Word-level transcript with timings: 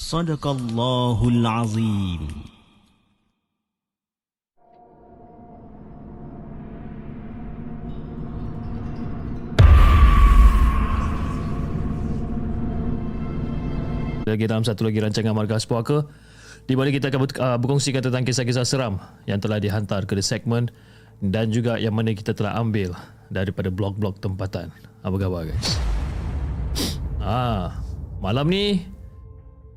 صدق 0.00 0.44
الله 0.46 1.18
العظيم 1.28 2.22
lagi 14.26 14.42
dalam 14.50 14.66
satu 14.66 14.90
lagi 14.90 14.98
rancangan 14.98 15.38
Markas 15.38 15.62
Puaka 15.70 16.02
di 16.66 16.74
mana 16.74 16.90
kita 16.90 17.14
akan 17.14 17.20
ber- 17.22 17.38
uh, 17.38 17.58
berkongsikan 17.62 18.02
tentang 18.02 18.26
kisah-kisah 18.26 18.66
seram 18.66 18.98
yang 19.30 19.38
telah 19.38 19.62
dihantar 19.62 20.02
ke 20.02 20.18
the 20.18 20.24
segment 20.24 20.74
dan 21.22 21.54
juga 21.54 21.78
yang 21.78 21.94
mana 21.94 22.10
kita 22.10 22.34
telah 22.34 22.58
ambil 22.58 22.92
daripada 23.30 23.70
blog-blog 23.70 24.18
tempatan. 24.18 24.74
Apa 25.06 25.16
khabar 25.16 25.46
guys? 25.46 25.78
Ah, 27.22 27.78
malam 28.18 28.50
ni 28.50 28.82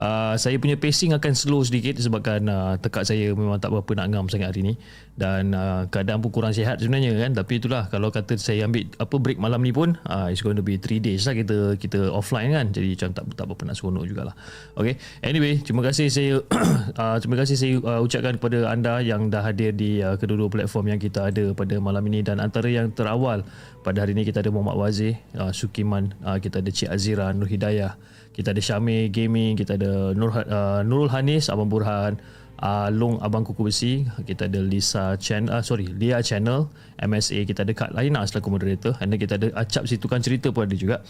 uh, 0.05 0.35
saya 0.37 0.61
punya 0.61 0.77
pacing 0.77 1.17
akan 1.17 1.33
slow 1.33 1.65
sedikit 1.65 1.97
sebabkan 1.97 2.45
uh, 2.45 2.77
tekak 2.77 3.09
saya 3.09 3.33
memang 3.33 3.57
tak 3.57 3.73
berapa 3.73 3.91
nak 3.97 4.07
ngam 4.13 4.27
sangat 4.29 4.53
hari 4.53 4.61
ni. 4.61 4.75
Dan 5.15 5.55
uh, 5.55 5.87
keadaan 5.89 6.19
pun 6.21 6.35
kurang 6.35 6.53
sihat 6.53 6.83
sebenarnya 6.83 7.15
kan. 7.17 7.33
Tapi 7.33 7.63
itulah 7.63 7.89
kalau 7.89 8.13
kata 8.13 8.37
saya 8.37 8.69
ambil 8.69 8.85
apa 8.99 9.15
break 9.17 9.39
malam 9.41 9.63
ni 9.65 9.73
pun 9.73 9.97
uh, 10.11 10.29
it's 10.29 10.45
going 10.45 10.59
to 10.59 10.65
be 10.65 10.77
3 10.77 11.01
days 11.01 11.25
lah 11.25 11.35
kita 11.35 11.81
kita 11.81 12.11
offline 12.13 12.53
kan. 12.53 12.67
Jadi 12.75 12.99
macam 12.99 13.11
tak 13.17 13.25
tak 13.33 13.45
berapa 13.49 13.63
nak 13.65 13.77
seronok 13.79 14.05
jugalah. 14.05 14.35
Okay 14.77 14.99
anyway 15.25 15.63
terima 15.63 15.87
kasih 15.87 16.11
saya 16.11 16.43
uh, 17.01 17.17
terima 17.23 17.37
kasih 17.41 17.57
saya 17.57 17.75
uh, 17.81 18.01
ucapkan 18.03 18.37
kepada 18.37 18.69
anda 18.69 19.01
yang 19.01 19.31
dah 19.31 19.41
hadir 19.41 19.73
di 19.73 20.03
uh, 20.03 20.19
kedua-dua 20.19 20.51
platform 20.51 20.95
yang 20.95 21.01
kita 21.01 21.31
ada 21.33 21.55
pada 21.57 21.79
malam 21.81 22.05
ini. 22.11 22.21
Dan 22.27 22.43
antara 22.43 22.67
yang 22.69 22.91
terawal 22.91 23.47
pada 23.87 24.03
hari 24.03 24.19
ini 24.19 24.27
kita 24.27 24.43
ada 24.43 24.51
Muhammad 24.51 24.77
Wazir 24.77 25.15
uh, 25.39 25.55
Sukiman 25.55 26.11
uh, 26.27 26.43
kita 26.43 26.59
ada 26.59 26.71
Cik 26.75 26.91
Azira 26.91 27.31
Nur 27.31 27.47
Hidayah 27.47 27.95
kita 28.35 28.51
ada 28.51 28.61
Syamil 28.61 29.09
Gaming 29.15 29.55
kita 29.55 29.79
ada 29.79 30.11
Nur, 30.13 30.35
uh, 30.35 30.83
Nurul 30.83 31.09
Hanis 31.09 31.47
Abang 31.47 31.71
Burhan 31.71 32.19
uh, 32.61 32.89
Long 32.91 33.23
Abang 33.23 33.47
Kuku 33.47 33.71
Besi 33.71 34.03
kita 34.27 34.51
ada 34.51 34.61
Lisa 34.61 35.15
Chan 35.17 35.47
uh, 35.47 35.63
sorry 35.63 35.87
Lia 35.87 36.19
Channel 36.21 36.67
MSA 36.99 37.47
kita 37.47 37.63
ada 37.63 37.73
Kak 37.75 37.95
Laina 37.95 38.27
selaku 38.27 38.55
moderator 38.55 38.99
and 38.99 39.15
then 39.15 39.19
kita 39.19 39.39
ada 39.39 39.55
Acap 39.55 39.87
si 39.87 39.99
tukang 39.99 40.23
cerita 40.23 40.51
pun 40.51 40.67
ada 40.67 40.77
juga. 40.79 41.03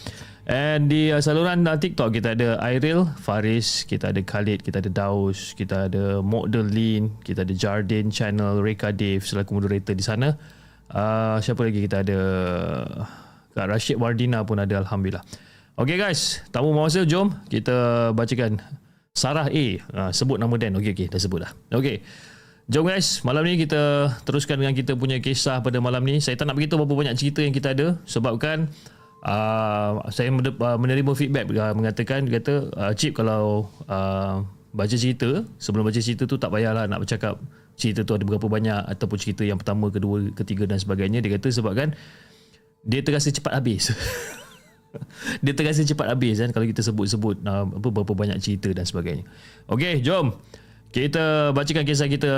And 0.45 0.89
di 0.89 1.09
uh, 1.09 1.21
saluran 1.21 1.65
uh, 1.65 1.77
TikTok 1.77 2.13
kita 2.13 2.37
ada 2.37 2.61
Airil 2.61 3.09
Faris 3.21 3.85
kita 3.89 4.13
ada 4.13 4.21
Khalid 4.21 4.61
kita 4.61 4.81
ada 4.81 4.89
Daus 4.93 5.57
kita 5.57 5.89
ada 5.89 6.21
Model 6.21 6.69
Lin 6.69 7.13
kita 7.25 7.41
ada 7.41 7.53
Jardin 7.53 8.13
Channel 8.13 8.61
Reka 8.61 8.93
Dave 8.93 9.25
selaku 9.25 9.57
moderator 9.61 9.97
di 9.97 10.05
sana. 10.05 10.37
Uh, 10.85 11.41
siapa 11.41 11.65
lagi 11.65 11.81
kita 11.81 12.05
ada? 12.05 12.19
Kak 13.55 13.71
Rashid 13.71 13.95
Wardina 13.95 14.43
pun 14.43 14.59
ada 14.59 14.83
Alhamdulillah 14.83 15.23
Okay 15.75 15.99
guys, 15.99 16.39
tamu 16.55 16.71
masa 16.71 17.03
jom 17.03 17.35
kita 17.51 18.07
bacakan 18.15 18.63
Sarah 19.11 19.51
A. 19.51 19.65
Ha, 19.91 20.15
sebut 20.15 20.39
nama 20.39 20.55
Dan. 20.55 20.79
Okey 20.79 20.95
okey, 20.95 21.07
dah 21.11 21.19
sebut 21.19 21.43
dah. 21.43 21.51
Okey. 21.75 21.99
Jom 22.71 22.87
guys, 22.87 23.19
malam 23.27 23.43
ni 23.43 23.59
kita 23.59 24.07
teruskan 24.23 24.55
dengan 24.55 24.71
kita 24.71 24.95
punya 24.95 25.19
kisah 25.19 25.59
pada 25.59 25.83
malam 25.83 25.99
ni. 26.07 26.23
Saya 26.23 26.39
tak 26.39 26.47
nak 26.47 26.55
beritahu 26.55 26.87
berapa 26.87 27.03
banyak 27.03 27.19
cerita 27.19 27.43
yang 27.43 27.51
kita 27.51 27.75
ada 27.75 27.99
sebabkan 28.07 28.71
uh, 29.27 29.99
saya 30.15 30.31
menerima 30.79 31.11
feedback 31.11 31.51
uh, 31.51 31.75
mengatakan 31.75 32.23
dia 32.23 32.39
kata 32.39 32.71
uh, 32.71 32.91
Cip 32.95 33.11
kalau 33.11 33.67
uh, 33.91 34.47
baca 34.71 34.95
cerita, 34.95 35.43
sebelum 35.59 35.83
baca 35.83 35.99
cerita 35.99 36.23
tu 36.23 36.39
tak 36.39 36.55
payahlah 36.55 36.87
nak 36.87 37.03
bercakap 37.03 37.35
cerita 37.75 38.07
tu 38.07 38.15
ada 38.15 38.23
berapa 38.23 38.47
banyak 38.47 38.95
ataupun 38.95 39.19
cerita 39.19 39.43
yang 39.43 39.59
pertama, 39.59 39.91
kedua, 39.91 40.23
ketiga 40.39 40.71
dan 40.71 40.79
sebagainya. 40.79 41.19
Dia 41.19 41.35
kata 41.35 41.51
sebabkan 41.51 41.91
dia 42.87 43.03
terasa 43.03 43.27
cepat 43.27 43.59
habis. 43.59 43.91
dia 45.43 45.53
terasa 45.53 45.83
cepat 45.83 46.11
habis 46.11 46.39
kan 46.41 46.49
kalau 46.51 46.65
kita 46.65 46.81
sebut-sebut 46.83 47.41
uh, 47.45 47.65
apa 47.67 47.87
berapa 47.91 48.13
banyak 48.13 48.37
cerita 48.41 48.71
dan 48.71 48.85
sebagainya. 48.87 49.25
Okey, 49.69 50.01
jom 50.01 50.35
kita 50.95 51.51
bacakan 51.51 51.83
kisah 51.83 52.07
kita 52.07 52.33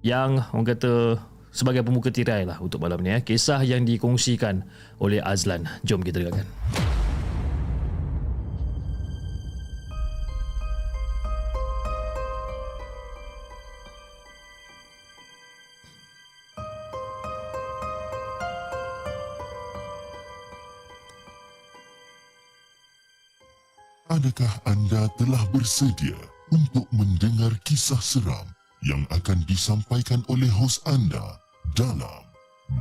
yang 0.00 0.40
orang 0.54 0.66
kata 0.72 1.20
sebagai 1.52 1.84
pembuka 1.84 2.08
tirai 2.08 2.46
lah 2.46 2.56
untuk 2.62 2.80
malam 2.80 3.02
ni 3.02 3.12
eh. 3.12 3.20
Kisah 3.20 3.60
yang 3.66 3.84
dikongsikan 3.84 4.64
oleh 5.02 5.20
Azlan. 5.20 5.66
Jom 5.84 6.00
kita 6.00 6.24
dengarkan. 6.24 6.46
Adakah 24.18 24.50
anda 24.66 25.06
telah 25.14 25.38
bersedia 25.54 26.18
untuk 26.50 26.90
mendengar 26.90 27.54
kisah 27.62 28.02
seram 28.02 28.50
yang 28.82 29.06
akan 29.14 29.46
disampaikan 29.46 30.26
oleh 30.26 30.50
hos 30.58 30.82
anda 30.90 31.38
dalam 31.78 32.26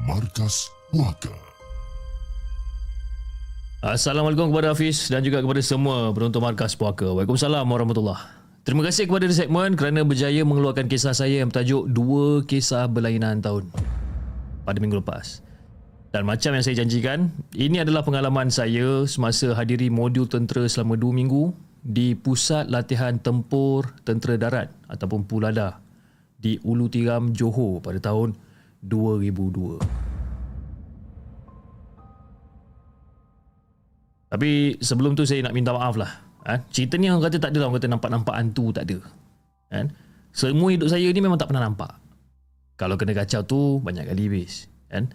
Markas 0.09 0.65
Puaka? 0.89 1.29
Assalamualaikum 3.85 4.49
kepada 4.49 4.73
Hafiz 4.73 5.13
dan 5.13 5.21
juga 5.21 5.45
kepada 5.45 5.61
semua 5.61 6.09
penonton 6.09 6.41
Markas 6.41 6.73
Puaka. 6.73 7.05
Waalaikumsalam 7.05 7.69
warahmatullahi 7.69 8.17
Terima 8.65 8.81
kasih 8.89 9.05
kepada 9.05 9.29
The 9.29 9.37
Segment 9.37 9.77
kerana 9.77 10.01
berjaya 10.01 10.41
mengeluarkan 10.41 10.89
kisah 10.89 11.13
saya 11.13 11.45
yang 11.45 11.53
bertajuk 11.53 11.85
Dua 11.93 12.41
Kisah 12.49 12.89
Berlainan 12.89 13.45
Tahun 13.45 13.69
pada 14.65 14.81
minggu 14.81 15.05
lepas. 15.05 15.45
Dan 16.07 16.23
macam 16.23 16.55
yang 16.55 16.63
saya 16.63 16.79
janjikan, 16.81 17.29
ini 17.51 17.83
adalah 17.83 18.01
pengalaman 18.01 18.47
saya 18.47 19.03
semasa 19.05 19.51
hadiri 19.51 19.91
modul 19.91 20.23
tentera 20.23 20.63
selama 20.65 20.95
2 20.95 21.11
minggu 21.13 21.51
di 21.83 22.15
Pusat 22.15 22.71
Latihan 22.71 23.19
Tempur 23.19 23.91
Tentera 24.07 24.39
Darat 24.39 24.71
ataupun 24.87 25.27
Pulada 25.27 25.83
di 26.39 26.55
Ulu 26.63 26.87
Tiram, 26.87 27.35
Johor 27.35 27.83
pada 27.83 27.99
tahun 27.99 28.33
2002. 28.87 29.83
Tapi 34.27 34.75
sebelum 34.83 35.15
tu 35.15 35.23
saya 35.23 35.43
nak 35.43 35.55
minta 35.55 35.71
maaf 35.71 35.95
lah. 35.95 36.11
Ha? 36.47 36.59
Cerita 36.71 36.99
ni 36.99 37.07
orang 37.11 37.27
kata 37.27 37.39
tak 37.39 37.51
ada 37.51 37.63
lah. 37.63 37.67
Orang 37.71 37.79
kata 37.79 37.91
nampak-nampak 37.91 38.35
hantu 38.35 38.71
tak 38.75 38.83
ada. 38.87 38.99
Kan? 39.71 39.91
Semua 40.35 40.71
hidup 40.71 40.87
saya 40.91 41.07
ni 41.07 41.19
memang 41.19 41.39
tak 41.39 41.51
pernah 41.51 41.67
nampak. 41.67 41.95
Kalau 42.75 42.99
kena 42.99 43.15
kacau 43.15 43.43
tu 43.43 43.59
banyak 43.83 44.07
kali 44.07 44.23
habis. 44.27 44.67
Kan? 44.91 45.11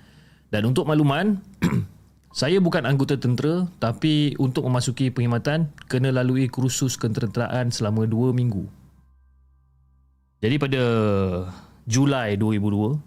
Dan 0.52 0.68
untuk 0.68 0.84
makluman, 0.84 1.40
saya 2.36 2.60
bukan 2.60 2.84
anggota 2.84 3.16
tentera 3.16 3.64
tapi 3.80 4.36
untuk 4.36 4.68
memasuki 4.68 5.08
perkhidmatan 5.08 5.72
kena 5.88 6.12
lalui 6.12 6.52
kursus 6.52 7.00
ketenteraan 7.00 7.72
selama 7.72 8.04
2 8.04 8.36
minggu. 8.36 8.68
Jadi 10.44 10.60
pada 10.60 10.84
Julai 11.88 12.36
2002, 12.36 13.00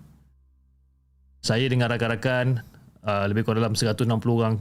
saya 1.46 1.70
dengan 1.70 1.94
rakan-rakan 1.94 2.66
uh, 3.06 3.30
lebih 3.30 3.46
kurang 3.46 3.62
dalam 3.62 3.78
160 3.78 4.10
orang 4.42 4.58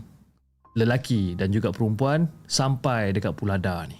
lelaki 0.76 1.38
dan 1.38 1.54
juga 1.54 1.72
perempuan 1.72 2.28
sampai 2.44 3.14
dekat 3.14 3.32
Pulada 3.32 3.86
ni. 3.88 3.96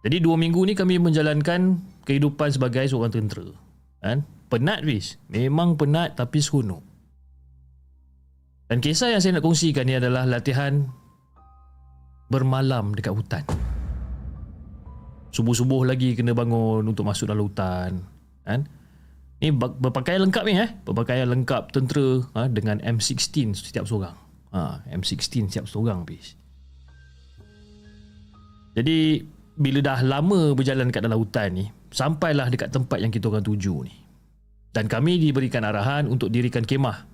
Jadi 0.00 0.16
dua 0.16 0.36
minggu 0.40 0.64
ni 0.64 0.72
kami 0.72 0.96
menjalankan 0.96 1.76
kehidupan 2.08 2.48
sebagai 2.52 2.88
seorang 2.88 3.12
tentera. 3.12 3.48
Kan? 4.00 4.24
Penat 4.48 4.80
bis. 4.80 5.20
Memang 5.28 5.76
penat 5.76 6.16
tapi 6.16 6.40
seronok. 6.40 6.89
Dan 8.70 8.78
kisah 8.78 9.10
yang 9.10 9.18
saya 9.18 9.34
nak 9.34 9.42
kongsikan 9.42 9.82
ni 9.82 9.98
adalah 9.98 10.22
latihan 10.30 10.86
bermalam 12.30 12.94
dekat 12.94 13.10
hutan. 13.10 13.42
Subuh-subuh 15.34 15.82
lagi 15.82 16.14
kena 16.14 16.38
bangun 16.38 16.86
untuk 16.86 17.02
masuk 17.02 17.26
dalam 17.26 17.50
hutan. 17.50 17.98
Kan? 18.46 18.70
Ni 19.42 19.50
berpakaian 19.50 20.22
lengkap 20.22 20.42
ni 20.46 20.54
eh. 20.54 20.70
Berpakaian 20.86 21.26
lengkap 21.26 21.74
tentera 21.74 22.22
ha, 22.38 22.46
dengan 22.46 22.78
M16 22.78 23.58
setiap 23.58 23.90
seorang. 23.90 24.14
Ha, 24.54 24.86
M16 24.94 25.50
siap 25.50 25.66
seorang 25.66 26.06
habis. 26.06 26.38
Jadi 28.78 29.26
bila 29.58 29.82
dah 29.82 29.98
lama 30.06 30.54
berjalan 30.54 30.94
kat 30.94 31.02
dalam 31.02 31.18
hutan 31.18 31.58
ni, 31.58 31.66
sampailah 31.90 32.46
dekat 32.46 32.70
tempat 32.70 33.02
yang 33.02 33.10
kita 33.10 33.26
orang 33.34 33.42
tuju 33.42 33.82
ni. 33.82 33.94
Dan 34.70 34.86
kami 34.86 35.18
diberikan 35.18 35.66
arahan 35.66 36.06
untuk 36.06 36.30
dirikan 36.30 36.62
kemah. 36.62 37.09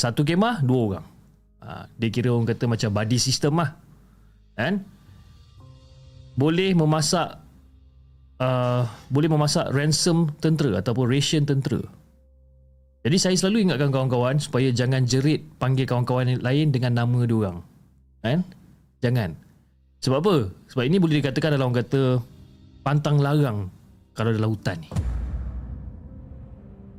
Satu 0.00 0.24
kemah, 0.24 0.64
dua 0.64 0.80
orang. 0.80 1.06
Ha, 1.60 1.84
dia 2.00 2.08
kira 2.08 2.32
orang 2.32 2.48
kata 2.48 2.64
macam 2.64 2.88
body 2.88 3.20
system 3.20 3.60
lah. 3.60 3.76
Kan? 4.56 4.80
Boleh 6.40 6.72
memasak 6.72 7.36
uh, 8.40 8.88
boleh 9.12 9.28
memasak 9.28 9.68
ransom 9.68 10.32
tentera 10.40 10.80
ataupun 10.80 11.04
ration 11.04 11.44
tentera. 11.44 11.84
Jadi 13.04 13.16
saya 13.20 13.36
selalu 13.36 13.68
ingatkan 13.68 13.92
kawan-kawan 13.92 14.40
supaya 14.40 14.72
jangan 14.72 15.04
jerit 15.04 15.44
panggil 15.60 15.84
kawan-kawan 15.84 16.40
lain 16.40 16.72
dengan 16.72 17.04
nama 17.04 17.20
dia 17.28 17.36
orang. 17.36 17.58
Kan? 18.24 18.40
Jangan. 19.04 19.36
Sebab 20.00 20.16
apa? 20.24 20.36
Sebab 20.72 20.84
ini 20.88 20.96
boleh 20.96 21.20
dikatakan 21.20 21.60
dalam 21.60 21.76
orang 21.76 21.84
kata 21.84 22.24
pantang 22.80 23.20
larang 23.20 23.68
kalau 24.16 24.32
dalam 24.32 24.48
hutan 24.48 24.80
ni. 24.80 24.88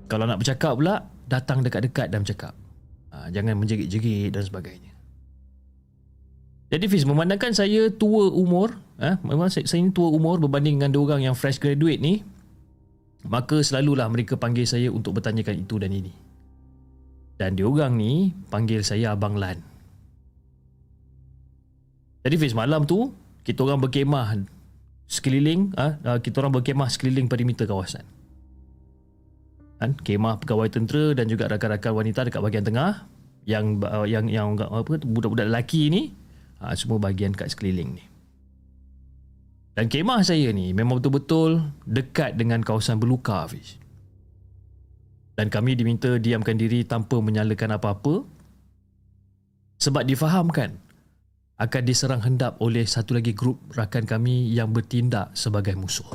Kalau 0.05 0.29
nak 0.29 0.37
bercakap 0.37 0.77
pula, 0.77 1.01
datang 1.25 1.65
dekat-dekat 1.65 2.13
dan 2.13 2.21
bercakap. 2.21 2.60
Ha, 3.21 3.29
jangan 3.29 3.53
menjerit-jerit 3.61 4.33
dan 4.33 4.41
sebagainya. 4.41 4.89
Jadi 6.73 6.85
Fiz, 6.89 7.05
memandangkan 7.05 7.53
saya 7.53 7.93
tua 7.93 8.33
umur, 8.33 8.81
ha, 8.97 9.21
memang 9.21 9.53
saya, 9.53 9.69
saya 9.69 9.85
ni 9.85 9.93
tua 9.93 10.09
umur 10.09 10.41
berbanding 10.41 10.81
dengan 10.81 10.89
dua 10.89 11.13
orang 11.13 11.29
yang 11.29 11.35
fresh 11.37 11.61
graduate 11.61 12.01
ni, 12.01 12.25
Maka 13.21 13.61
selalulah 13.61 14.09
mereka 14.09 14.33
panggil 14.33 14.65
saya 14.65 14.89
untuk 14.89 15.21
bertanyakan 15.21 15.61
itu 15.61 15.77
dan 15.77 15.93
ini. 15.93 16.13
Dan 17.37 17.53
diorang 17.53 17.93
ni 17.97 18.33
panggil 18.49 18.81
saya 18.81 19.13
Abang 19.13 19.37
Lan. 19.37 19.61
Jadi 22.21 22.35
Fiz, 22.37 22.53
malam 22.53 22.85
tu 22.85 23.13
kita 23.45 23.65
orang 23.65 23.81
berkemah 23.81 24.45
sekeliling, 25.09 25.73
ha, 25.77 26.17
kita 26.21 26.41
orang 26.41 26.53
berkemah 26.61 26.89
sekeliling 26.89 27.29
perimeter 27.29 27.65
kawasan. 27.65 28.05
Kan? 29.81 29.97
Kemah 29.97 30.37
pegawai 30.37 30.69
tentera 30.69 31.17
dan 31.17 31.25
juga 31.25 31.49
rakan-rakan 31.49 31.93
wanita 32.05 32.29
dekat 32.29 32.41
bahagian 32.41 32.65
tengah 32.65 33.09
yang 33.45 33.81
yang 34.05 34.25
yang 34.29 34.47
apa 34.57 35.01
budak-budak 35.01 35.49
lelaki 35.49 35.89
ni 35.89 36.13
ha, 36.61 36.77
semua 36.77 37.01
bahagian 37.01 37.33
kat 37.33 37.51
sekeliling 37.51 37.97
ni. 37.97 38.05
Dan 39.71 39.87
kemah 39.87 40.21
saya 40.21 40.51
ni 40.51 40.75
memang 40.75 40.99
betul-betul 40.99 41.73
dekat 41.87 42.35
dengan 42.37 42.61
kawasan 42.61 42.99
berluka 42.99 43.47
Hafiz. 43.47 43.79
Dan 45.33 45.47
kami 45.47 45.73
diminta 45.73 46.19
diamkan 46.19 46.59
diri 46.59 46.85
tanpa 46.85 47.17
menyalakan 47.23 47.79
apa-apa 47.79 48.27
sebab 49.81 50.03
difahamkan 50.05 50.77
akan 51.61 51.83
diserang 51.85 52.21
hendap 52.21 52.59
oleh 52.61 52.85
satu 52.85 53.17
lagi 53.17 53.31
grup 53.37 53.57
rakan 53.73 54.05
kami 54.05 54.49
yang 54.49 54.69
bertindak 54.69 55.33
sebagai 55.33 55.73
musuh. 55.73 56.05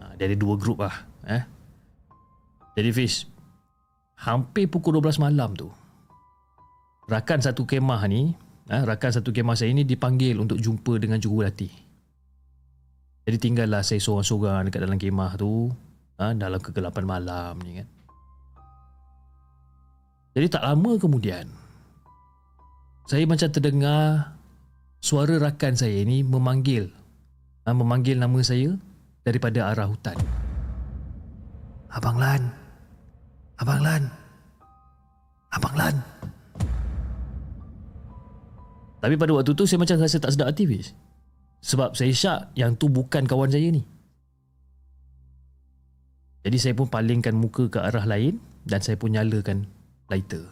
Ha, 0.00 0.14
dari 0.16 0.38
dua 0.38 0.56
grup 0.56 0.84
lah. 0.84 0.94
Eh? 1.26 1.42
Jadi 2.78 2.90
Fiz, 2.94 3.26
hampir 4.20 4.68
pukul 4.68 5.00
12 5.00 5.16
malam 5.24 5.56
tu, 5.56 5.72
rakan 7.08 7.40
satu 7.40 7.64
kemah 7.64 8.04
ni 8.06 8.36
Ha, 8.70 8.86
rakan 8.86 9.10
satu 9.10 9.34
kemah 9.34 9.58
saya 9.58 9.74
ini 9.74 9.82
dipanggil 9.82 10.38
untuk 10.38 10.62
jumpa 10.62 11.02
dengan 11.02 11.18
jurulatih. 11.18 11.74
Jadi 13.26 13.36
tinggallah 13.42 13.82
saya 13.82 13.98
seorang-seorang 13.98 14.70
dekat 14.70 14.86
dalam 14.86 14.94
kemah 14.94 15.34
tu 15.34 15.74
ha, 16.22 16.30
dalam 16.38 16.62
kegelapan 16.62 17.02
malam 17.02 17.58
ni 17.66 17.82
kan. 17.82 17.88
Jadi 20.38 20.46
tak 20.54 20.62
lama 20.62 21.02
kemudian 21.02 21.50
saya 23.10 23.26
macam 23.26 23.50
terdengar 23.50 24.38
suara 25.02 25.34
rakan 25.42 25.74
saya 25.74 26.06
ini 26.06 26.22
memanggil 26.22 26.94
ha, 27.66 27.74
memanggil 27.74 28.22
nama 28.22 28.38
saya 28.46 28.78
daripada 29.26 29.66
arah 29.66 29.90
hutan. 29.90 30.14
Abang 31.90 32.22
Lan. 32.22 32.59
Abang 33.60 33.84
Lan. 33.84 34.02
Abang 35.52 35.76
Lan. 35.76 35.94
Tapi 39.00 39.14
pada 39.20 39.32
waktu 39.36 39.52
tu 39.52 39.68
saya 39.68 39.80
macam 39.80 40.00
rasa 40.00 40.16
tak 40.16 40.32
sedap 40.32 40.48
hati 40.48 40.64
Fiz. 40.64 40.96
Sebab 41.60 41.92
saya 41.92 42.12
syak 42.12 42.40
yang 42.56 42.72
tu 42.80 42.88
bukan 42.88 43.28
kawan 43.28 43.52
saya 43.52 43.68
ni. 43.68 43.84
Jadi 46.40 46.56
saya 46.56 46.72
pun 46.72 46.88
palingkan 46.88 47.36
muka 47.36 47.68
ke 47.68 47.76
arah 47.76 48.08
lain 48.08 48.40
dan 48.64 48.80
saya 48.80 48.96
pun 48.96 49.12
nyalakan 49.12 49.68
lighter. 50.08 50.48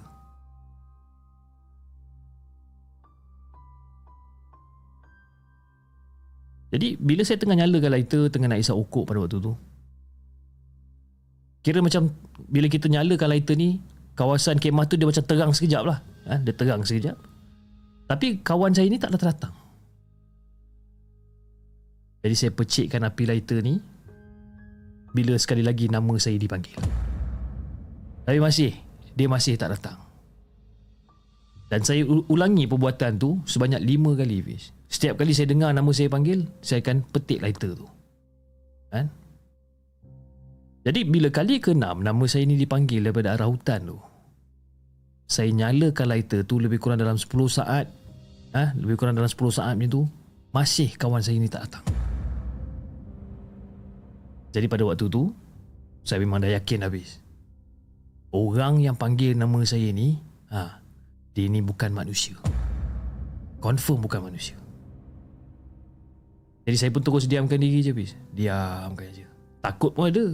Jadi 6.68 7.00
bila 7.00 7.24
saya 7.24 7.40
tengah 7.40 7.56
nyalakan 7.56 7.88
lighter 7.96 8.28
tengah 8.28 8.52
nak 8.52 8.60
isap 8.60 8.76
okok 8.76 9.08
pada 9.08 9.24
waktu 9.24 9.40
tu. 9.40 9.56
Kira 11.68 11.84
macam 11.84 12.08
bila 12.48 12.64
kita 12.64 12.88
nyalakan 12.88 13.28
lighter 13.28 13.52
ni 13.52 13.76
kawasan 14.16 14.56
kemah 14.56 14.88
tu 14.88 14.96
dia 14.96 15.04
macam 15.04 15.20
terang 15.20 15.52
sekejap 15.52 15.84
lah. 15.84 16.00
Ha, 16.24 16.40
dia 16.40 16.56
terang 16.56 16.80
sekejap. 16.80 17.12
Tapi 18.08 18.40
kawan 18.40 18.72
saya 18.72 18.88
ni 18.88 18.96
tak 18.96 19.12
datang-datang. 19.12 19.52
Jadi 22.24 22.34
saya 22.40 22.56
pecikkan 22.56 23.04
api 23.04 23.28
lighter 23.28 23.60
ni 23.60 23.76
bila 25.12 25.36
sekali 25.36 25.60
lagi 25.60 25.92
nama 25.92 26.16
saya 26.16 26.40
dipanggil. 26.40 26.80
Tapi 28.24 28.40
masih, 28.40 28.72
dia 29.12 29.28
masih 29.28 29.60
tak 29.60 29.76
datang. 29.76 30.00
Dan 31.68 31.84
saya 31.84 32.00
ulangi 32.32 32.64
perbuatan 32.64 33.20
tu 33.20 33.44
sebanyak 33.44 33.84
lima 33.84 34.16
kali. 34.16 34.56
Setiap 34.88 35.20
kali 35.20 35.36
saya 35.36 35.52
dengar 35.52 35.76
nama 35.76 35.92
saya 35.92 36.08
panggil, 36.08 36.48
saya 36.64 36.80
akan 36.80 37.04
petik 37.12 37.44
lighter 37.44 37.76
tu. 37.76 37.84
Kan? 38.88 39.12
Jadi 40.86 41.00
bila 41.04 41.28
kali 41.28 41.58
ke 41.58 41.74
enam 41.74 42.00
nama 42.00 42.24
saya 42.30 42.46
ni 42.46 42.54
dipanggil 42.54 43.02
daripada 43.02 43.34
arah 43.34 43.50
hutan 43.50 43.82
tu, 43.92 43.98
saya 45.28 45.52
nyalakan 45.52 46.06
lighter 46.08 46.46
tu 46.46 46.56
lebih 46.56 46.80
kurang 46.80 46.96
dalam 47.02 47.20
10 47.20 47.28
saat. 47.50 47.86
Ha, 48.56 48.72
lebih 48.80 48.96
kurang 48.96 49.12
dalam 49.12 49.28
10 49.28 49.36
saat 49.52 49.76
macam 49.76 49.90
tu 49.92 50.02
masih 50.56 50.96
kawan 50.96 51.20
saya 51.20 51.36
ni 51.36 51.52
tak 51.52 51.68
datang. 51.68 51.84
Jadi 54.56 54.64
pada 54.64 54.88
waktu 54.88 55.04
tu 55.12 55.28
saya 56.00 56.24
memang 56.24 56.40
dah 56.40 56.48
yakin 56.48 56.88
habis. 56.88 57.20
Orang 58.32 58.80
yang 58.80 58.96
panggil 58.96 59.36
nama 59.36 59.60
saya 59.68 59.92
ni 59.92 60.16
ha, 60.48 60.80
dia 61.36 61.46
ni 61.52 61.60
bukan 61.60 61.92
manusia. 61.92 62.40
Confirm 63.60 64.00
bukan 64.00 64.32
manusia. 64.32 64.56
Jadi 66.64 66.76
saya 66.76 66.90
pun 66.92 67.04
terus 67.04 67.28
diamkan 67.28 67.60
diri 67.60 67.84
je 67.84 67.92
habis. 67.92 68.16
Diamkan 68.32 69.08
je. 69.12 69.28
Takut 69.60 69.92
pun 69.92 70.08
ada 70.08 70.24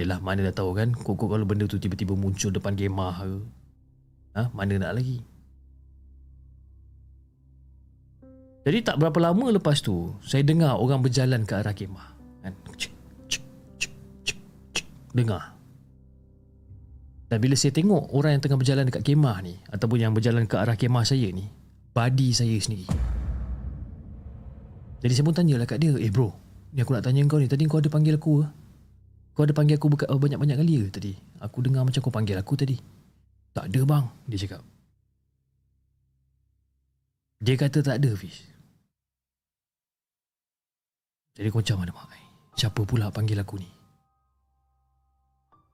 Yelah 0.00 0.18
mana 0.24 0.40
dah 0.48 0.54
tahu 0.56 0.72
kan 0.72 0.88
Kok 0.96 1.20
kalau 1.20 1.44
benda 1.44 1.68
tu 1.68 1.76
tiba-tiba 1.76 2.16
muncul 2.16 2.48
depan 2.48 2.72
kemah 2.72 3.16
ke 3.20 3.32
ha? 4.40 4.42
Mana 4.56 4.80
nak 4.80 4.96
lagi 4.96 5.20
Jadi 8.62 8.78
tak 8.80 8.96
berapa 8.96 9.18
lama 9.20 9.52
lepas 9.52 9.84
tu 9.84 10.16
Saya 10.24 10.40
dengar 10.46 10.80
orang 10.80 11.04
berjalan 11.04 11.44
ke 11.44 11.52
arah 11.60 11.76
kemah 11.76 12.08
kan? 12.40 12.52
Cik, 12.72 12.92
cik, 13.28 13.44
cik, 13.76 13.92
cik, 14.24 14.38
cik. 14.72 14.86
Dengar 15.12 15.52
Dan 17.28 17.36
bila 17.44 17.52
saya 17.52 17.76
tengok 17.76 18.16
Orang 18.16 18.40
yang 18.40 18.42
tengah 18.42 18.56
berjalan 18.56 18.88
dekat 18.88 19.04
kemah 19.04 19.44
ni 19.44 19.60
Ataupun 19.68 20.00
yang 20.00 20.16
berjalan 20.16 20.48
ke 20.48 20.56
arah 20.56 20.78
kemah 20.78 21.04
saya 21.04 21.28
ni 21.28 21.52
Badi 21.92 22.32
saya 22.32 22.56
sendiri 22.56 22.88
Jadi 25.04 25.12
saya 25.12 25.24
pun 25.28 25.36
tanyalah 25.36 25.68
kat 25.68 25.84
dia 25.84 25.92
Eh 26.00 26.08
bro 26.08 26.32
Ni 26.72 26.80
aku 26.80 26.96
nak 26.96 27.04
tanya 27.04 27.20
kau 27.28 27.36
ni 27.36 27.44
Tadi 27.44 27.68
kau 27.68 27.76
ada 27.76 27.92
panggil 27.92 28.16
aku 28.16 28.40
ke? 28.40 28.61
Kau 29.42 29.50
ada 29.50 29.58
panggil 29.58 29.74
aku 29.74 29.90
beka- 29.90 30.06
oh, 30.06 30.22
banyak-banyak 30.22 30.54
kali 30.54 30.86
ke 30.86 31.02
tadi? 31.02 31.12
Aku 31.42 31.66
dengar 31.66 31.82
macam 31.82 31.98
kau 31.98 32.14
panggil 32.14 32.38
aku 32.38 32.54
tadi. 32.54 32.78
Tak 33.50 33.74
ada 33.74 33.80
bang, 33.82 34.04
dia 34.30 34.38
cakap. 34.38 34.62
Dia 37.42 37.58
kata 37.58 37.82
tak 37.82 37.98
ada, 37.98 38.14
Fiz. 38.14 38.38
Jadi 41.34 41.50
kau 41.50 41.58
macam 41.58 41.74
mana, 41.82 41.90
Mak? 41.90 42.14
Siapa 42.54 42.86
pula 42.86 43.10
panggil 43.10 43.42
aku 43.42 43.58
ni? 43.58 43.66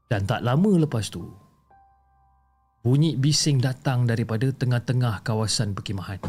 Dan 0.08 0.24
tak 0.24 0.48
lama 0.48 0.88
lepas 0.88 1.12
tu, 1.12 1.28
bunyi 2.80 3.20
bising 3.20 3.60
datang 3.60 4.08
daripada 4.08 4.48
tengah-tengah 4.48 5.20
kawasan 5.20 5.76
perkemahan. 5.76 6.24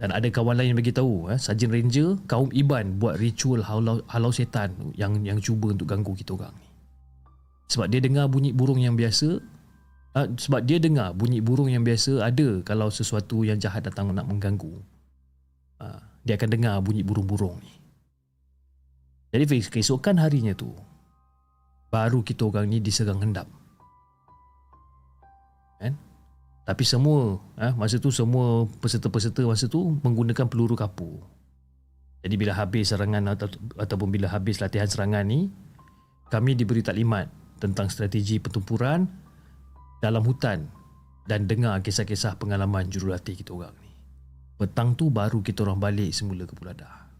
Dan 0.00 0.16
ada 0.16 0.24
kawan 0.32 0.56
lain 0.56 0.72
bagi 0.72 0.96
tahu, 0.96 1.28
eh, 1.28 1.36
Sarjan 1.36 1.68
Ranger, 1.68 2.16
kaum 2.24 2.48
Iban 2.56 2.96
buat 2.96 3.20
ritual 3.20 3.60
halau, 3.60 4.00
halau 4.08 4.32
setan 4.32 4.72
yang 4.96 5.20
yang 5.28 5.36
cuba 5.36 5.76
untuk 5.76 5.92
ganggu 5.92 6.16
kita 6.16 6.40
orang 6.40 6.56
ni. 6.56 6.68
Sebab 7.68 7.86
dia 7.92 8.00
dengar 8.00 8.32
bunyi 8.32 8.56
burung 8.56 8.80
yang 8.80 8.96
biasa, 8.96 9.44
uh, 10.16 10.26
sebab 10.40 10.64
dia 10.64 10.80
dengar 10.80 11.12
bunyi 11.12 11.44
burung 11.44 11.68
yang 11.68 11.84
biasa 11.84 12.24
ada 12.24 12.64
kalau 12.64 12.88
sesuatu 12.88 13.44
yang 13.44 13.60
jahat 13.60 13.84
datang 13.84 14.08
nak 14.16 14.24
mengganggu. 14.24 14.80
Uh, 15.76 16.00
dia 16.24 16.40
akan 16.40 16.48
dengar 16.48 16.80
bunyi 16.80 17.04
burung-burung 17.04 17.60
ni. 17.60 17.72
Jadi 19.36 19.68
keesokan 19.68 20.16
harinya 20.16 20.56
tu, 20.56 20.72
baru 21.92 22.24
kita 22.24 22.48
orang 22.48 22.72
ni 22.72 22.80
diserang 22.80 23.20
hendap. 23.20 23.46
Tapi 26.70 26.86
semua 26.86 27.42
eh, 27.58 27.74
Masa 27.74 27.98
tu 27.98 28.14
semua 28.14 28.62
Peserta-peserta 28.78 29.42
masa 29.42 29.66
tu 29.66 29.98
Menggunakan 30.06 30.46
peluru 30.46 30.78
kapur. 30.78 31.26
Jadi 32.22 32.34
bila 32.38 32.54
habis 32.54 32.94
serangan 32.94 33.34
atau, 33.34 33.50
Ataupun 33.74 34.14
bila 34.14 34.30
habis 34.30 34.62
latihan 34.62 34.86
serangan 34.86 35.26
ni 35.26 35.50
Kami 36.30 36.54
diberi 36.54 36.86
taklimat 36.86 37.26
Tentang 37.58 37.90
strategi 37.90 38.38
pertempuran 38.38 39.02
Dalam 39.98 40.22
hutan 40.22 40.70
Dan 41.26 41.50
dengar 41.50 41.82
kisah-kisah 41.82 42.38
pengalaman 42.38 42.86
Jurulatih 42.86 43.34
kita 43.34 43.50
orang 43.50 43.74
ni. 43.82 43.90
Petang 44.62 44.94
tu 44.94 45.10
baru 45.10 45.42
kita 45.42 45.66
orang 45.66 45.82
balik 45.82 46.14
Semula 46.14 46.46
ke 46.46 46.54
Pulada 46.54 47.10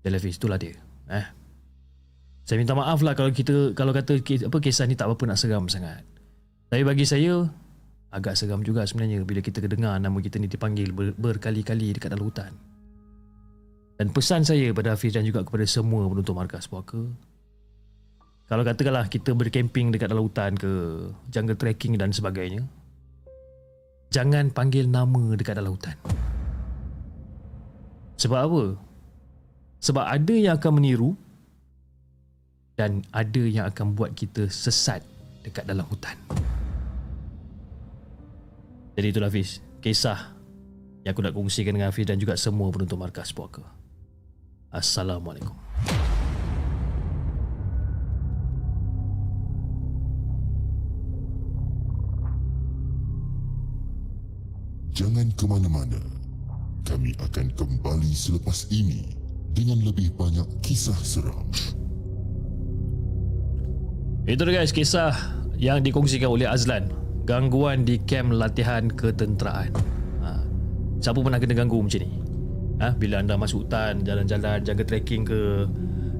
Jellyfish 0.00 0.40
itulah 0.40 0.56
dia 0.56 0.80
eh. 1.12 1.28
Saya 2.48 2.56
minta 2.56 2.72
maaf 2.72 3.04
lah 3.04 3.12
Kalau 3.12 3.28
kita 3.36 3.76
Kalau 3.76 3.92
kata 3.92 4.16
apa 4.48 4.56
Kisah 4.64 4.88
ni 4.88 4.96
tak 4.96 5.12
apa 5.12 5.20
nak 5.28 5.36
seram 5.36 5.68
sangat 5.68 6.08
tapi 6.70 6.82
bagi 6.86 7.04
saya 7.04 7.50
agak 8.14 8.38
seram 8.38 8.62
juga 8.62 8.86
sebenarnya 8.86 9.26
bila 9.26 9.42
kita 9.42 9.60
dengar 9.66 9.98
nama 9.98 10.18
kita 10.18 10.38
ni 10.38 10.46
dipanggil 10.46 10.94
ber- 10.94 11.18
berkali-kali 11.18 11.94
dekat 11.94 12.14
dalam 12.14 12.30
hutan. 12.30 12.54
Dan 14.00 14.14
pesan 14.16 14.48
saya 14.48 14.72
pada 14.72 14.96
Hafiz 14.96 15.12
dan 15.12 15.28
juga 15.28 15.44
kepada 15.44 15.68
semua 15.68 16.08
penonton 16.08 16.32
markas 16.32 16.64
puaka 16.64 17.04
kalau 18.50 18.66
katakanlah 18.66 19.06
kita 19.06 19.30
berkemping 19.30 19.94
dekat 19.94 20.10
dalam 20.10 20.26
hutan 20.26 20.58
ke 20.58 20.70
jungle 21.30 21.54
trekking 21.54 21.94
dan 21.94 22.10
sebagainya 22.10 22.66
jangan 24.10 24.50
panggil 24.50 24.90
nama 24.90 25.38
dekat 25.38 25.54
dalam 25.54 25.78
hutan. 25.78 25.94
Sebab 28.18 28.40
apa? 28.50 28.64
Sebab 29.78 30.02
ada 30.02 30.34
yang 30.34 30.58
akan 30.58 30.82
meniru 30.82 31.14
dan 32.74 33.06
ada 33.14 33.42
yang 33.46 33.70
akan 33.70 33.94
buat 33.94 34.18
kita 34.18 34.50
sesat 34.50 35.06
dekat 35.46 35.70
dalam 35.70 35.86
hutan. 35.86 36.18
Jadi 38.98 39.06
itulah 39.14 39.30
Hafiz 39.30 39.62
Kisah 39.78 40.34
Yang 41.06 41.12
aku 41.14 41.20
nak 41.22 41.34
kongsikan 41.34 41.72
dengan 41.76 41.88
Hafiz 41.94 42.06
Dan 42.06 42.18
juga 42.18 42.34
semua 42.34 42.70
penonton 42.74 42.98
Markas 42.98 43.30
Puaka 43.30 43.62
Assalamualaikum 44.70 45.54
Jangan 54.90 55.32
ke 55.32 55.48
mana-mana. 55.48 55.96
Kami 56.84 57.16
akan 57.24 57.56
kembali 57.56 58.12
selepas 58.12 58.68
ini 58.68 59.16
dengan 59.56 59.80
lebih 59.80 60.12
banyak 60.12 60.44
kisah 60.60 60.98
seram. 61.00 61.48
Itu 64.28 64.44
dia 64.44 64.60
guys 64.60 64.76
kisah 64.76 65.16
Yang 65.56 65.88
dikongsikan 65.88 66.28
oleh 66.28 66.44
Azlan 66.44 66.92
Gangguan 67.30 67.86
di 67.86 67.94
kem 68.02 68.34
latihan 68.34 68.90
ketenteraan 68.90 69.70
ha. 70.18 70.42
Siapa 70.98 71.22
pernah 71.22 71.38
kena 71.38 71.54
ganggu 71.54 71.78
macam 71.78 72.02
ni? 72.02 72.10
Ha? 72.82 72.90
Bila 72.98 73.22
anda 73.22 73.38
masuk 73.38 73.70
hutan 73.70 74.02
Jalan-jalan 74.02 74.66
Jaga 74.66 74.82
trekking 74.82 75.22
ke 75.22 75.62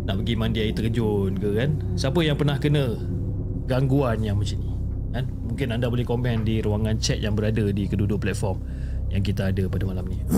Nak 0.07 0.23
pergi 0.23 0.35
mandi 0.38 0.62
air 0.62 0.71
terjun 0.71 1.35
ke 1.35 1.50
kan 1.59 1.71
Siapa 1.99 2.23
yang 2.23 2.38
pernah 2.38 2.62
kena 2.62 2.95
Gangguan 3.67 4.23
yang 4.23 4.38
macam 4.38 4.62
ni 4.62 4.71
kan? 5.11 5.26
Mungkin 5.50 5.75
anda 5.75 5.90
boleh 5.90 6.07
komen 6.07 6.47
di 6.47 6.62
ruangan 6.62 6.95
chat 7.02 7.19
Yang 7.19 7.35
berada 7.43 7.64
di 7.75 7.90
kedua-dua 7.90 8.23
platform 8.23 8.62
Yang 9.11 9.35
kita 9.35 9.50
ada 9.50 9.67
pada 9.67 9.85
malam 9.90 10.07
ni 10.07 10.23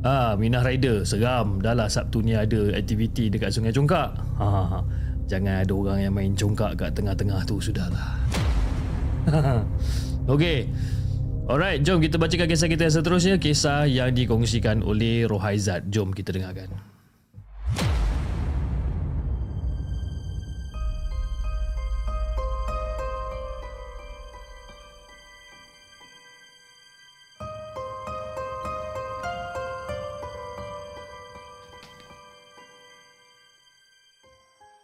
Ah, 0.00 0.32
Minah 0.32 0.64
Rider 0.64 1.04
seram 1.04 1.60
dah 1.60 1.76
lah 1.76 1.92
Sabtu 1.92 2.24
ni 2.24 2.32
ada 2.32 2.72
aktiviti 2.72 3.28
dekat 3.28 3.52
Sungai 3.52 3.68
Congkak. 3.68 4.16
Ha, 4.40 4.46
ha, 4.48 4.62
ha. 4.64 4.80
Jangan 5.28 5.60
ada 5.60 5.72
orang 5.76 5.98
yang 6.08 6.14
main 6.16 6.32
congkak 6.32 6.80
kat 6.80 6.96
tengah-tengah 6.96 7.44
tu 7.44 7.60
sudahlah. 7.60 8.16
Okey. 10.32 10.68
Alright, 11.50 11.82
jom 11.82 11.98
kita 11.98 12.14
bacakan 12.14 12.46
kisah 12.46 12.70
kita 12.70 12.86
yang 12.86 12.94
seterusnya. 12.94 13.34
Kisah 13.42 13.82
yang 13.90 14.14
dikongsikan 14.14 14.86
oleh 14.86 15.26
Rohaizat. 15.26 15.90
Jom 15.90 16.14
kita 16.14 16.30
dengarkan. 16.30 16.70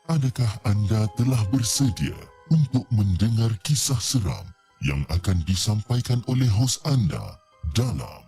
Adakah 0.06 0.52
anda 0.64 1.04
telah 1.14 1.42
bersedia 1.52 2.16
untuk 2.50 2.86
mendengar 2.94 3.50
kisah 3.66 3.98
seram 3.98 4.46
yang 4.84 5.02
akan 5.10 5.42
disampaikan 5.48 6.22
oleh 6.30 6.46
hos 6.46 6.78
anda 6.86 7.40
dalam 7.74 8.22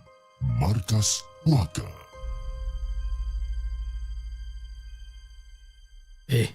Markas 0.59 1.23
Puaka? 1.45 1.87
Eh, 6.29 6.49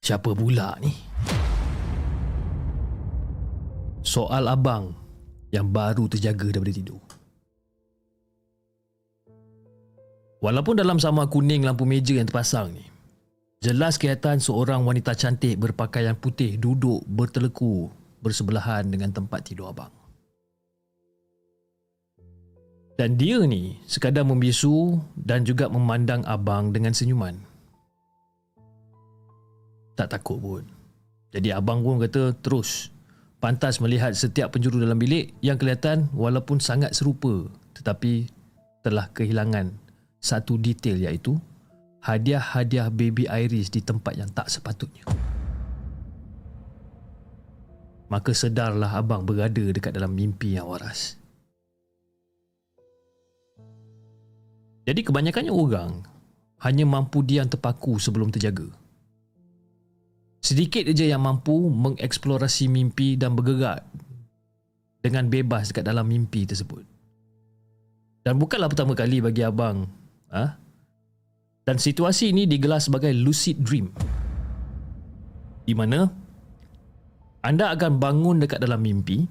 siapa 0.00 0.32
pula 0.32 0.78
ni? 0.80 0.94
Soal 4.00 4.48
abang 4.48 4.96
yang 5.52 5.68
baru 5.68 6.08
terjaga 6.08 6.48
daripada 6.48 6.72
tidur. 6.72 7.02
Walaupun 10.38 10.78
dalam 10.78 11.02
sama 11.02 11.26
kuning 11.26 11.66
lampu 11.66 11.82
meja 11.82 12.14
yang 12.14 12.24
terpasang 12.24 12.70
ni, 12.70 12.86
jelas 13.58 13.98
kelihatan 13.98 14.38
seorang 14.38 14.86
wanita 14.86 15.18
cantik 15.18 15.58
berpakaian 15.58 16.14
putih 16.14 16.54
duduk 16.54 17.02
berteleku 17.10 17.90
bersebelahan 18.22 18.86
dengan 18.86 19.10
tempat 19.10 19.46
tidur 19.46 19.70
abang. 19.70 19.90
Dan 22.98 23.14
dia 23.14 23.38
ni 23.46 23.78
sekadar 23.86 24.26
membisu 24.26 24.98
dan 25.14 25.46
juga 25.46 25.70
memandang 25.70 26.26
abang 26.26 26.74
dengan 26.74 26.90
senyuman. 26.90 27.38
Tak 29.94 30.18
takut 30.18 30.42
pun. 30.42 30.62
Jadi 31.30 31.54
abang 31.54 31.86
pun 31.86 32.02
kata 32.02 32.34
terus 32.42 32.90
pantas 33.38 33.78
melihat 33.78 34.14
setiap 34.18 34.50
penjuru 34.50 34.82
dalam 34.82 34.98
bilik 34.98 35.30
yang 35.42 35.54
kelihatan 35.54 36.10
walaupun 36.10 36.58
sangat 36.58 36.90
serupa 36.94 37.46
tetapi 37.78 38.26
telah 38.82 39.06
kehilangan 39.14 39.70
satu 40.18 40.58
detail 40.58 40.98
iaitu 40.98 41.38
hadiah-hadiah 42.02 42.88
baby 42.92 43.26
Iris 43.26 43.72
di 43.72 43.82
tempat 43.82 44.14
yang 44.14 44.30
tak 44.30 44.50
sepatutnya. 44.52 45.04
Maka 48.08 48.32
sedarlah 48.32 48.96
abang 48.96 49.28
berada 49.28 49.60
dekat 49.68 49.92
dalam 49.92 50.16
mimpi 50.16 50.56
yang 50.56 50.64
waras. 50.64 51.20
Jadi 54.88 55.04
kebanyakannya 55.04 55.52
orang 55.52 56.00
hanya 56.64 56.88
mampu 56.88 57.20
diam 57.20 57.44
terpaku 57.44 58.00
sebelum 58.00 58.32
terjaga. 58.32 58.64
Sedikit 60.40 60.88
saja 60.88 61.12
yang 61.12 61.20
mampu 61.20 61.68
mengeksplorasi 61.68 62.72
mimpi 62.72 63.20
dan 63.20 63.36
bergerak 63.36 63.84
dengan 65.04 65.28
bebas 65.28 65.68
dekat 65.68 65.84
dalam 65.84 66.08
mimpi 66.08 66.48
tersebut. 66.48 66.88
Dan 68.24 68.40
bukanlah 68.40 68.72
pertama 68.72 68.96
kali 68.96 69.20
bagi 69.20 69.44
abang. 69.44 69.84
Ha? 70.32 70.67
Dan 71.68 71.76
situasi 71.76 72.32
ini 72.32 72.48
digelar 72.48 72.80
sebagai 72.80 73.12
lucid 73.12 73.60
dream. 73.60 73.92
Di 75.68 75.76
mana 75.76 76.08
anda 77.44 77.76
akan 77.76 78.00
bangun 78.00 78.40
dekat 78.40 78.64
dalam 78.64 78.80
mimpi 78.80 79.28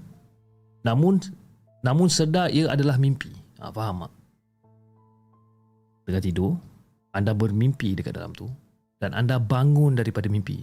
namun 0.85 1.17
namun 1.81 2.13
sedar 2.13 2.53
ia 2.53 2.69
adalah 2.69 3.01
mimpi. 3.01 3.33
Ha, 3.57 3.73
faham 3.73 4.05
tak? 4.05 4.13
Tengah 6.05 6.21
tidur, 6.21 6.53
anda 7.09 7.33
bermimpi 7.33 7.97
dekat 7.97 8.13
dalam 8.13 8.37
tu 8.37 8.45
dan 9.01 9.17
anda 9.17 9.41
bangun 9.41 9.97
daripada 9.97 10.29
mimpi. 10.29 10.61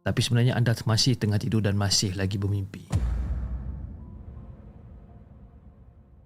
Tapi 0.00 0.20
sebenarnya 0.24 0.56
anda 0.56 0.72
masih 0.88 1.20
tengah 1.20 1.36
tidur 1.36 1.60
dan 1.60 1.76
masih 1.76 2.16
lagi 2.16 2.40
bermimpi. 2.40 2.88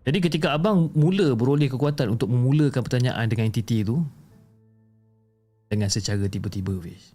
Jadi 0.02 0.18
ketika 0.18 0.58
abang 0.58 0.90
mula 0.98 1.38
beroleh 1.38 1.70
kekuatan 1.70 2.10
untuk 2.18 2.26
memulakan 2.26 2.82
pertanyaan 2.82 3.30
dengan 3.30 3.54
entiti 3.54 3.86
itu 3.86 4.02
dengan 5.70 5.86
secara 5.86 6.26
tiba-tiba 6.26 6.74
Fiz. 6.82 7.14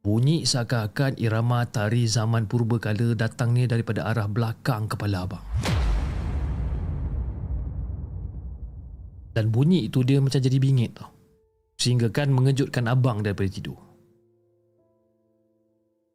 Bunyi 0.00 0.48
seakan-akan 0.48 1.20
irama 1.20 1.66
tari 1.68 2.08
zaman 2.08 2.48
purba 2.48 2.80
kala 2.80 3.12
datangnya 3.12 3.68
daripada 3.76 4.08
arah 4.08 4.24
belakang 4.30 4.88
kepala 4.88 5.28
abang. 5.28 5.44
Dan 9.36 9.52
bunyi 9.52 9.90
itu 9.90 10.00
dia 10.00 10.22
macam 10.22 10.40
jadi 10.40 10.56
bingit 10.56 10.96
tau. 10.96 11.12
Sehingga 11.76 12.08
kan 12.08 12.32
mengejutkan 12.32 12.88
abang 12.88 13.20
daripada 13.20 13.48
tidur. 13.48 13.76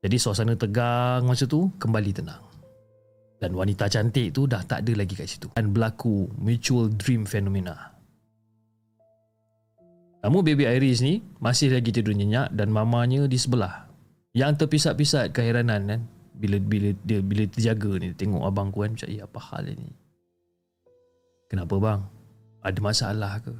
Jadi 0.05 0.17
suasana 0.21 0.53
tegang 0.53 1.25
masa 1.25 1.49
tu 1.49 1.73
kembali 1.81 2.11
tenang. 2.13 2.44
Dan 3.35 3.51
wanita 3.51 3.91
cantik 3.91 4.31
tu 4.31 4.47
dah 4.47 4.63
tak 4.63 4.87
ada 4.87 4.93
lagi 4.95 5.13
kat 5.13 5.27
situ. 5.27 5.47
Dan 5.53 5.75
berlaku 5.75 6.31
mutual 6.39 6.87
dream 6.95 7.27
phenomena. 7.27 7.95
Namun 10.25 10.41
baby 10.41 10.65
Iris 10.65 11.05
ni 11.05 11.21
masih 11.37 11.69
lagi 11.69 11.93
tidur 11.93 12.17
nyenyak 12.17 12.49
dan 12.55 12.73
mamanya 12.73 13.29
di 13.29 13.37
sebelah. 13.37 13.85
Yang 14.33 14.65
terpisat-pisat 14.65 15.29
keheranan 15.35 15.85
kan. 15.85 16.01
Bila 16.35 16.59
bila 16.59 16.91
dia 17.07 17.23
bila 17.23 17.47
terjaga 17.47 17.95
ni 17.95 18.11
tengok 18.11 18.43
abang 18.43 18.67
ku 18.67 18.83
kan 18.83 18.91
macam 18.91 19.07
eh 19.07 19.23
apa 19.23 19.39
hal 19.39 19.71
ni? 19.71 19.87
Kenapa 21.47 21.79
bang? 21.79 22.01
Ada 22.59 22.79
masalah 22.81 23.33
ke? 23.39 23.53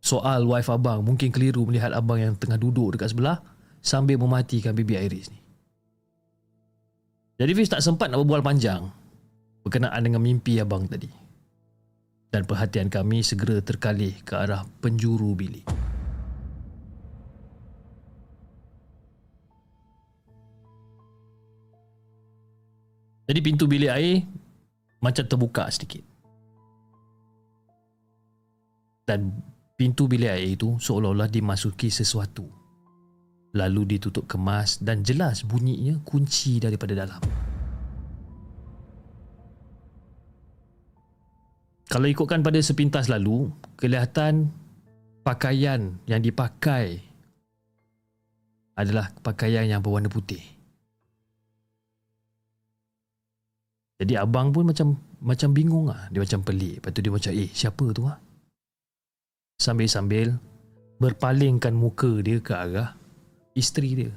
Soal 0.00 0.46
wife 0.46 0.70
abang 0.70 1.02
mungkin 1.02 1.34
keliru 1.34 1.66
melihat 1.66 1.90
abang 1.92 2.22
yang 2.22 2.32
tengah 2.38 2.56
duduk 2.56 2.94
dekat 2.94 3.12
sebelah 3.12 3.42
sambil 3.82 4.16
mematikan 4.16 4.72
baby 4.72 4.96
Iris 4.96 5.28
ni. 5.28 5.42
Jadi 7.36 7.52
Fiz 7.52 7.68
tak 7.68 7.84
sempat 7.84 8.08
nak 8.08 8.24
berbual 8.24 8.40
panjang 8.40 8.88
berkenaan 9.60 10.00
dengan 10.00 10.24
mimpi 10.24 10.56
abang 10.56 10.88
tadi. 10.88 11.08
Dan 12.32 12.44
perhatian 12.44 12.88
kami 12.88 13.24
segera 13.24 13.60
terkalih 13.60 14.12
ke 14.24 14.34
arah 14.36 14.64
penjuru 14.80 15.36
bilik. 15.36 15.64
Jadi 23.26 23.40
pintu 23.42 23.66
bilik 23.66 23.90
air 23.90 24.22
macam 25.02 25.26
terbuka 25.26 25.66
sedikit 25.66 26.16
dan 29.06 29.30
pintu 29.78 30.10
bilik 30.10 30.34
air 30.34 30.58
itu 30.58 30.76
seolah-olah 30.82 31.30
dimasuki 31.30 31.88
sesuatu. 31.88 32.65
Lalu 33.54 33.96
ditutup 33.96 34.26
kemas 34.26 34.82
dan 34.82 35.06
jelas 35.06 35.46
bunyinya 35.46 36.00
kunci 36.02 36.58
daripada 36.58 36.96
dalam. 36.96 37.22
Kalau 41.86 42.06
ikutkan 42.10 42.42
pada 42.42 42.58
sepintas 42.58 43.06
lalu, 43.06 43.46
kelihatan 43.78 44.50
pakaian 45.22 45.96
yang 46.10 46.20
dipakai 46.20 46.98
adalah 48.76 49.14
pakaian 49.22 49.64
yang 49.64 49.80
berwarna 49.80 50.10
putih. 50.10 50.42
Jadi 53.96 54.12
abang 54.18 54.52
pun 54.52 54.68
macam 54.68 55.00
macam 55.24 55.56
bingung 55.56 55.88
ah, 55.88 56.10
dia 56.12 56.20
macam 56.20 56.44
pelik. 56.44 56.84
Lepas 56.84 56.90
tu 56.92 57.00
dia 57.00 57.12
macam, 57.14 57.32
"Eh, 57.32 57.48
siapa 57.54 57.86
tu 57.96 58.02
ah?" 58.04 58.20
sambil-sambil 59.56 60.36
berpalingkan 61.00 61.72
muka 61.72 62.20
dia 62.20 62.40
ke 62.40 62.52
arah 62.52 62.92
isteri 63.56 63.90
dia. 63.96 64.12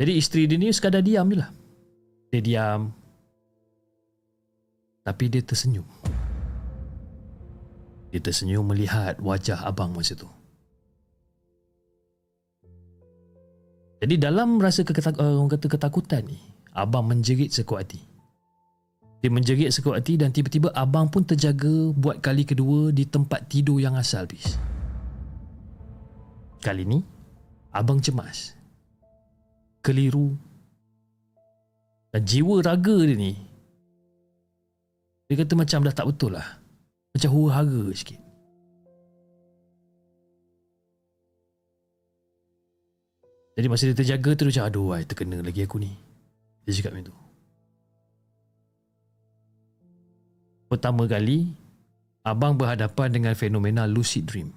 Jadi 0.00 0.12
isteri 0.16 0.44
dia 0.44 0.56
ni 0.60 0.68
sekadar 0.72 1.00
diam 1.00 1.28
je 1.32 1.36
lah. 1.40 1.50
Dia 2.28 2.40
diam. 2.40 2.92
Tapi 5.00 5.24
dia 5.32 5.40
tersenyum. 5.40 5.88
Dia 8.12 8.20
tersenyum 8.20 8.64
melihat 8.68 9.16
wajah 9.18 9.64
abang 9.64 9.96
masa 9.96 10.12
tu. 10.16 10.28
Jadi 14.00 14.16
dalam 14.16 14.56
rasa 14.56 14.80
keketak, 14.80 15.20
uh, 15.20 15.36
orang 15.36 15.52
kata 15.52 15.68
ketakutan 15.68 16.24
ni, 16.24 16.40
abang 16.72 17.04
menjerit 17.04 17.52
sekuat 17.52 17.84
hati. 17.84 18.00
Dia 19.20 19.28
menjerit 19.28 19.68
sekuat 19.68 20.00
hati 20.00 20.16
dan 20.16 20.32
tiba-tiba 20.32 20.72
abang 20.72 21.12
pun 21.12 21.20
terjaga 21.28 21.92
buat 21.92 22.24
kali 22.24 22.48
kedua 22.48 22.88
di 22.88 23.04
tempat 23.04 23.52
tidur 23.52 23.76
yang 23.76 24.00
asal 24.00 24.24
bis. 24.24 24.56
Kali 26.60 26.84
ni, 26.84 27.00
abang 27.72 27.98
cemas. 27.98 28.54
Keliru. 29.80 30.36
Dan 32.12 32.22
jiwa 32.26 32.60
raga 32.60 32.96
dia 33.06 33.16
ni, 33.16 33.32
dia 35.30 35.38
kata 35.38 35.54
macam 35.54 35.86
dah 35.86 35.94
tak 35.94 36.10
betul 36.10 36.34
lah. 36.34 36.58
Macam 37.14 37.30
hura-hara 37.30 37.86
sikit. 37.94 38.18
Jadi 43.54 43.66
masa 43.66 43.86
dia 43.86 43.98
terjaga 43.98 44.30
tu 44.34 44.42
dia 44.46 44.58
macam 44.58 44.66
aduh 44.66 44.88
ay, 44.98 45.02
terkena 45.06 45.38
lagi 45.38 45.62
aku 45.62 45.78
ni. 45.78 45.90
Dia 46.66 46.74
cakap 46.74 46.98
macam 46.98 47.14
tu. 47.14 47.16
pertama 50.70 51.02
kali 51.10 51.50
abang 52.22 52.54
berhadapan 52.54 53.10
dengan 53.10 53.34
fenomena 53.34 53.90
lucid 53.90 54.22
dream 54.22 54.54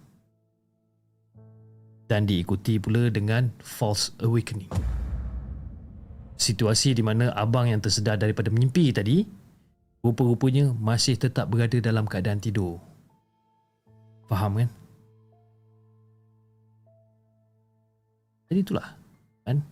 dan 2.13 2.29
diikuti 2.29 2.77
pula 2.77 3.09
dengan 3.09 3.49
false 3.57 4.13
awakening. 4.21 4.69
Situasi 6.37 6.93
di 6.93 7.01
mana 7.01 7.33
abang 7.33 7.65
yang 7.65 7.81
tersedar 7.81 8.21
daripada 8.21 8.53
mimpi 8.53 8.93
tadi 8.93 9.25
rupa-rupanya 10.05 10.77
masih 10.77 11.17
tetap 11.17 11.49
berada 11.49 11.73
dalam 11.81 12.05
keadaan 12.05 12.37
tidur. 12.37 12.77
Faham 14.29 14.61
kan? 14.61 14.69
Jadi 18.53 18.59
itulah 18.61 18.93
kan? 19.41 19.65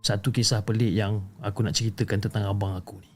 Satu 0.00 0.32
kisah 0.32 0.64
pelik 0.64 0.96
yang 0.96 1.20
aku 1.44 1.60
nak 1.60 1.76
ceritakan 1.76 2.24
tentang 2.24 2.48
abang 2.48 2.80
aku 2.80 2.96
ni. 2.96 3.12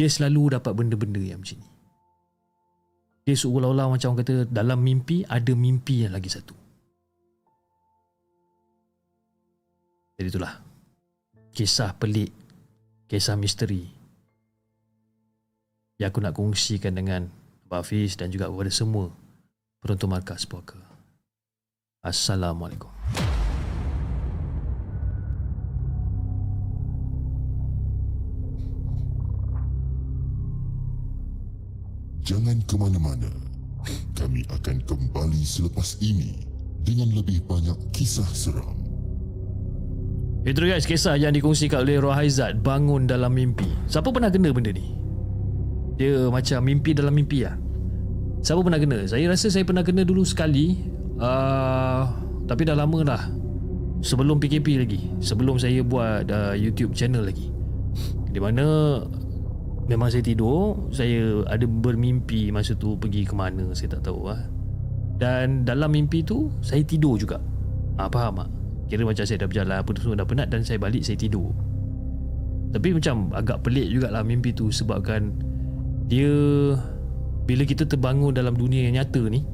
Dia 0.00 0.08
selalu 0.08 0.56
dapat 0.56 0.72
benda-benda 0.72 1.20
yang 1.20 1.44
macam 1.44 1.60
ni. 1.60 1.73
Dia 3.24 3.32
seolah-olah 3.32 3.88
macam 3.88 4.12
orang 4.12 4.20
kata 4.20 4.34
dalam 4.52 4.84
mimpi 4.84 5.24
ada 5.24 5.52
mimpi 5.56 6.04
yang 6.04 6.12
lagi 6.12 6.28
satu. 6.28 6.52
Jadi 10.20 10.28
itulah. 10.28 10.54
Kisah 11.56 11.96
pelik. 11.96 12.30
Kisah 13.08 13.34
misteri. 13.40 13.82
Yang 15.96 16.08
aku 16.12 16.20
nak 16.20 16.34
kongsikan 16.36 16.92
dengan 16.92 17.26
Abang 17.64 17.82
Hafiz 17.82 18.14
dan 18.14 18.30
juga 18.30 18.46
kepada 18.46 18.70
semua 18.70 19.10
penonton 19.82 20.06
markas 20.06 20.46
puaka. 20.46 20.78
Assalamualaikum. 22.04 22.93
Jangan 32.24 32.56
ke 32.64 32.74
mana-mana. 32.80 33.28
Kami 34.16 34.48
akan 34.48 34.80
kembali 34.88 35.44
selepas 35.44 36.00
ini 36.00 36.40
dengan 36.80 37.12
lebih 37.12 37.44
banyak 37.44 37.76
kisah 37.92 38.24
seram. 38.32 38.80
Itu 40.44 40.64
guys 40.64 40.88
kisah 40.88 41.20
yang 41.20 41.36
dikongsikan 41.36 41.84
oleh 41.84 42.00
Roh 42.00 42.16
Haizat 42.16 42.64
bangun 42.64 43.04
dalam 43.04 43.36
mimpi. 43.36 43.68
Siapa 43.88 44.08
pernah 44.08 44.32
kena 44.32 44.56
benda 44.56 44.72
ni? 44.72 44.96
Dia 46.00 46.32
macam 46.32 46.64
mimpi 46.64 46.96
dalam 46.96 47.12
mimpi 47.12 47.44
lah. 47.44 47.60
Siapa 48.40 48.60
pernah 48.60 48.80
kena? 48.80 49.04
Saya 49.04 49.28
rasa 49.28 49.52
saya 49.52 49.64
pernah 49.68 49.84
kena 49.84 50.04
dulu 50.04 50.24
sekali. 50.24 50.80
Uh, 51.20 52.08
tapi 52.48 52.64
dah 52.64 52.76
lama 52.76 53.04
dah. 53.04 53.22
Sebelum 54.00 54.40
PKP 54.40 54.80
lagi. 54.80 55.00
Sebelum 55.20 55.60
saya 55.60 55.84
buat 55.84 56.28
uh, 56.28 56.56
YouTube 56.56 56.96
channel 56.96 57.24
lagi. 57.24 57.52
Di 58.32 58.40
mana 58.40 59.00
Memang 59.84 60.08
saya 60.08 60.24
tidur 60.24 60.88
Saya 60.88 61.44
ada 61.44 61.64
bermimpi 61.68 62.48
Masa 62.48 62.72
tu 62.72 62.96
pergi 62.96 63.28
ke 63.28 63.36
mana 63.36 63.68
Saya 63.76 63.96
tak 63.98 64.08
tahu 64.08 64.32
lah. 64.32 64.40
Dan 65.20 65.68
dalam 65.68 65.92
mimpi 65.92 66.24
tu 66.24 66.48
Saya 66.64 66.80
tidur 66.82 67.20
juga. 67.20 67.38
Ah, 68.00 68.08
Faham 68.08 68.40
tak? 68.44 68.48
Kira 68.88 69.04
macam 69.04 69.24
saya 69.24 69.38
dah 69.44 69.48
berjalan 69.48 69.76
Apa 69.80 69.90
tu 69.92 70.00
semua 70.04 70.16
dah 70.20 70.28
penat 70.28 70.48
Dan 70.48 70.64
saya 70.64 70.80
balik 70.80 71.04
saya 71.04 71.20
tidur. 71.20 71.52
Tapi 72.72 72.96
macam 72.96 73.28
Agak 73.36 73.60
pelik 73.60 73.92
jugalah 73.92 74.24
mimpi 74.24 74.56
tu 74.56 74.72
Sebabkan 74.72 75.36
Dia 76.08 76.32
Bila 77.44 77.62
kita 77.68 77.84
terbangun 77.84 78.32
dalam 78.32 78.56
dunia 78.56 78.88
yang 78.88 78.96
nyata 79.04 79.20
ni 79.28 79.44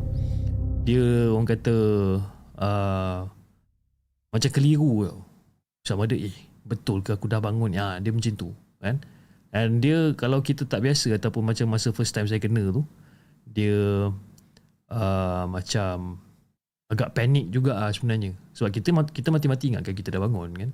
Dia 0.86 1.34
orang 1.34 1.48
kata 1.50 1.76
uh, 2.54 3.20
Macam 4.30 4.50
keliru 4.54 5.10
tau. 5.10 5.18
Macam 5.82 5.96
ada 6.06 6.14
eh 6.14 6.36
Betul 6.62 7.02
ke 7.02 7.18
aku 7.18 7.26
dah 7.26 7.42
bangun? 7.42 7.74
Ya, 7.74 7.98
Dia 7.98 8.14
macam 8.14 8.32
tu 8.38 8.54
Kan 8.78 9.02
And 9.50 9.82
dia 9.82 10.14
kalau 10.14 10.38
kita 10.46 10.62
tak 10.62 10.86
biasa 10.86 11.18
ataupun 11.18 11.42
macam 11.42 11.66
masa 11.74 11.90
first 11.90 12.14
time 12.14 12.30
saya 12.30 12.38
kena 12.38 12.70
tu 12.70 12.86
dia 13.50 14.06
uh, 14.94 15.44
macam 15.50 16.22
agak 16.90 17.14
panik 17.14 17.50
juga 17.50 17.74
lah 17.74 17.90
sebenarnya. 17.90 18.34
Sebab 18.54 18.70
kita 18.70 18.94
kita 19.10 19.28
mati-mati 19.34 19.74
ingatkan 19.74 19.94
kita 19.94 20.14
dah 20.14 20.22
bangun 20.22 20.50
kan. 20.54 20.70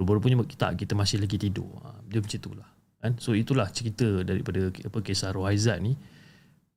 Rupa-rupanya 0.00 0.44
kita 0.44 0.76
kita 0.76 0.92
masih 0.92 1.20
lagi 1.20 1.36
tidur. 1.40 1.68
Uh, 1.80 1.96
dia 2.08 2.20
macam 2.20 2.36
itulah. 2.36 2.68
Kan? 3.00 3.12
So 3.16 3.32
itulah 3.32 3.68
cerita 3.72 4.20
daripada 4.20 4.68
apa 4.68 4.98
kisah 5.00 5.32
Rohaizat 5.32 5.80
ni. 5.80 5.96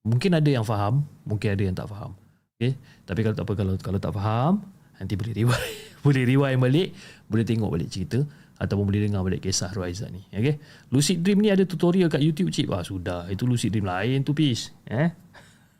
Mungkin 0.03 0.35
ada 0.35 0.47
yang 0.47 0.67
faham, 0.67 1.07
mungkin 1.23 1.55
ada 1.55 1.63
yang 1.63 1.75
tak 1.75 1.87
faham. 1.91 2.15
Okay? 2.55 2.75
Tapi 3.03 3.19
kalau 3.23 3.35
tak 3.35 3.43
apa 3.47 3.53
kalau 3.55 3.73
kalau 3.79 3.99
tak 3.99 4.13
faham, 4.15 4.63
nanti 4.95 5.15
boleh 5.19 5.35
rewind, 5.35 5.75
boleh 6.07 6.23
rewind 6.23 6.59
balik, 6.59 6.89
boleh 7.27 7.43
tengok 7.43 7.67
balik 7.71 7.91
cerita 7.91 8.23
ataupun 8.61 8.85
boleh 8.89 9.09
dengar 9.09 9.25
balik 9.25 9.43
kisah 9.43 9.73
Ruaizat 9.73 10.13
ni. 10.13 10.21
Okay? 10.29 10.61
Lucid 10.93 11.21
Dream 11.25 11.41
ni 11.41 11.49
ada 11.49 11.65
tutorial 11.65 12.07
kat 12.07 12.21
YouTube 12.21 12.53
cip. 12.53 12.69
Ah 12.69 12.85
sudah, 12.85 13.27
itu 13.29 13.43
Lucid 13.49 13.73
Dream 13.73 13.85
lain 13.85 14.21
tu 14.21 14.31
peace. 14.37 14.69
Eh? 14.87 15.09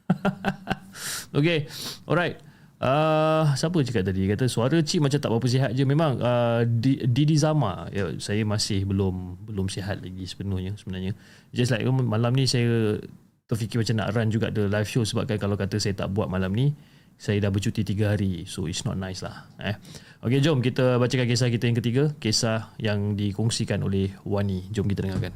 okay. 1.37 1.69
Alright. 2.09 2.41
Uh, 2.83 3.47
siapa 3.55 3.79
cakap 3.79 4.11
tadi 4.11 4.27
kata 4.27 4.51
suara 4.51 4.75
cip 4.83 4.99
macam 4.99 5.15
tak 5.15 5.31
berapa 5.31 5.47
sihat 5.47 5.71
je 5.71 5.87
memang 5.87 6.19
uh, 6.19 6.67
Didi 7.07 7.39
Zama 7.39 7.87
ya, 7.95 8.11
saya 8.19 8.43
masih 8.43 8.83
belum 8.83 9.39
belum 9.47 9.71
sihat 9.71 10.03
lagi 10.03 10.27
sepenuhnya 10.27 10.75
sebenarnya 10.75 11.15
just 11.55 11.71
like 11.71 11.87
malam 11.87 12.35
ni 12.35 12.43
saya 12.43 12.99
terfikir 13.47 13.79
macam 13.79 14.03
nak 14.03 14.11
run 14.11 14.27
juga 14.27 14.51
the 14.51 14.67
live 14.67 14.91
show 14.91 15.07
sebab 15.07 15.31
kan 15.31 15.39
kalau 15.39 15.55
kata 15.55 15.79
saya 15.79 15.95
tak 15.95 16.11
buat 16.11 16.27
malam 16.27 16.51
ni 16.51 16.75
saya 17.23 17.39
dah 17.39 17.55
bercuti 17.55 17.87
tiga 17.87 18.11
hari 18.11 18.43
so 18.43 18.67
it's 18.67 18.83
not 18.83 18.99
nice 18.99 19.23
lah 19.23 19.47
eh. 19.63 19.79
Okey 20.27 20.43
jom 20.43 20.59
kita 20.59 20.99
bacakan 20.99 21.27
kisah 21.27 21.51
kita 21.51 21.67
yang 21.71 21.77
ketiga. 21.79 22.03
Kisah 22.15 22.71
yang 22.79 23.19
dikongsikan 23.19 23.83
oleh 23.83 24.11
Wani. 24.23 24.71
Jom 24.71 24.87
kita 24.87 25.03
dengarkan. 25.03 25.35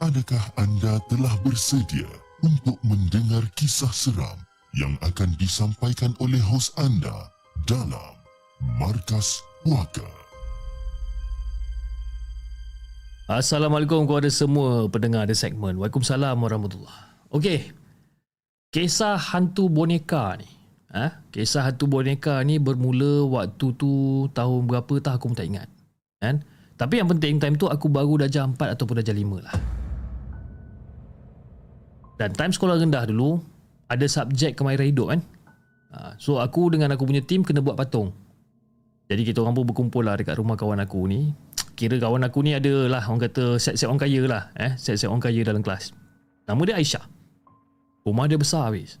Adakah 0.00 0.44
anda 0.60 1.00
telah 1.08 1.32
bersedia 1.40 2.29
untuk 2.40 2.76
mendengar 2.84 3.44
kisah 3.56 3.92
seram 3.92 4.36
yang 4.76 4.96
akan 5.04 5.34
disampaikan 5.36 6.16
oleh 6.22 6.40
hos 6.40 6.72
anda 6.80 7.28
dalam 7.68 8.16
Markas 8.80 9.40
Puaka. 9.60 10.06
Assalamualaikum 13.30 14.10
kepada 14.10 14.26
semua 14.26 14.90
pendengar 14.90 15.28
di 15.30 15.38
segmen. 15.38 15.78
Waalaikumsalam 15.78 16.34
warahmatullahi 16.34 17.30
Okey. 17.30 17.70
Kisah 18.74 19.14
hantu 19.14 19.70
boneka 19.70 20.34
ni. 20.34 20.50
Ha? 20.90 21.22
Kisah 21.30 21.70
hantu 21.70 21.86
boneka 21.86 22.42
ni 22.42 22.58
bermula 22.58 23.22
waktu 23.30 23.70
tu 23.78 24.26
tahun 24.34 24.66
berapa 24.66 24.98
tak 24.98 25.22
aku 25.22 25.30
pun 25.30 25.38
tak 25.38 25.46
ingat. 25.46 25.68
Kan? 26.18 26.42
Tapi 26.74 26.98
yang 26.98 27.06
penting 27.06 27.38
time 27.38 27.54
tu 27.54 27.70
aku 27.70 27.86
baru 27.86 28.26
darjah 28.26 28.48
4 28.50 28.74
ataupun 28.74 28.98
darjah 28.98 29.14
5 29.14 29.46
lah. 29.46 29.79
Dan 32.20 32.36
time 32.36 32.52
sekolah 32.52 32.76
rendah 32.76 33.08
dulu 33.08 33.40
ada 33.88 34.04
subjek 34.04 34.52
kemahiran 34.60 34.92
hidup 34.92 35.08
kan. 35.08 35.20
Ha, 35.96 36.20
so 36.20 36.36
aku 36.36 36.68
dengan 36.68 36.92
aku 36.92 37.08
punya 37.08 37.24
team 37.24 37.40
kena 37.40 37.64
buat 37.64 37.80
patung. 37.80 38.12
Jadi 39.08 39.24
kita 39.24 39.40
orang 39.40 39.56
pun 39.56 39.64
berkumpul 39.64 40.04
lah 40.04 40.20
dekat 40.20 40.36
rumah 40.36 40.54
kawan 40.54 40.84
aku 40.84 41.08
ni. 41.08 41.32
Kira 41.80 41.96
kawan 41.96 42.20
aku 42.28 42.44
ni 42.44 42.52
adalah 42.52 43.00
orang 43.08 43.24
kata 43.24 43.56
set-set 43.56 43.88
orang 43.88 44.04
kaya 44.04 44.20
lah. 44.28 44.52
Eh? 44.60 44.76
Set-set 44.76 45.08
orang 45.08 45.24
kaya 45.24 45.40
dalam 45.40 45.64
kelas. 45.64 45.96
Nama 46.44 46.60
dia 46.68 46.76
Aisyah. 46.76 47.04
Rumah 48.04 48.24
dia 48.28 48.36
besar 48.36 48.68
habis. 48.68 49.00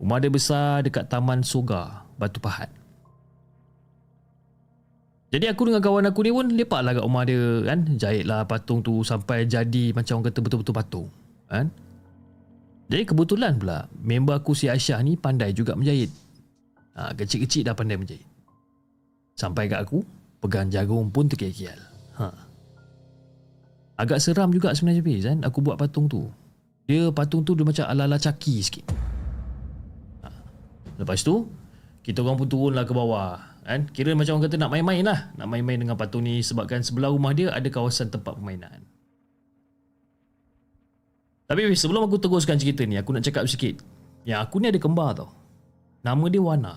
Rumah 0.00 0.18
dia 0.24 0.32
besar 0.32 0.80
dekat 0.82 1.04
Taman 1.12 1.44
Soga, 1.44 2.08
Batu 2.16 2.40
Pahat. 2.40 2.72
Jadi 5.36 5.52
aku 5.52 5.68
dengan 5.68 5.84
kawan 5.84 6.08
aku 6.08 6.24
ni 6.24 6.30
pun 6.32 6.48
lepak 6.48 6.80
lah 6.80 6.96
kat 6.96 7.04
rumah 7.04 7.28
dia 7.28 7.60
kan. 7.68 7.92
Jahit 8.00 8.24
lah 8.24 8.48
patung 8.48 8.80
tu 8.80 9.04
sampai 9.04 9.44
jadi 9.44 9.92
macam 9.92 10.18
orang 10.18 10.32
kata 10.32 10.38
betul-betul 10.40 10.74
patung. 10.74 11.06
Kan? 11.46 11.83
Jadi 12.84 13.02
kebetulan 13.08 13.56
pula 13.56 13.88
member 13.96 14.36
aku 14.36 14.52
si 14.52 14.68
Aisyah 14.68 15.00
ni 15.00 15.16
pandai 15.16 15.56
juga 15.56 15.72
menjahit. 15.72 16.12
Ha, 16.94 17.16
kecil-kecil 17.16 17.66
dah 17.66 17.74
pandai 17.74 17.96
menjahit. 17.96 18.28
Sampai 19.34 19.66
kat 19.66 19.82
aku, 19.82 20.04
pegang 20.44 20.68
jarum 20.68 21.08
pun 21.10 21.26
terkial-kial. 21.26 21.80
Ha. 22.20 22.28
Agak 23.98 24.20
seram 24.20 24.50
juga 24.50 24.74
sebenarnya 24.74 25.02
Fiz 25.02 25.24
kan, 25.26 25.38
aku 25.42 25.58
buat 25.64 25.80
patung 25.80 26.06
tu. 26.06 26.28
Dia 26.84 27.08
patung 27.10 27.42
tu 27.42 27.56
dia 27.56 27.64
macam 27.64 27.88
ala-ala 27.88 28.20
caki 28.20 28.54
sikit. 28.60 28.86
Ha. 30.22 30.28
Lepas 31.00 31.24
tu, 31.24 31.48
kita 32.04 32.20
orang 32.20 32.36
pun 32.36 32.46
turun 32.46 32.72
lah 32.76 32.84
ke 32.84 32.92
bawah. 32.92 33.40
Kan? 33.64 33.88
Kira 33.90 34.12
macam 34.12 34.38
orang 34.38 34.52
kata 34.52 34.60
nak 34.60 34.70
main-main 34.70 35.02
lah. 35.02 35.32
Nak 35.40 35.48
main-main 35.48 35.80
dengan 35.80 35.96
patung 35.96 36.28
ni 36.28 36.44
sebabkan 36.44 36.84
sebelah 36.84 37.08
rumah 37.08 37.32
dia 37.32 37.48
ada 37.48 37.64
kawasan 37.72 38.12
tempat 38.12 38.36
permainan. 38.36 38.84
Tapi 41.44 41.76
sebelum 41.76 42.08
aku 42.08 42.16
teruskan 42.16 42.56
cerita 42.56 42.88
ni, 42.88 42.96
aku 42.96 43.12
nak 43.12 43.24
cakap 43.24 43.44
sikit. 43.44 43.80
Yang 44.24 44.38
aku 44.48 44.56
ni 44.64 44.72
ada 44.72 44.80
kembar 44.80 45.12
tau. 45.12 45.28
Nama 46.00 46.24
dia 46.32 46.40
Wana. 46.40 46.74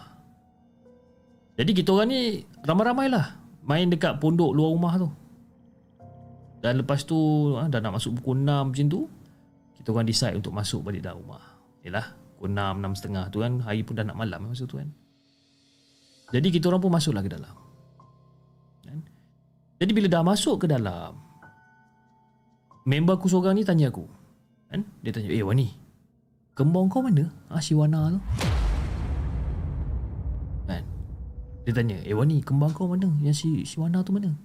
Jadi 1.57 1.71
kita 1.71 1.95
orang 1.95 2.07
ni 2.11 2.43
ramai-ramai 2.67 3.07
lah. 3.07 3.39
Main 3.63 3.91
dekat 3.91 4.19
pondok 4.19 4.51
luar 4.51 4.69
rumah 4.71 4.93
tu. 4.99 5.09
Dan 6.59 6.83
lepas 6.83 7.03
tu, 7.07 7.17
ha, 7.55 7.67
dah 7.71 7.79
nak 7.79 7.99
masuk 7.99 8.19
pukul 8.19 8.43
6 8.43 8.71
macam 8.71 8.85
tu. 8.91 9.01
Kita 9.79 9.87
orang 9.95 10.07
decide 10.07 10.35
untuk 10.35 10.51
masuk 10.51 10.83
balik 10.83 11.03
dalam 11.03 11.23
rumah. 11.23 11.43
Yalah, 11.87 12.11
pukul 12.35 12.51
6, 12.51 12.83
6 12.83 12.99
setengah 12.99 13.25
tu 13.31 13.37
kan. 13.39 13.53
Hari 13.63 13.81
pun 13.87 13.93
dah 13.95 14.05
nak 14.07 14.17
malam 14.19 14.51
masa 14.51 14.67
tu 14.67 14.79
kan. 14.79 14.89
Jadi 16.35 16.47
kita 16.51 16.67
orang 16.67 16.83
pun 16.83 16.91
masuklah 16.91 17.23
ke 17.23 17.31
dalam. 17.31 17.55
Kan? 18.83 18.99
Jadi 19.79 19.91
bila 19.95 20.07
dah 20.11 20.23
masuk 20.27 20.63
ke 20.63 20.65
dalam, 20.67 21.15
member 22.83 23.15
aku 23.15 23.31
seorang 23.31 23.55
ni 23.55 23.63
tanya 23.63 23.87
aku, 23.87 24.03
Kan? 24.67 24.83
Dia 24.99 25.15
tanya, 25.15 25.31
eh 25.31 25.43
Wani, 25.43 25.71
kembang 26.51 26.91
kau 26.91 26.99
mana? 26.99 27.31
Ah, 27.47 27.63
si 27.63 27.71
Wana 27.71 28.11
tu. 28.11 28.19
Kan? 30.67 30.83
Dia 31.63 31.71
tanya, 31.71 31.97
eh 32.03 32.15
Wani, 32.15 32.43
kembang 32.43 32.75
kau 32.75 32.91
mana? 32.91 33.07
Yang 33.23 33.35
si, 33.39 33.49
si 33.63 33.79
Wana 33.79 34.03
tu 34.03 34.11
mana? 34.11 34.35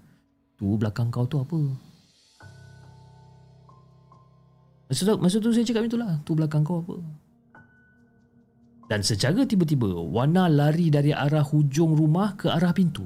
Tu 0.58 0.66
belakang 0.78 1.10
kau 1.10 1.26
tu 1.26 1.42
apa? 1.42 1.58
Masa 4.86 5.02
tu, 5.08 5.14
masa 5.18 5.36
tu 5.42 5.50
saya 5.50 5.66
cakap 5.66 5.90
itulah, 5.90 6.22
tu 6.22 6.38
belakang 6.38 6.62
kau 6.62 6.86
apa? 6.86 6.96
Dan 8.86 9.02
secara 9.02 9.42
tiba-tiba, 9.42 9.90
Wana 9.90 10.46
lari 10.46 10.86
dari 10.92 11.10
arah 11.10 11.42
hujung 11.42 11.98
rumah 11.98 12.38
ke 12.38 12.46
arah 12.46 12.70
pintu. 12.70 13.02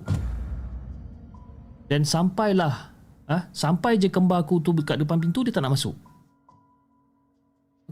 Dan 1.89 2.05
sampailah, 2.05 2.93
ah, 3.31 3.49
sampai 3.57 3.97
je 3.97 4.13
kembar 4.13 4.45
aku 4.45 4.61
tu 4.61 4.77
dekat 4.77 5.01
depan 5.01 5.17
pintu, 5.17 5.47
dia 5.47 5.55
tak 5.55 5.65
nak 5.65 5.81
masuk. 5.81 6.06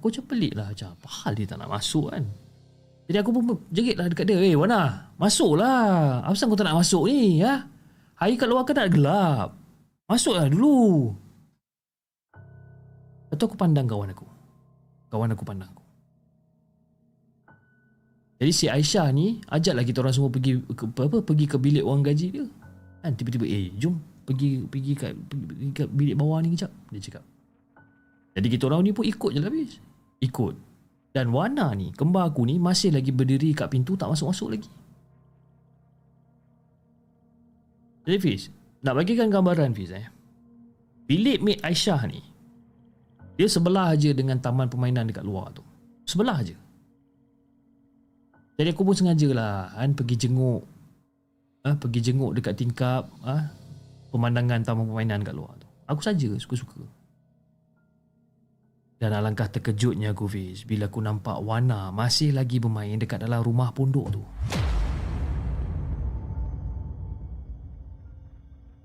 Aku 0.05 0.13
macam 0.13 0.29
pelik 0.29 0.53
lah 0.53 0.69
macam 0.69 0.93
apa 0.93 1.09
hal 1.09 1.33
dia 1.33 1.49
tak 1.49 1.57
nak 1.65 1.73
masuk 1.73 2.13
kan. 2.13 2.29
Jadi 3.09 3.17
aku 3.25 3.31
pun 3.33 3.57
jerit 3.73 3.97
lah 3.97 4.05
dekat 4.05 4.29
dia. 4.29 4.37
Eh 4.37 4.53
Wana, 4.53 5.09
masuklah. 5.17 6.21
Apa 6.21 6.37
kau 6.37 6.53
tak 6.53 6.69
nak 6.69 6.85
masuk 6.85 7.09
ni? 7.09 7.41
Ya? 7.41 7.65
Hari 8.21 8.37
kat 8.37 8.45
luar 8.45 8.69
kan 8.69 8.77
tak 8.77 8.93
gelap. 8.93 9.57
Masuklah 10.05 10.53
dulu. 10.53 11.09
Lepas 12.37 13.37
tu 13.41 13.45
aku 13.49 13.57
pandang 13.57 13.89
kawan 13.89 14.13
aku. 14.13 14.29
Kawan 15.09 15.33
aku 15.33 15.45
pandang 15.49 15.73
aku. 15.73 15.85
Jadi 18.45 18.53
si 18.53 18.69
Aisyah 18.69 19.09
ni 19.09 19.41
ajaklah 19.49 19.89
kita 19.89 20.05
orang 20.05 20.13
semua 20.13 20.29
pergi 20.29 20.61
ke, 20.69 20.85
apa 20.85 21.25
pergi 21.25 21.49
ke 21.49 21.57
bilik 21.57 21.81
orang 21.81 22.05
gaji 22.05 22.29
dia. 22.29 22.45
Kan 23.01 23.17
tiba-tiba 23.17 23.49
eh 23.49 23.73
jom 23.81 23.97
pergi 24.29 24.69
pergi 24.69 24.93
kat 25.01 25.17
pergi 25.33 25.73
kat 25.73 25.89
bilik 25.89 26.13
bawah 26.13 26.45
ni 26.45 26.53
kejap 26.53 26.69
dia 26.93 27.01
cakap. 27.01 27.25
Jadi 28.37 28.53
kita 28.53 28.69
orang 28.69 28.85
ni 28.85 28.93
pun 28.93 29.09
ikut 29.09 29.33
je 29.33 29.41
lah 29.41 29.49
habis. 29.49 29.94
Ikut. 30.21 30.55
Dan 31.15 31.31
Wana 31.31 31.71
ni, 31.79 31.95
kembar 31.95 32.31
aku 32.31 32.43
ni 32.47 32.59
masih 32.59 32.91
lagi 32.91 33.15
berdiri 33.15 33.55
kat 33.55 33.71
pintu 33.71 33.95
tak 33.95 34.11
masuk-masuk 34.11 34.59
lagi. 34.59 34.71
Jadi 38.05 38.19
Fiz, 38.21 38.53
nak 38.85 38.99
bagikan 38.99 39.31
gambaran 39.31 39.73
Fiz 39.73 39.95
eh. 39.95 40.11
Bilik 41.07 41.41
Mek 41.41 41.63
Aisyah 41.63 42.03
ni 42.11 42.35
dia 43.35 43.51
sebelah 43.51 43.95
aja 43.95 44.11
dengan 44.15 44.39
taman 44.39 44.71
permainan 44.71 45.11
dekat 45.11 45.27
luar 45.27 45.51
tu. 45.51 45.63
Sebelah 46.07 46.39
aja. 46.39 46.55
Jadi 48.55 48.69
aku 48.71 48.87
pun 48.87 48.95
sengaja 48.95 49.29
lah 49.35 49.75
kan 49.75 49.91
pergi 49.99 50.15
jenguk 50.15 50.63
ha, 51.67 51.75
pergi 51.75 52.01
jenguk 52.07 52.39
dekat 52.39 52.55
tingkap 52.55 53.11
ha, 53.27 53.51
pemandangan 54.15 54.63
taman 54.63 54.87
permainan 54.87 55.27
dekat 55.27 55.35
luar 55.35 55.59
tu. 55.59 55.67
Aku 55.91 55.99
saja 55.99 56.31
suka-suka. 56.39 56.79
Dan 58.95 59.11
alangkah 59.11 59.51
terkejutnya 59.51 60.15
aku 60.15 60.31
Fiz 60.31 60.63
bila 60.63 60.87
aku 60.87 61.03
nampak 61.03 61.43
Wana 61.43 61.91
masih 61.91 62.31
lagi 62.31 62.63
bermain 62.63 62.95
dekat 62.95 63.21
dalam 63.21 63.43
rumah 63.43 63.75
pondok 63.75 64.07
tu. 64.15 64.23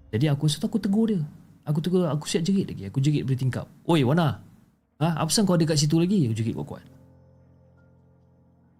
Jadi 0.10 0.26
aku 0.26 0.50
rasa 0.50 0.65
aku 0.65 0.82
tegur 0.82 1.13
dia. 1.13 1.22
Aku 1.69 1.78
tegur, 1.86 2.10
aku 2.10 2.26
siap 2.26 2.41
jerit 2.41 2.65
lagi. 2.65 2.89
Aku 2.89 2.98
jerit 2.98 3.22
dari 3.30 3.38
tingkap. 3.38 3.69
Oi 3.86 4.02
Wana, 4.02 4.41
ha, 4.98 5.08
apa 5.22 5.30
kau 5.30 5.54
ada 5.54 5.65
kat 5.69 5.78
situ 5.78 6.02
lagi? 6.02 6.26
Aku 6.26 6.34
jerit 6.34 6.58
kuat-kuat. 6.58 6.86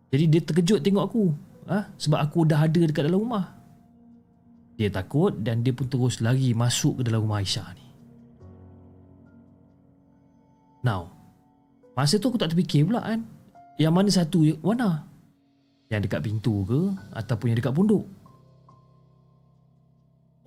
Jadi 0.10 0.24
dia 0.26 0.42
terkejut 0.42 0.80
tengok 0.82 1.06
aku. 1.06 1.24
Ha, 1.70 1.86
sebab 2.02 2.18
aku 2.18 2.50
dah 2.50 2.65
ada 2.65 2.82
dekat 2.82 3.06
dalam 3.06 3.22
rumah. 3.22 3.46
Dia 4.74 4.89
takut 4.89 5.38
dan 5.38 5.62
dia 5.62 5.70
pun 5.70 5.86
terus 5.86 6.18
lari 6.18 6.50
masuk 6.58 6.98
ke 6.98 7.02
dalam 7.06 7.30
rumah 7.30 7.46
Aisyah 7.46 7.70
ni. 7.78 7.86
Now, 10.82 11.18
masa 11.99 12.15
tu 12.15 12.31
aku 12.31 12.39
tak 12.39 12.55
terfikir 12.55 12.88
pula 12.88 13.03
kan. 13.03 13.27
Yang 13.75 13.91
mana 13.91 14.09
satu, 14.12 14.39
mana? 14.63 15.03
Yang 15.91 16.07
dekat 16.07 16.21
pintu 16.23 16.63
ke 16.63 16.79
ataupun 17.12 17.51
yang 17.51 17.59
dekat 17.59 17.75
pondok? 17.75 18.07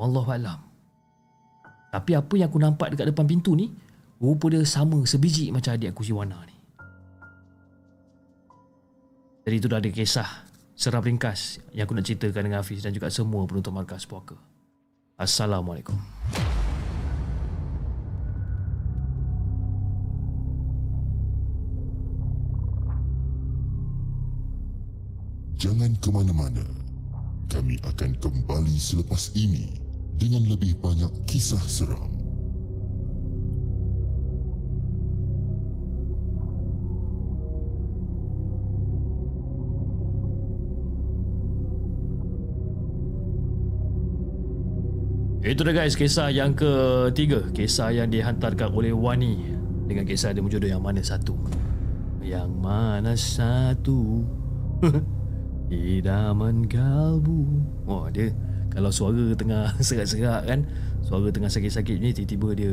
Wallahualam. 0.01 0.73
Tapi 1.93 2.17
apa 2.17 2.35
yang 2.41 2.49
aku 2.49 2.57
nampak 2.57 2.97
dekat 2.97 3.13
depan 3.13 3.29
pintu 3.29 3.53
ni 3.53 3.69
Rupa 4.17 4.49
dia 4.49 4.65
sama 4.65 5.05
sebiji 5.05 5.53
macam 5.53 5.77
adik 5.77 5.93
aku 5.93 6.01
si 6.01 6.17
Wana 6.17 6.41
ni 6.49 6.57
Jadi 9.45 9.57
itu 9.61 9.69
dah 9.69 9.77
ada 9.77 9.91
kisah 9.93 10.49
Serap 10.73 11.05
ringkas 11.05 11.61
Yang 11.77 11.85
aku 11.85 11.93
nak 11.93 12.05
ceritakan 12.09 12.43
dengan 12.49 12.61
Hafiz 12.65 12.81
Dan 12.81 12.97
juga 12.97 13.13
semua 13.13 13.45
penonton 13.45 13.77
Markas 13.77 14.09
Puaka 14.09 14.41
Assalamualaikum 15.21 16.01
Jangan 25.63 25.95
ke 26.03 26.11
mana-mana. 26.11 26.67
Kami 27.47 27.79
akan 27.87 28.19
kembali 28.19 28.75
selepas 28.83 29.31
ini 29.39 29.79
dengan 30.19 30.43
lebih 30.51 30.75
banyak 30.83 31.23
kisah 31.31 31.63
seram. 31.71 32.11
Itu 45.47 45.63
dah 45.63 45.75
guys 45.75 45.99
kisah 45.99 46.31
yang 46.31 46.55
ketiga 46.55 47.43
Kisah 47.51 47.91
yang 47.91 48.15
dihantarkan 48.15 48.71
oleh 48.71 48.95
Wani 48.95 49.59
Dengan 49.91 50.07
kisah 50.07 50.31
dia 50.31 50.39
berjodoh 50.39 50.71
yang 50.71 50.79
mana 50.79 51.03
satu 51.03 51.35
Yang 52.23 52.51
mana 52.63 53.19
satu 53.19 54.23
Idaman 55.73 56.69
kalbu. 56.69 57.65
Wah 57.89 58.13
dia 58.13 58.31
kalau 58.73 58.93
suara 58.93 59.37
tengah 59.37 59.77
serak-serak 59.87 60.49
kan 60.49 60.61
suara 61.05 61.29
tengah 61.29 61.51
sakit-sakit 61.53 61.97
ni 62.01 62.13
tiba-tiba 62.17 62.49
dia 62.57 62.73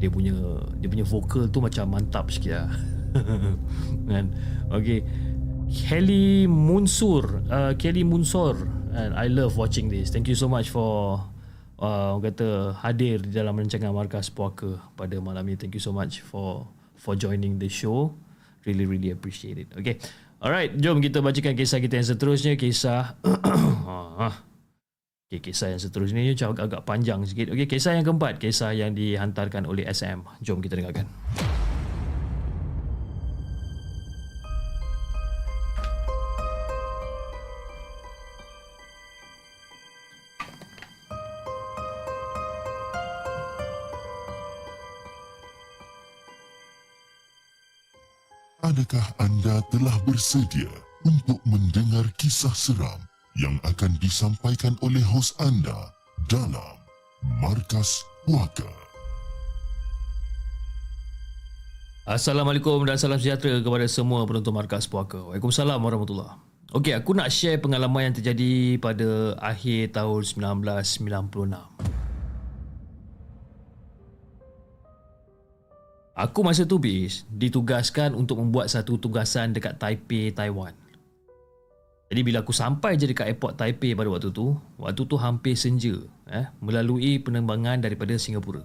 dia 0.00 0.08
punya 0.08 0.32
dia 0.80 0.88
punya 0.88 1.04
vokal 1.04 1.48
tu 1.52 1.60
macam 1.60 1.92
mantap 1.92 2.32
sikit 2.32 2.56
lah. 2.56 2.72
Kan? 4.10 4.32
Okey. 4.70 5.02
Kelly 5.70 6.50
Munsur 6.50 7.46
uh, 7.46 7.74
Kelly 7.78 8.02
Munsur 8.02 8.58
and 8.90 9.14
I 9.14 9.28
love 9.30 9.54
watching 9.60 9.86
this. 9.92 10.10
Thank 10.10 10.26
you 10.26 10.34
so 10.34 10.50
much 10.50 10.72
for 10.72 11.20
uh, 11.78 12.16
orang 12.16 12.32
kata 12.32 12.74
hadir 12.80 13.22
di 13.22 13.30
dalam 13.30 13.54
rancangan 13.54 13.92
Markas 13.92 14.32
Puaka 14.32 14.82
pada 14.98 15.14
malam 15.22 15.46
ni 15.46 15.54
thank 15.54 15.76
you 15.76 15.82
so 15.82 15.94
much 15.94 16.24
for 16.24 16.66
for 16.98 17.14
joining 17.14 17.60
the 17.60 17.70
show. 17.70 18.14
Really 18.64 18.88
really 18.88 19.12
appreciate 19.12 19.60
it. 19.60 19.68
Okay 19.76 20.00
alright 20.40 20.72
jom 20.76 21.04
kita 21.04 21.20
bacakan 21.20 21.54
kisah 21.54 21.78
kita 21.78 22.00
yang 22.00 22.08
seterusnya 22.08 22.52
kisah 22.56 23.14
ah, 24.20 24.44
Okay, 25.30 25.54
kisah 25.54 25.70
yang 25.70 25.78
seterusnya 25.78 26.26
ni 26.26 26.34
agak, 26.34 26.58
agak 26.58 26.82
panjang 26.82 27.22
sikit. 27.22 27.54
Okey, 27.54 27.70
kisah 27.70 27.94
yang 27.94 28.02
keempat, 28.02 28.42
kisah 28.42 28.74
yang 28.74 28.98
dihantarkan 28.98 29.62
oleh 29.62 29.86
SM. 29.86 30.26
Jom 30.42 30.58
kita 30.58 30.74
dengarkan. 30.74 31.06
Adakah 48.70 49.02
anda 49.18 49.58
telah 49.74 49.98
bersedia 50.06 50.70
untuk 51.02 51.42
mendengar 51.42 52.06
kisah 52.14 52.54
seram 52.54 53.02
yang 53.34 53.58
akan 53.66 53.98
disampaikan 53.98 54.78
oleh 54.86 55.02
hos 55.02 55.34
anda 55.42 55.90
dalam 56.30 56.78
Markas 57.42 58.06
Puaka. 58.22 58.70
Assalamualaikum 62.06 62.86
dan 62.86 62.94
salam 62.94 63.18
sejahtera 63.18 63.58
kepada 63.58 63.90
semua 63.90 64.22
penonton 64.22 64.54
Markas 64.54 64.86
Puaka. 64.86 65.18
Waalaikumsalam 65.18 65.82
warahmatullahi 65.82 66.38
Okey, 66.70 66.94
aku 66.94 67.18
nak 67.18 67.34
share 67.34 67.58
pengalaman 67.58 68.14
yang 68.14 68.22
terjadi 68.22 68.78
pada 68.78 69.34
akhir 69.42 69.98
tahun 69.98 70.22
1996. 70.22 71.99
Aku 76.20 76.44
masa 76.44 76.68
tu 76.68 76.76
bis 76.76 77.24
ditugaskan 77.32 78.12
untuk 78.12 78.44
membuat 78.44 78.68
satu 78.68 79.00
tugasan 79.00 79.56
dekat 79.56 79.80
Taipei, 79.80 80.28
Taiwan. 80.28 80.76
Jadi 82.12 82.20
bila 82.20 82.44
aku 82.44 82.52
sampai 82.52 83.00
je 83.00 83.08
dekat 83.08 83.32
airport 83.32 83.56
Taipei 83.56 83.96
pada 83.96 84.12
waktu 84.12 84.28
tu, 84.28 84.52
waktu 84.76 85.00
tu 85.08 85.16
hampir 85.16 85.56
senja 85.56 85.96
eh, 86.28 86.44
melalui 86.60 87.16
penerbangan 87.24 87.80
daripada 87.80 88.20
Singapura. 88.20 88.60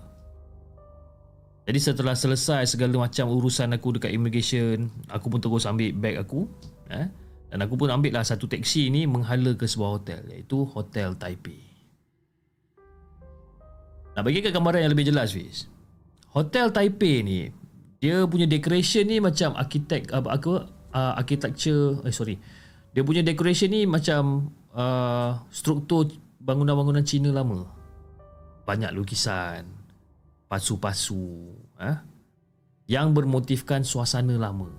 Jadi 1.64 1.80
setelah 1.80 2.12
selesai 2.12 2.76
segala 2.76 3.08
macam 3.08 3.32
urusan 3.32 3.72
aku 3.72 3.96
dekat 3.96 4.12
immigration, 4.12 4.92
aku 5.08 5.32
pun 5.32 5.40
terus 5.40 5.64
ambil 5.64 5.96
beg 5.96 6.20
aku 6.20 6.52
eh, 6.92 7.08
dan 7.48 7.58
aku 7.64 7.80
pun 7.80 7.88
ambil 7.88 8.20
lah 8.20 8.28
satu 8.28 8.52
teksi 8.52 8.92
ni 8.92 9.08
menghala 9.08 9.56
ke 9.56 9.64
sebuah 9.64 10.04
hotel 10.04 10.28
iaitu 10.28 10.68
Hotel 10.76 11.16
Taipei. 11.16 11.64
Nak 14.20 14.28
bagi 14.28 14.44
ke 14.44 14.52
gambaran 14.52 14.84
yang 14.84 14.92
lebih 14.92 15.08
jelas 15.08 15.32
Fiz. 15.32 15.72
Hotel 16.36 16.70
Taipei 16.76 17.24
ni 17.24 17.48
dia 18.04 18.28
punya 18.28 18.46
decoration 18.46 19.08
ni 19.08 19.24
macam 19.24 19.56
arkitek 19.56 20.12
apa 20.12 20.30
aku 20.36 20.52
uh, 20.92 21.14
architecture 21.16 22.04
eh 22.04 22.12
sorry 22.12 22.36
dia 22.92 23.02
punya 23.08 23.24
decoration 23.24 23.72
ni 23.72 23.88
macam 23.88 24.52
uh, 24.76 25.40
struktur 25.52 26.12
bangunan-bangunan 26.46 27.02
Cina 27.02 27.34
lama. 27.34 27.66
Banyak 28.64 28.94
lukisan, 28.94 29.66
pasu-pasu, 30.46 31.58
eh? 31.82 31.98
yang 32.86 33.18
bermotifkan 33.18 33.82
suasana 33.82 34.38
lama. 34.38 34.70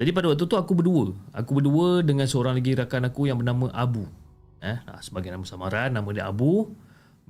Jadi 0.00 0.10
pada 0.16 0.32
waktu 0.32 0.44
tu 0.44 0.56
aku 0.56 0.72
berdua. 0.76 1.12
Aku 1.36 1.56
berdua 1.56 2.00
dengan 2.04 2.28
seorang 2.28 2.56
lagi 2.56 2.72
rakan 2.76 3.08
aku 3.08 3.28
yang 3.28 3.38
bernama 3.38 3.68
Abu. 3.70 4.08
Eh, 4.60 4.76
sebagai 5.04 5.32
nama 5.32 5.44
samaran, 5.44 5.92
nama 5.92 6.08
dia 6.10 6.28
Abu. 6.28 6.72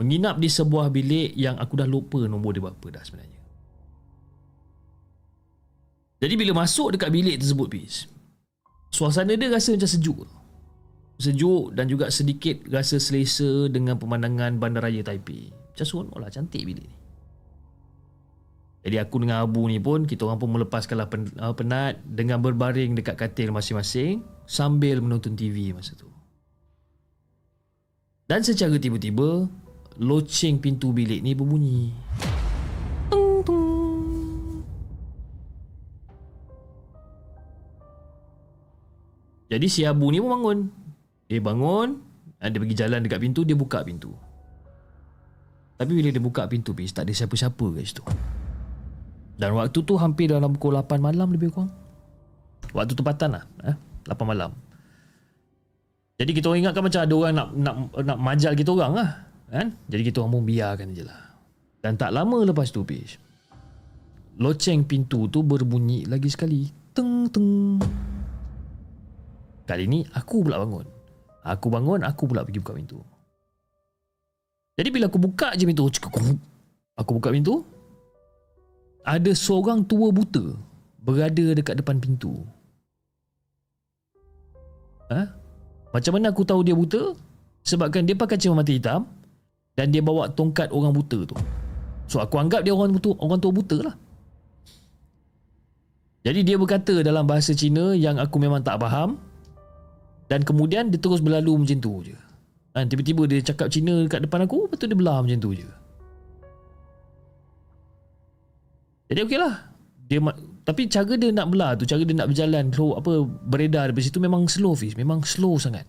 Menginap 0.00 0.40
di 0.40 0.48
sebuah 0.48 0.88
bilik 0.88 1.36
yang 1.36 1.60
aku 1.60 1.76
dah 1.76 1.84
lupa 1.84 2.24
nombor 2.24 2.56
dia 2.56 2.64
berapa 2.64 2.86
dah 2.88 3.04
sebenarnya. 3.04 3.40
Jadi 6.20 6.34
bila 6.36 6.64
masuk 6.64 6.96
dekat 6.96 7.08
bilik 7.08 7.40
tersebut 7.40 7.68
bis 7.72 8.04
Suasana 8.92 9.32
dia 9.40 9.48
rasa 9.48 9.72
macam 9.72 9.88
sejuk 9.88 10.28
Sejuk 11.16 11.72
dan 11.72 11.88
juga 11.88 12.12
sedikit 12.12 12.60
rasa 12.68 13.00
selesa 13.00 13.72
dengan 13.72 13.96
pemandangan 13.96 14.60
bandaraya 14.60 15.00
Taipei 15.00 15.48
Macam 15.48 15.86
seronok 15.88 16.20
lah 16.20 16.28
cantik 16.28 16.68
bilik 16.68 16.84
ni 16.84 17.00
jadi 18.80 19.04
aku 19.04 19.20
dengan 19.20 19.44
Abu 19.44 19.68
ni 19.68 19.76
pun 19.76 20.08
kita 20.08 20.24
orang 20.24 20.40
pun 20.40 20.56
melepaskanlah 20.56 21.08
uh, 21.36 21.52
penat 21.52 22.00
dengan 22.00 22.40
berbaring 22.40 22.96
dekat 22.96 23.12
katil 23.20 23.52
masing-masing 23.52 24.24
sambil 24.48 25.04
menonton 25.04 25.36
TV 25.36 25.76
masa 25.76 25.92
tu. 26.00 26.08
Dan 28.24 28.40
secara 28.40 28.80
tiba-tiba 28.80 29.52
loceng 29.98 30.62
pintu 30.62 30.94
bilik 30.94 31.24
ni 31.24 31.34
berbunyi. 31.34 31.90
Jadi 39.50 39.66
si 39.66 39.82
Abu 39.82 40.14
ni 40.14 40.22
pun 40.22 40.30
bangun. 40.30 40.58
Dia 41.26 41.42
bangun, 41.42 41.88
dia 42.38 42.58
pergi 42.58 42.76
jalan 42.78 43.02
dekat 43.02 43.18
pintu, 43.18 43.42
dia 43.42 43.58
buka 43.58 43.82
pintu. 43.82 44.14
Tapi 45.74 45.90
bila 45.96 46.12
dia 46.12 46.22
buka 46.22 46.44
pintu 46.46 46.76
bis 46.76 46.92
tak 46.92 47.08
ada 47.08 47.12
siapa-siapa 47.16 47.66
kat 47.72 47.82
situ. 47.82 48.04
Dan 49.40 49.56
waktu 49.56 49.80
tu 49.80 49.96
hampir 49.96 50.28
dalam 50.28 50.52
pukul 50.52 50.76
8 50.76 51.00
malam 51.00 51.32
lebih 51.32 51.48
kurang. 51.48 51.72
Waktu 52.76 52.92
tempatan 52.92 53.40
lah. 53.40 53.44
Eh? 53.64 53.76
8 54.04 54.12
malam. 54.28 54.52
Jadi 56.20 56.36
kita 56.36 56.52
orang 56.52 56.60
ingatkan 56.68 56.84
macam 56.84 57.00
ada 57.00 57.14
orang 57.16 57.32
nak 57.32 57.48
nak 57.56 57.74
nak 58.04 58.18
majal 58.20 58.52
kita 58.52 58.70
orang 58.76 58.92
lah. 58.92 59.10
Kan? 59.50 59.74
Jadi 59.90 60.02
kita 60.06 60.22
orang 60.22 60.38
pun 60.38 60.44
biarkan 60.46 60.88
je 60.94 61.02
lah. 61.02 61.34
Dan 61.82 61.98
tak 61.98 62.14
lama 62.14 62.46
lepas 62.46 62.70
tu 62.70 62.86
bis. 62.86 63.18
Loceng 64.38 64.86
pintu 64.86 65.26
tu 65.26 65.42
berbunyi 65.42 66.06
lagi 66.06 66.30
sekali. 66.30 66.70
Teng 66.94 67.26
teng. 67.34 67.82
Kali 69.66 69.84
ni 69.90 70.06
aku 70.14 70.46
pula 70.46 70.62
bangun. 70.62 70.86
Aku 71.42 71.66
bangun, 71.66 72.06
aku 72.06 72.30
pula 72.30 72.46
pergi 72.46 72.62
buka 72.62 72.72
pintu. 72.78 72.98
Jadi 74.78 74.88
bila 74.94 75.10
aku 75.10 75.18
buka 75.18 75.52
je 75.58 75.66
pintu, 75.66 75.88
aku 76.96 77.10
buka 77.16 77.28
pintu, 77.34 77.64
ada 79.02 79.32
seorang 79.34 79.84
tua 79.84 80.12
buta 80.12 80.56
berada 81.00 81.46
dekat 81.56 81.80
depan 81.80 81.96
pintu. 81.98 82.44
Ha? 85.10 85.26
Macam 85.90 86.12
mana 86.14 86.30
aku 86.30 86.46
tahu 86.46 86.62
dia 86.62 86.76
buta? 86.76 87.16
Sebabkan 87.66 88.06
dia 88.06 88.14
pakai 88.14 88.38
cermin 88.40 88.62
mata 88.62 88.72
hitam 88.72 89.19
dan 89.78 89.94
dia 89.94 90.02
bawa 90.02 90.30
tongkat 90.32 90.70
orang 90.74 90.94
buta 90.94 91.26
tu. 91.26 91.36
So 92.10 92.18
aku 92.18 92.42
anggap 92.42 92.66
dia 92.66 92.74
orang 92.74 92.94
buta, 92.94 93.14
orang 93.22 93.38
tua 93.38 93.52
buta 93.54 93.78
lah. 93.86 93.94
Jadi 96.20 96.44
dia 96.44 96.56
berkata 96.60 97.00
dalam 97.00 97.24
bahasa 97.24 97.56
Cina 97.56 97.96
yang 97.96 98.20
aku 98.20 98.36
memang 98.36 98.60
tak 98.60 98.76
faham 98.82 99.16
dan 100.28 100.44
kemudian 100.44 100.92
dia 100.92 101.00
terus 101.00 101.24
berlalu 101.24 101.64
macam 101.64 101.78
tu 101.80 101.94
je. 102.04 102.16
Dan 102.70 102.86
tiba-tiba 102.86 103.26
dia 103.26 103.40
cakap 103.42 103.66
Cina 103.72 104.06
dekat 104.06 104.26
depan 104.26 104.46
aku, 104.46 104.68
lepas 104.68 104.78
tu 104.78 104.86
dia 104.86 104.98
belah 104.98 105.18
macam 105.24 105.38
tu 105.42 105.50
je. 105.56 105.66
Jadi 109.10 109.26
okey 109.26 109.38
lah. 109.42 109.54
Dia 110.06 110.22
tapi 110.62 110.86
cara 110.86 111.14
dia 111.18 111.30
nak 111.34 111.50
belah 111.50 111.74
tu, 111.74 111.82
cara 111.82 112.02
dia 112.02 112.14
nak 112.14 112.30
berjalan, 112.30 112.70
so, 112.70 112.94
apa 112.94 113.26
beredar 113.26 113.90
dari 113.90 114.04
situ 114.06 114.22
memang 114.22 114.46
slow 114.46 114.76
fish, 114.78 114.94
memang 114.94 115.26
slow 115.26 115.58
sangat. 115.58 115.82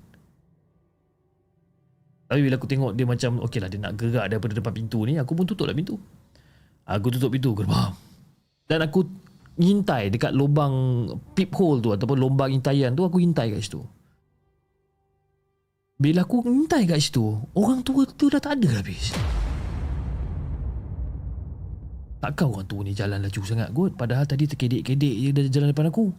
Tapi 2.32 2.48
bila 2.48 2.56
aku 2.56 2.63
tengok 2.63 2.96
dia 2.96 3.04
macam 3.04 3.44
okey 3.44 3.60
lah 3.60 3.67
dia 3.67 3.76
nak 3.84 4.00
gerak 4.00 4.32
daripada 4.32 4.56
depan 4.56 4.72
pintu 4.72 5.04
ni, 5.04 5.20
aku 5.20 5.36
pun 5.36 5.44
tutup 5.44 5.67
lah 5.67 5.76
pintu. 5.76 6.00
Aku 6.88 7.12
tutup 7.12 7.28
pintu, 7.28 7.52
gerbang. 7.52 7.91
Dan 8.72 8.88
aku 8.88 9.04
ngintai 9.60 10.08
dekat 10.08 10.32
lubang 10.32 10.72
peephole 11.36 11.84
tu 11.84 11.91
ataupun 11.91 12.15
lubang 12.15 12.56
intayan 12.56 12.96
tu 12.96 13.04
aku 13.04 13.20
ngintai 13.20 13.52
kat 13.52 13.60
situ. 13.60 13.84
Bila 16.00 16.24
aku 16.24 16.39
ngintai 16.48 16.88
kat 16.88 17.04
situ, 17.04 17.36
orang 17.52 17.84
tua 17.84 18.08
tu 18.08 18.32
dah 18.32 18.39
tak 18.39 18.63
ada 18.63 18.80
habis. 18.80 19.12
Takkan 22.24 22.48
orang 22.48 22.63
tua 22.63 22.80
ni 22.88 22.96
jalan 22.96 23.17
laju 23.17 23.41
sangat 23.41 23.74
kot 23.74 23.98
Padahal 23.98 24.30
tadi 24.30 24.46
terkedek-kedek 24.46 25.15
je 25.17 25.30
dia 25.34 25.41
jalan 25.50 25.74
depan 25.74 25.89
aku 25.89 26.13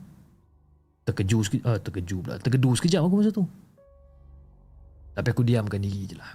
Terkeju 1.07 1.47
sekejap 1.47 1.63
ah, 1.63 1.79
Terkeju 1.79 2.17
pula 2.27 2.43
Tergedu 2.43 2.75
sekejap 2.75 3.07
aku 3.07 3.23
masa 3.23 3.31
tu 3.31 3.47
Tapi 5.13 5.29
aku 5.29 5.45
diamkan 5.45 5.81
diri 5.81 6.09
je 6.09 6.17
lah. 6.17 6.33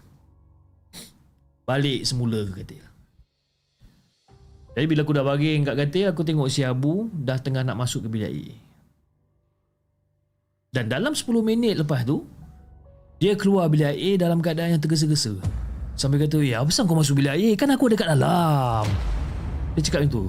Balik 1.68 2.08
semula 2.08 2.48
ke 2.48 2.64
katil 2.64 2.84
Jadi 4.72 4.86
bila 4.88 5.04
aku 5.04 5.12
dah 5.12 5.26
baring 5.28 5.68
kat 5.68 5.76
katil 5.76 6.08
Aku 6.16 6.24
tengok 6.24 6.48
si 6.48 6.64
Abu 6.64 7.12
Dah 7.12 7.36
tengah 7.44 7.60
nak 7.60 7.76
masuk 7.76 8.08
ke 8.08 8.10
bilik 8.10 8.32
air. 8.32 8.56
Dan 10.72 10.88
dalam 10.88 11.12
10 11.12 11.28
minit 11.44 11.76
lepas 11.76 12.08
tu 12.08 12.24
Dia 13.20 13.36
keluar 13.36 13.68
bilik 13.68 13.92
air 13.92 14.16
dalam 14.16 14.40
keadaan 14.40 14.80
yang 14.80 14.82
tergesa-gesa. 14.82 15.36
Sampai 16.00 16.24
kata 16.24 16.40
Ya 16.40 16.64
apa 16.64 16.72
kau 16.72 16.96
masuk 16.96 17.20
bilik 17.20 17.36
air? 17.36 17.54
Kan 17.60 17.68
aku 17.76 17.92
ada 17.92 17.96
kat 18.00 18.10
dalam. 18.16 18.88
Dia 19.76 19.82
cakap 19.84 20.08
macam 20.08 20.14
tu. 20.16 20.26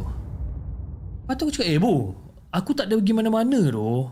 Lepas 1.23 1.35
tu 1.39 1.43
aku 1.47 1.53
cakap 1.55 1.69
Eh 1.71 1.79
bu 1.79 1.95
Aku 2.51 2.71
tak 2.75 2.91
ada 2.91 2.99
pergi 2.99 3.15
mana-mana 3.15 3.61
tu 3.71 4.11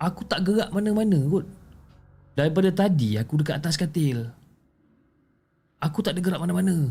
Aku 0.00 0.22
tak 0.24 0.48
gerak 0.48 0.72
mana-mana 0.72 1.18
kot 1.28 1.57
Daripada 2.38 2.70
tadi 2.70 3.18
aku 3.18 3.42
dekat 3.42 3.58
atas 3.58 3.74
katil. 3.74 4.30
Aku 5.82 6.06
tak 6.06 6.14
ada 6.14 6.22
gerak 6.22 6.38
mana-mana. 6.38 6.86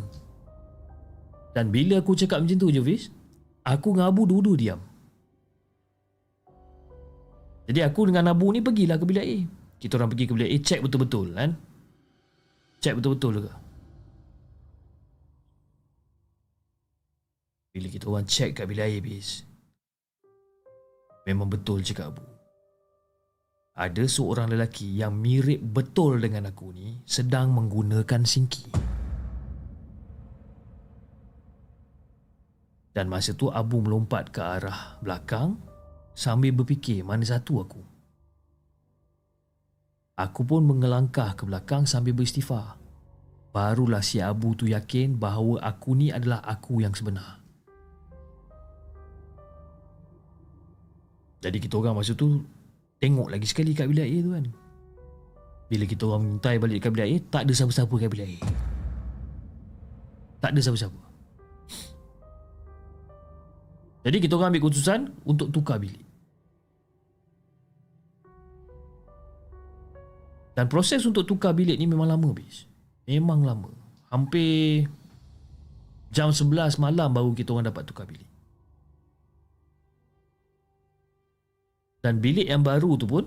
Dan 1.56 1.72
bila 1.72 2.04
aku 2.04 2.20
cakap 2.20 2.44
macam 2.44 2.60
tu 2.60 2.68
je 2.68 2.84
Fiz 2.84 3.08
Aku 3.64 3.96
dengan 3.96 4.12
Abu 4.12 4.28
dua-dua 4.28 4.60
diam. 4.60 4.80
Jadi 7.64 7.80
aku 7.80 8.12
dengan 8.12 8.36
Abu 8.36 8.52
ni 8.52 8.60
pergilah 8.60 9.00
ke 9.00 9.08
bilik 9.08 9.24
A. 9.24 9.38
Kita 9.80 9.96
orang 9.96 10.12
pergi 10.12 10.28
ke 10.28 10.36
bilik 10.36 10.52
A 10.52 10.58
Check 10.60 10.84
betul-betul 10.84 11.32
kan? 11.32 11.56
Check 12.84 13.00
betul-betul 13.00 13.32
juga. 13.40 13.54
Bila 17.72 17.88
kita 17.88 18.04
orang 18.12 18.28
check 18.28 18.52
kat 18.52 18.66
bilik 18.68 18.84
air 18.84 19.00
bis 19.06 19.46
Memang 21.30 21.46
betul 21.46 21.86
cakap 21.86 22.10
Abu 22.10 22.37
Ada 23.78 24.10
seorang 24.10 24.50
lelaki 24.50 24.98
yang 24.98 25.14
mirip 25.14 25.62
betul 25.62 26.18
dengan 26.18 26.50
aku 26.50 26.74
ni 26.74 27.06
Sedang 27.06 27.54
menggunakan 27.54 28.26
singki 28.26 28.74
Dan 32.98 33.06
masa 33.06 33.38
tu 33.38 33.54
Abu 33.54 33.86
melompat 33.86 34.34
ke 34.34 34.42
arah 34.42 34.98
belakang 35.06 35.62
Sambil 36.18 36.50
berfikir 36.50 37.06
mana 37.06 37.22
satu 37.22 37.62
aku. 37.62 37.78
Aku 40.18 40.42
pun 40.50 40.66
mengelangkah 40.66 41.38
ke 41.38 41.46
belakang 41.46 41.86
sambil 41.86 42.18
beristighfar. 42.18 42.74
Barulah 43.54 44.02
si 44.02 44.18
Abu 44.18 44.58
tu 44.58 44.66
yakin 44.66 45.14
bahawa 45.14 45.62
aku 45.62 45.94
ni 45.94 46.10
adalah 46.10 46.42
aku 46.42 46.82
yang 46.82 46.98
sebenar. 46.98 47.38
Jadi 51.38 51.62
kita 51.62 51.78
orang 51.78 52.02
masa 52.02 52.18
tu 52.18 52.42
Tengok 52.98 53.30
lagi 53.30 53.46
sekali 53.46 53.78
kat 53.78 53.86
bilik 53.90 54.06
air 54.06 54.22
tu 54.26 54.32
kan. 54.34 54.46
Bila 55.68 55.84
kita 55.86 56.04
orang 56.10 56.24
mintai 56.26 56.58
balik 56.58 56.80
kat 56.80 56.96
bilik 56.96 57.06
air 57.06 57.22
Tak 57.28 57.44
ada 57.44 57.54
siapa-siapa 57.54 57.94
kat 57.94 58.10
bilik 58.10 58.26
air. 58.26 58.42
Tak 60.42 60.50
ada 60.54 60.60
siapa-siapa. 60.62 61.02
Jadi 64.08 64.18
kita 64.24 64.34
orang 64.40 64.56
ambil 64.56 64.62
keputusan 64.66 65.00
Untuk 65.28 65.50
tukar 65.54 65.78
bilik. 65.78 66.06
Dan 70.58 70.66
proses 70.66 71.06
untuk 71.06 71.30
tukar 71.30 71.54
bilik 71.54 71.78
ni 71.78 71.86
memang 71.86 72.10
lama 72.10 72.34
bis. 72.34 72.66
Memang 73.06 73.46
lama. 73.46 73.70
Hampir 74.10 74.90
Jam 76.10 76.34
11 76.34 76.82
malam 76.82 77.14
baru 77.14 77.36
kita 77.38 77.54
orang 77.54 77.70
dapat 77.70 77.86
tukar 77.86 78.10
bilik 78.10 78.27
Dan 82.02 82.22
bilik 82.22 82.48
yang 82.48 82.62
baru 82.62 82.96
tu 82.96 83.10
pun 83.10 83.26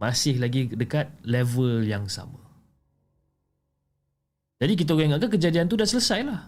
masih 0.00 0.40
lagi 0.40 0.68
dekat 0.72 1.12
level 1.24 1.84
yang 1.84 2.08
sama. 2.08 2.40
Jadi 4.60 4.76
kita 4.76 4.92
orang 4.92 5.16
ingatkan 5.16 5.30
kejadian 5.32 5.66
tu 5.68 5.76
dah 5.76 5.88
selesai 5.88 6.20
lah. 6.24 6.40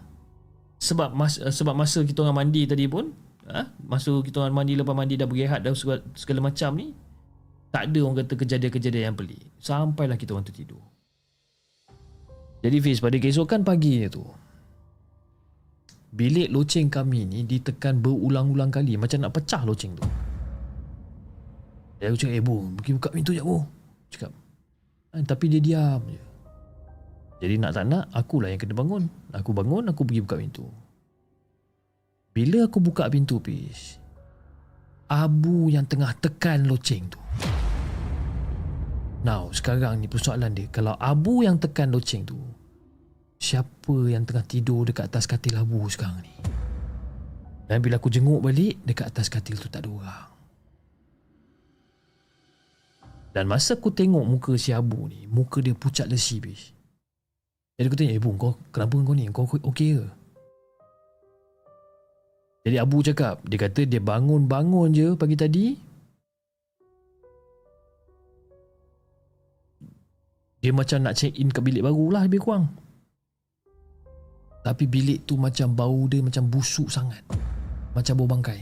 Sebab 0.77 1.17
mas, 1.17 1.41
sebab 1.41 1.73
masa 1.73 2.05
kita 2.05 2.21
orang 2.21 2.45
mandi 2.45 2.69
tadi 2.69 2.85
pun, 2.85 3.09
ha? 3.49 3.73
masa 3.81 4.13
kita 4.21 4.45
orang 4.45 4.53
mandi 4.53 4.77
lepas 4.77 4.93
mandi 4.93 5.17
dah 5.17 5.25
berehat 5.25 5.65
dan 5.65 5.73
segala, 5.73 6.05
segala 6.13 6.45
macam 6.45 6.77
ni, 6.77 6.93
tak 7.73 7.89
ada 7.89 7.99
orang 8.05 8.17
kata 8.21 8.33
kejadian-kejadian 8.37 9.03
yang 9.13 9.17
pelik. 9.17 9.41
Sampailah 9.57 10.13
kita 10.13 10.37
orang 10.37 10.45
tertidur. 10.45 10.81
Jadi 12.61 12.77
Fiz, 12.79 13.01
pada 13.01 13.17
keesokan 13.17 13.65
pagi 13.65 14.05
tu, 14.13 14.21
bilik 16.13 16.53
loceng 16.53 16.93
kami 16.93 17.25
ni 17.25 17.39
ditekan 17.49 17.97
berulang-ulang 17.97 18.69
kali 18.69 18.93
macam 18.93 19.25
nak 19.25 19.33
pecah 19.33 19.65
loceng 19.65 19.97
tu. 19.97 20.05
Dia 22.03 22.11
aku 22.11 22.19
cakap, 22.19 22.35
eh 22.35 22.43
bu, 22.43 22.67
pergi 22.75 22.91
buka 22.99 23.09
pintu 23.15 23.31
je 23.31 23.39
bu. 23.39 23.63
Cakap. 24.11 24.35
Eh, 25.15 25.23
tapi 25.23 25.47
dia 25.47 25.63
diam 25.63 26.03
je. 26.03 26.19
Jadi 27.39 27.55
nak 27.63 27.71
tak 27.71 27.87
nak, 27.87 28.11
akulah 28.11 28.51
yang 28.51 28.59
kena 28.59 28.75
bangun. 28.75 29.07
Aku 29.31 29.55
bangun, 29.55 29.87
aku 29.87 30.03
pergi 30.03 30.19
buka 30.19 30.35
pintu. 30.35 30.67
Bila 32.35 32.67
aku 32.67 32.83
buka 32.83 33.07
pintu, 33.07 33.39
Pis, 33.39 34.03
Abu 35.07 35.71
yang 35.71 35.87
tengah 35.87 36.11
tekan 36.19 36.67
loceng 36.67 37.07
tu. 37.07 37.23
Now, 39.23 39.47
sekarang 39.55 40.03
ni 40.03 40.11
persoalan 40.11 40.51
dia. 40.51 40.67
Kalau 40.75 40.99
Abu 40.99 41.47
yang 41.47 41.55
tekan 41.55 41.87
loceng 41.87 42.27
tu, 42.27 42.35
siapa 43.39 44.11
yang 44.11 44.27
tengah 44.27 44.43
tidur 44.43 44.83
dekat 44.83 45.07
atas 45.07 45.23
katil 45.23 45.55
Abu 45.55 45.87
sekarang 45.87 46.19
ni? 46.19 46.35
Dan 47.71 47.79
bila 47.79 47.95
aku 47.95 48.11
jenguk 48.11 48.43
balik, 48.43 48.83
dekat 48.83 49.07
atas 49.07 49.31
katil 49.31 49.55
tu 49.55 49.71
tak 49.71 49.87
ada 49.87 49.89
orang. 49.95 50.32
Dan 53.33 53.49
masa 53.49 53.73
aku 53.73 53.89
tengok 53.89 54.21
muka 54.29 54.53
si 54.61 54.69
Abu 54.69 55.09
ni, 55.09 55.25
muka 55.25 55.57
dia 55.57 55.73
pucat 55.73 56.05
lesi 56.05 56.37
bis. 56.37 56.69
Jadi 57.73 57.85
aku 57.89 57.97
tanya, 57.97 58.13
Ibu, 58.13 58.29
eh, 58.29 58.35
kau 58.37 58.53
kenapa 58.69 58.93
kau 59.01 59.17
ni? 59.17 59.25
Kau 59.33 59.49
okey 59.49 59.97
ke? 59.97 60.05
Jadi 62.63 62.77
Abu 62.77 63.01
cakap, 63.01 63.41
dia 63.43 63.57
kata 63.57 63.89
dia 63.89 63.97
bangun-bangun 63.97 64.93
je 64.93 65.07
pagi 65.17 65.33
tadi. 65.33 65.65
Dia 70.63 70.71
macam 70.71 71.03
nak 71.03 71.17
check 71.19 71.35
in 71.35 71.51
ke 71.51 71.59
bilik 71.59 71.83
baru 71.83 72.13
lah 72.13 72.23
lebih 72.29 72.39
kurang. 72.39 72.71
Tapi 74.63 74.87
bilik 74.87 75.27
tu 75.27 75.35
macam 75.35 75.75
bau 75.75 76.07
dia 76.07 76.23
macam 76.23 76.47
busuk 76.47 76.87
sangat. 76.87 77.19
Macam 77.91 78.13
bau 78.15 78.29
bangkai. 78.31 78.61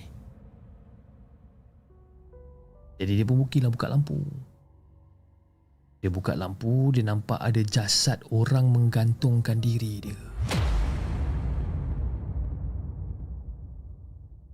Jadi 2.97 3.21
dia 3.21 3.25
pun 3.27 3.45
mungkinlah 3.45 3.69
buka 3.69 3.85
lampu. 3.85 4.17
Dia 6.01 6.09
buka 6.09 6.33
lampu, 6.33 6.89
dia 6.89 7.05
nampak 7.05 7.37
ada 7.37 7.61
jasad 7.61 8.17
orang 8.33 8.73
menggantungkan 8.73 9.61
diri 9.61 10.01
dia. 10.01 10.17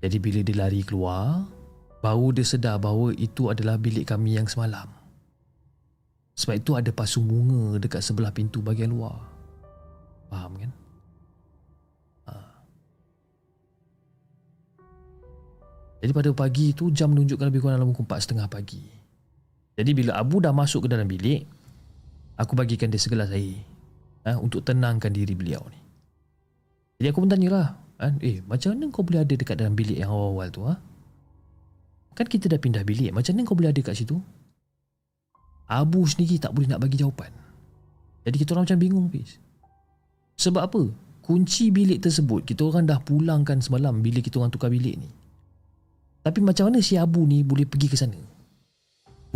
Jadi 0.04 0.18
bila 0.20 0.39
dia 0.43 0.60
lari 0.60 0.84
keluar, 0.84 1.48
baru 2.04 2.36
dia 2.36 2.43
sedar 2.43 2.84
bahawa 2.84 3.16
itu 3.16 3.48
adalah 3.48 3.80
bilik 3.80 4.12
kami 4.12 4.36
yang 4.36 4.45
semalam. 4.45 4.91
Sebab 6.36 6.56
itu 6.60 6.72
ada 6.76 6.91
pasu 6.91 7.24
bunga 7.24 7.80
dekat 7.80 8.04
sebelah 8.04 8.36
pintu 8.36 8.60
bahagian 8.60 8.91
luar. 8.91 9.16
Faham 10.28 10.52
kan? 10.60 10.72
Ha. 12.28 12.34
Jadi 16.04 16.12
pada 16.12 16.30
pagi 16.36 16.76
itu 16.76 16.91
jam 16.91 17.16
menunjukkan 17.16 17.48
lebih 17.48 17.64
kurang 17.64 17.80
dalam 17.80 17.95
pukul 17.95 18.06
4.30 18.06 18.52
pagi. 18.52 18.97
Jadi 19.78 19.91
bila 19.93 20.17
Abu 20.17 20.41
dah 20.41 20.49
masuk 20.49 20.86
ke 20.86 20.88
dalam 20.89 21.05
bilik, 21.05 21.45
aku 22.34 22.57
bagikan 22.57 22.89
dia 22.89 22.97
segelas 22.97 23.30
air 23.30 23.61
ha, 24.25 24.34
untuk 24.41 24.65
tenangkan 24.65 25.13
diri 25.13 25.38
beliau 25.38 25.61
ni. 25.69 25.78
Jadi 26.97 27.13
aku 27.13 27.21
pun 27.21 27.30
tanyalah, 27.30 27.78
ha, 28.01 28.09
eh 28.25 28.41
macam 28.49 28.73
mana 28.73 28.89
kau 28.89 29.05
boleh 29.05 29.21
ada 29.21 29.34
dekat 29.38 29.53
dalam 29.53 29.78
bilik 29.78 30.01
yang 30.01 30.09
awal-awal 30.09 30.49
tu? 30.49 30.65
Ha? 30.65 30.75
Kan 32.17 32.25
kita 32.25 32.49
dah 32.49 32.57
pindah 32.57 32.82
bilik, 32.82 33.13
macam 33.13 33.38
mana 33.38 33.45
kau 33.45 33.53
boleh 33.53 33.69
ada 33.69 33.82
kat 33.86 33.93
situ? 33.93 34.17
Abu 35.69 36.01
sendiri 36.09 36.41
tak 36.41 36.57
boleh 36.57 36.65
nak 36.73 36.82
bagi 36.82 36.97
jawapan. 36.97 37.30
Jadi 38.25 38.36
kita 38.41 38.57
orang 38.57 38.65
macam 38.65 38.80
bingung, 38.82 39.07
Fiz. 39.13 39.38
Sebab 40.41 40.61
apa? 40.65 40.82
Kunci 41.21 41.69
bilik 41.75 41.99
tersebut 41.99 42.47
kita 42.47 42.65
orang 42.65 42.88
dah 42.88 43.03
pulangkan 43.03 43.59
semalam 43.59 43.99
bila 43.99 44.23
kita 44.23 44.39
orang 44.41 44.49
tukar 44.49 44.71
bilik 44.71 44.95
ni. 44.95 45.11
Tapi 46.23 46.39
macam 46.39 46.71
mana 46.71 46.80
si 46.80 46.95
Abu 46.95 47.28
ni 47.28 47.43
boleh 47.43 47.67
pergi 47.67 47.88
ke 47.91 47.99
sana? 47.99 48.36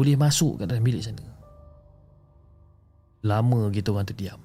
Boleh 0.01 0.17
masuk 0.17 0.57
ke 0.57 0.63
dalam 0.65 0.81
bilik 0.81 1.05
sana. 1.05 1.21
Lama 3.21 3.69
kita 3.69 3.93
orang 3.93 4.09
terdiam. 4.09 4.41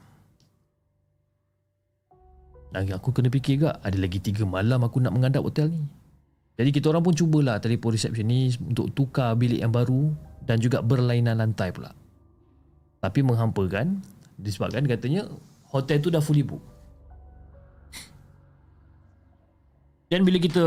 Dan 2.68 2.92
aku 2.92 3.08
kena 3.08 3.32
fikir 3.32 3.64
gak 3.64 3.80
ada 3.80 3.96
lagi 3.96 4.20
tiga 4.20 4.44
malam 4.44 4.84
aku 4.84 5.00
nak 5.00 5.16
mengadap 5.16 5.48
hotel 5.48 5.72
ni. 5.72 5.88
Jadi 6.60 6.76
kita 6.76 6.92
orang 6.92 7.00
pun 7.00 7.16
cubalah 7.16 7.56
telefon 7.56 7.96
resepsionis 7.96 8.60
untuk 8.60 8.92
tukar 8.92 9.32
bilik 9.32 9.64
yang 9.64 9.72
baru 9.72 10.12
dan 10.44 10.60
juga 10.60 10.84
berlainan 10.84 11.40
lantai 11.40 11.72
pula. 11.72 11.96
Tapi 13.00 13.24
menghampakan 13.24 14.04
disebabkan 14.36 14.84
katanya 14.84 15.24
hotel 15.72 15.96
tu 16.04 16.12
dah 16.12 16.20
fully 16.20 16.44
book. 16.44 16.60
Dan 20.12 20.20
bila 20.20 20.36
kita 20.36 20.64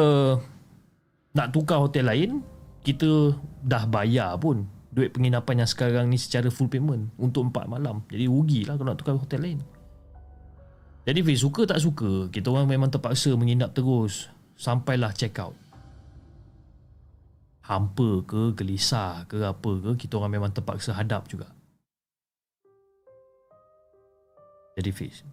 nak 1.37 1.53
tukar 1.53 1.77
hotel 1.77 2.09
lain, 2.09 2.41
kita 2.81 3.37
dah 3.61 3.85
bayar 3.85 4.33
pun 4.41 4.65
duit 4.89 5.13
penginapan 5.13 5.65
yang 5.65 5.69
sekarang 5.69 6.05
ni 6.09 6.17
secara 6.17 6.49
full 6.49 6.69
payment 6.69 7.13
untuk 7.21 7.45
4 7.53 7.69
malam. 7.69 8.01
Jadi 8.09 8.25
rugilah 8.25 8.73
kalau 8.73 8.93
nak 8.93 8.99
tukar 8.99 9.15
hotel 9.17 9.41
lain. 9.41 9.59
Jadi 11.05 11.25
Fiz, 11.25 11.41
suka 11.41 11.65
tak 11.65 11.81
suka, 11.81 12.29
kita 12.29 12.53
orang 12.53 12.69
memang 12.69 12.89
terpaksa 12.93 13.33
menginap 13.33 13.73
terus 13.73 14.29
sampailah 14.57 15.09
check 15.15 15.37
out. 15.41 15.57
Hampa 17.65 18.25
ke, 18.25 18.53
gelisah 18.57 19.25
ke 19.29 19.45
apa 19.45 19.71
ke, 19.81 20.05
kita 20.05 20.17
orang 20.17 20.37
memang 20.41 20.51
terpaksa 20.53 20.93
hadap 20.93 21.29
juga. 21.29 21.49
Jadi 24.77 24.89
Fiz, 24.93 25.25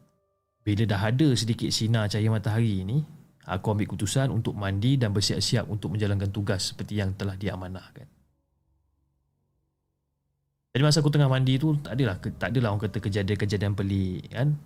bila 0.65 0.85
dah 0.89 1.13
ada 1.13 1.29
sedikit 1.37 1.69
sinar 1.69 2.09
cahaya 2.09 2.33
matahari 2.33 2.85
ni, 2.85 3.05
aku 3.45 3.73
ambil 3.73 3.89
keputusan 3.89 4.33
untuk 4.33 4.57
mandi 4.57 4.97
dan 4.97 5.13
bersiap-siap 5.13 5.69
untuk 5.69 5.93
menjalankan 5.93 6.33
tugas 6.33 6.73
seperti 6.73 6.99
yang 7.01 7.13
telah 7.15 7.37
diamanahkan. 7.37 8.16
Jadi 10.77 10.85
masa 10.85 11.01
aku 11.01 11.09
tengah 11.09 11.33
mandi 11.33 11.57
tu 11.57 11.73
tak 11.81 11.97
adalah 11.97 12.21
tak 12.21 12.53
adalah 12.53 12.77
orang 12.77 12.85
kata 12.85 13.01
kejadian-kejadian 13.01 13.73
pelik 13.73 14.29
kan. 14.29 14.61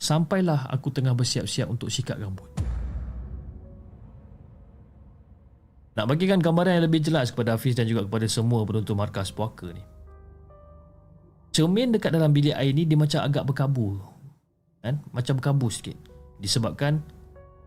Sampailah 0.00 0.72
aku 0.72 0.88
tengah 0.88 1.12
bersiap-siap 1.12 1.68
untuk 1.68 1.92
sikat 1.92 2.16
rambut. 2.16 2.48
Nak 6.00 6.08
bagikan 6.08 6.40
gambaran 6.40 6.80
yang 6.80 6.88
lebih 6.88 7.04
jelas 7.04 7.28
kepada 7.28 7.60
Hafiz 7.60 7.76
dan 7.76 7.84
juga 7.84 8.08
kepada 8.08 8.24
semua 8.24 8.64
penonton 8.64 8.96
markas 8.96 9.28
puaka 9.28 9.68
ni. 9.68 9.84
Cermin 11.52 11.92
dekat 11.92 12.16
dalam 12.16 12.32
bilik 12.32 12.56
air 12.56 12.72
ni 12.72 12.88
dia 12.88 12.96
macam 12.96 13.20
agak 13.20 13.44
berkabur. 13.52 14.00
Kan? 14.80 14.96
Macam 15.12 15.44
berkabur 15.44 15.68
sikit. 15.68 16.00
Disebabkan 16.40 17.04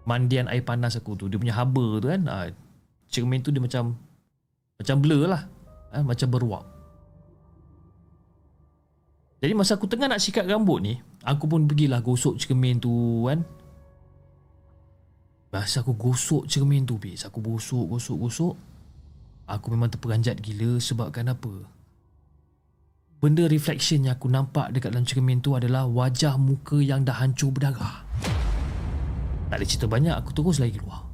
mandian 0.09 0.49
air 0.49 0.66
panas 0.66 0.97
aku 0.97 1.14
tu. 1.14 1.30
Dia 1.30 1.38
punya 1.38 1.53
haba 1.53 2.01
tu 2.01 2.09
kan. 2.09 2.26
Ha, 2.26 2.49
cermin 3.05 3.45
tu 3.45 3.53
dia 3.53 3.61
macam 3.61 4.01
macam 4.82 4.97
blur 4.97 5.30
lah. 5.30 5.45
Ha, 5.93 6.01
macam 6.01 6.26
beruap. 6.34 6.72
Jadi 9.43 9.51
masa 9.59 9.75
aku 9.75 9.91
tengah 9.91 10.07
nak 10.07 10.23
sikat 10.23 10.47
rambut 10.47 10.79
ni 10.79 11.03
Aku 11.27 11.51
pun 11.51 11.67
pergilah 11.67 11.99
gosok 11.99 12.39
cermin 12.39 12.79
tu 12.79 13.27
kan? 13.27 13.43
Masa 15.51 15.83
aku 15.83 15.99
gosok 15.99 16.47
cermin 16.47 16.87
tu 16.87 16.95
bis 16.95 17.27
Aku 17.27 17.43
gosok, 17.43 17.91
gosok, 17.91 18.17
gosok 18.23 18.55
Aku 19.51 19.67
memang 19.75 19.91
terperanjat 19.91 20.39
gila 20.39 20.79
sebabkan 20.79 21.27
apa? 21.27 21.67
Benda 23.19 23.43
reflection 23.51 24.07
yang 24.07 24.15
aku 24.15 24.31
nampak 24.31 24.71
dekat 24.71 24.95
dalam 24.95 25.03
cermin 25.03 25.43
tu 25.43 25.59
adalah 25.59 25.87
Wajah 25.87 26.39
muka 26.39 26.79
yang 26.79 27.07
dah 27.07 27.23
hancur 27.23 27.55
berdarah. 27.55 28.03
Tak 29.47 29.55
ada 29.59 29.63
cerita 29.63 29.87
banyak 29.87 30.11
aku 30.11 30.35
terus 30.35 30.59
lagi 30.59 30.75
keluar. 30.75 31.07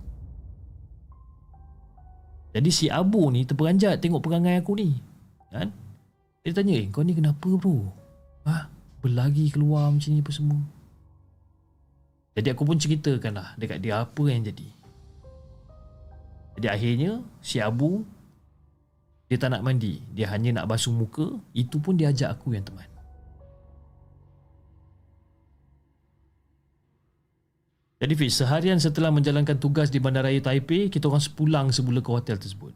Jadi 2.53 2.69
si 2.69 2.89
Abu 2.89 3.29
ni 3.29 3.45
terperanjat 3.45 4.01
tengok 4.01 4.25
perangai 4.25 4.57
aku 4.61 4.73
ni 4.77 4.97
Kan? 5.53 5.69
Dia 6.41 6.53
tanya 6.53 6.81
eh 6.81 6.89
kau 6.89 7.05
ni 7.05 7.13
kenapa 7.13 7.45
bro 7.45 7.98
Ha? 8.49 8.65
Berlari 9.05 9.53
keluar 9.53 9.93
macam 9.93 10.09
ni 10.09 10.19
apa 10.19 10.33
semua. 10.33 10.59
Jadi 12.33 12.47
aku 12.49 12.63
pun 12.65 12.81
ceritakan 12.81 13.37
lah 13.37 13.49
dekat 13.55 13.77
dia 13.79 14.01
apa 14.01 14.23
yang 14.25 14.41
jadi. 14.41 14.67
Jadi 16.57 16.67
akhirnya 16.67 17.11
si 17.39 17.61
Abu 17.61 18.03
dia 19.29 19.37
tak 19.37 19.53
nak 19.53 19.61
mandi. 19.61 20.01
Dia 20.09 20.33
hanya 20.33 20.59
nak 20.59 20.73
basuh 20.73 20.89
muka. 20.89 21.37
Itu 21.53 21.77
pun 21.77 21.93
dia 21.93 22.09
ajak 22.09 22.33
aku 22.33 22.57
yang 22.57 22.65
teman. 22.65 22.89
Jadi 27.99 28.13
Fiz, 28.15 28.39
seharian 28.39 28.79
setelah 28.79 29.11
menjalankan 29.11 29.59
tugas 29.59 29.91
di 29.91 29.99
Bandaraya 29.99 30.39
Taipei, 30.39 30.87
kita 30.87 31.11
orang 31.11 31.19
sepulang 31.19 31.67
semula 31.75 31.99
ke 31.99 32.09
hotel 32.09 32.39
tersebut. 32.39 32.71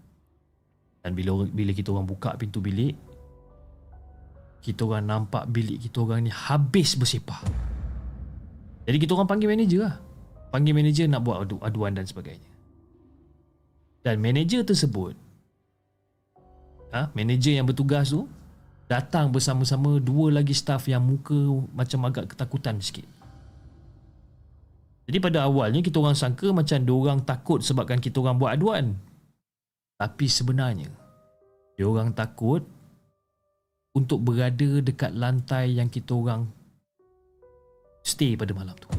Dan 1.00 1.16
bila 1.16 1.48
bila 1.48 1.72
kita 1.72 1.96
orang 1.96 2.04
buka 2.04 2.36
pintu 2.36 2.60
bilik, 2.60 2.94
kita 4.64 4.88
orang 4.88 5.04
nampak 5.04 5.44
bilik 5.52 5.84
kita 5.84 6.00
orang 6.08 6.24
ni 6.24 6.32
habis 6.32 6.96
bersepah. 6.96 7.44
Jadi 8.88 8.98
kita 8.98 9.12
orang 9.20 9.28
panggil 9.28 9.52
manager 9.52 9.92
lah. 9.92 9.96
Panggil 10.56 10.72
manager 10.72 11.06
nak 11.12 11.22
buat 11.28 11.44
adu 11.44 11.60
aduan 11.60 11.92
dan 11.92 12.08
sebagainya. 12.08 12.48
Dan 14.04 14.24
manager 14.24 14.64
tersebut, 14.64 15.16
ha, 16.96 17.12
manager 17.12 17.56
yang 17.56 17.68
bertugas 17.68 18.12
tu, 18.12 18.28
datang 18.88 19.32
bersama-sama 19.32 20.00
dua 20.00 20.32
lagi 20.32 20.52
staff 20.52 20.88
yang 20.88 21.04
muka 21.04 21.36
macam 21.72 22.00
agak 22.08 22.32
ketakutan 22.36 22.80
sikit. 22.80 23.08
Jadi 25.04 25.20
pada 25.20 25.44
awalnya 25.44 25.84
kita 25.84 26.00
orang 26.00 26.16
sangka 26.16 26.52
macam 26.56 26.80
orang 26.96 27.20
takut 27.28 27.60
sebabkan 27.60 28.00
kita 28.00 28.24
orang 28.24 28.40
buat 28.40 28.56
aduan. 28.56 28.96
Tapi 30.00 30.26
sebenarnya, 30.28 30.88
dia 31.76 31.86
orang 31.88 32.12
takut 32.16 32.64
untuk 33.94 34.26
berada 34.26 34.82
dekat 34.82 35.14
lantai 35.14 35.78
yang 35.78 35.86
kita 35.86 36.18
orang 36.18 36.50
stay 38.02 38.34
pada 38.34 38.52
malam 38.58 38.74
tu. 38.76 38.90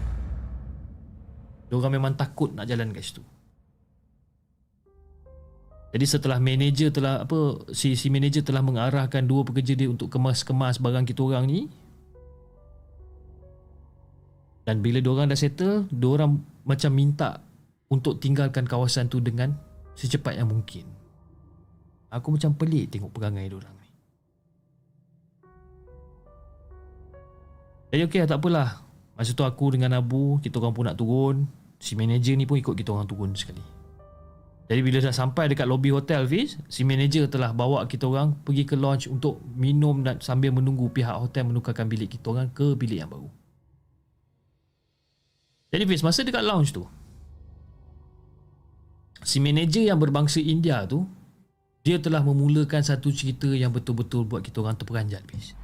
Diorang 1.68 1.98
memang 1.98 2.14
takut 2.14 2.54
nak 2.54 2.70
jalan 2.70 2.94
kat 2.94 3.02
situ. 3.02 3.22
Jadi 5.94 6.06
setelah 6.10 6.42
manager 6.42 6.90
telah 6.90 7.22
apa 7.22 7.70
si 7.70 7.94
si 7.94 8.10
manager 8.10 8.42
telah 8.42 8.62
mengarahkan 8.66 9.22
dua 9.22 9.46
pekerja 9.46 9.78
dia 9.78 9.86
untuk 9.86 10.10
kemas-kemas 10.10 10.82
barang 10.82 11.06
kita 11.06 11.22
orang 11.22 11.46
ni. 11.46 11.60
Dan 14.64 14.80
bila 14.80 14.98
diorang 14.98 15.28
dah 15.28 15.38
settle, 15.38 15.86
diorang 15.92 16.40
macam 16.64 16.90
minta 16.90 17.38
untuk 17.92 18.18
tinggalkan 18.18 18.64
kawasan 18.64 19.06
tu 19.12 19.20
dengan 19.20 19.54
secepat 19.94 20.40
yang 20.40 20.50
mungkin. 20.50 20.88
Aku 22.10 22.32
macam 22.32 22.56
pelik 22.56 22.90
tengok 22.90 23.12
perangai 23.12 23.46
diorang. 23.50 23.73
Jadi 27.94 28.10
okey 28.10 28.26
tak 28.26 28.42
apalah. 28.42 28.82
Masa 29.14 29.38
tu 29.38 29.46
aku 29.46 29.70
dengan 29.70 29.94
Abu, 29.94 30.42
kita 30.42 30.58
orang 30.58 30.74
pun 30.74 30.82
nak 30.90 30.98
turun. 30.98 31.46
Si 31.78 31.94
manager 31.94 32.34
ni 32.34 32.42
pun 32.42 32.58
ikut 32.58 32.74
kita 32.74 32.90
orang 32.90 33.06
turun 33.06 33.30
sekali. 33.38 33.62
Jadi 34.66 34.80
bila 34.82 34.98
dah 34.98 35.14
sampai 35.14 35.46
dekat 35.46 35.62
lobby 35.70 35.94
hotel 35.94 36.26
Fiz, 36.26 36.58
si 36.66 36.82
manager 36.82 37.30
telah 37.30 37.54
bawa 37.54 37.86
kita 37.86 38.10
orang 38.10 38.34
pergi 38.42 38.66
ke 38.66 38.74
lounge 38.74 39.06
untuk 39.06 39.38
minum 39.54 40.02
dan 40.02 40.18
sambil 40.18 40.50
menunggu 40.50 40.90
pihak 40.90 41.14
hotel 41.14 41.46
menukarkan 41.46 41.86
bilik 41.86 42.18
kita 42.18 42.34
orang 42.34 42.50
ke 42.50 42.74
bilik 42.74 42.98
yang 42.98 43.10
baru. 43.14 43.30
Jadi 45.70 45.84
Fiz, 45.86 46.02
masa 46.02 46.26
dekat 46.26 46.42
lounge 46.42 46.74
tu, 46.74 46.82
si 49.22 49.38
manager 49.38 49.86
yang 49.86 50.02
berbangsa 50.02 50.42
India 50.42 50.82
tu, 50.82 51.06
dia 51.86 52.02
telah 52.02 52.26
memulakan 52.26 52.82
satu 52.82 53.14
cerita 53.14 53.46
yang 53.54 53.70
betul-betul 53.70 54.26
buat 54.26 54.42
kita 54.42 54.66
orang 54.66 54.74
terperanjat 54.74 55.22
Fiz. 55.30 55.54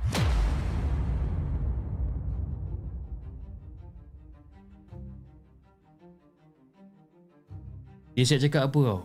Dia 8.14 8.24
siap 8.26 8.40
cakap 8.42 8.62
apa 8.70 8.80
tau? 8.82 9.00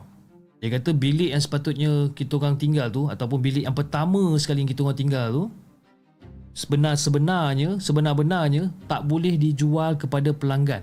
Dia 0.64 0.70
kata 0.82 0.95
bilik 0.97 1.30
yang 1.30 1.43
sepatutnya 1.43 2.10
kita 2.16 2.41
orang 2.41 2.58
tinggal 2.58 2.89
tu 2.89 3.06
ataupun 3.06 3.38
bilik 3.38 3.64
yang 3.68 3.76
pertama 3.78 4.34
sekali 4.41 4.66
yang 4.66 4.72
kita 4.72 4.82
orang 4.82 4.97
tinggal 4.97 5.28
tu 5.30 5.43
sebenar-sebenarnya, 6.56 7.78
sebenar-benarnya 7.84 8.72
tak 8.88 9.06
boleh 9.06 9.36
dijual 9.36 9.99
kepada 9.99 10.32
pelanggan 10.32 10.82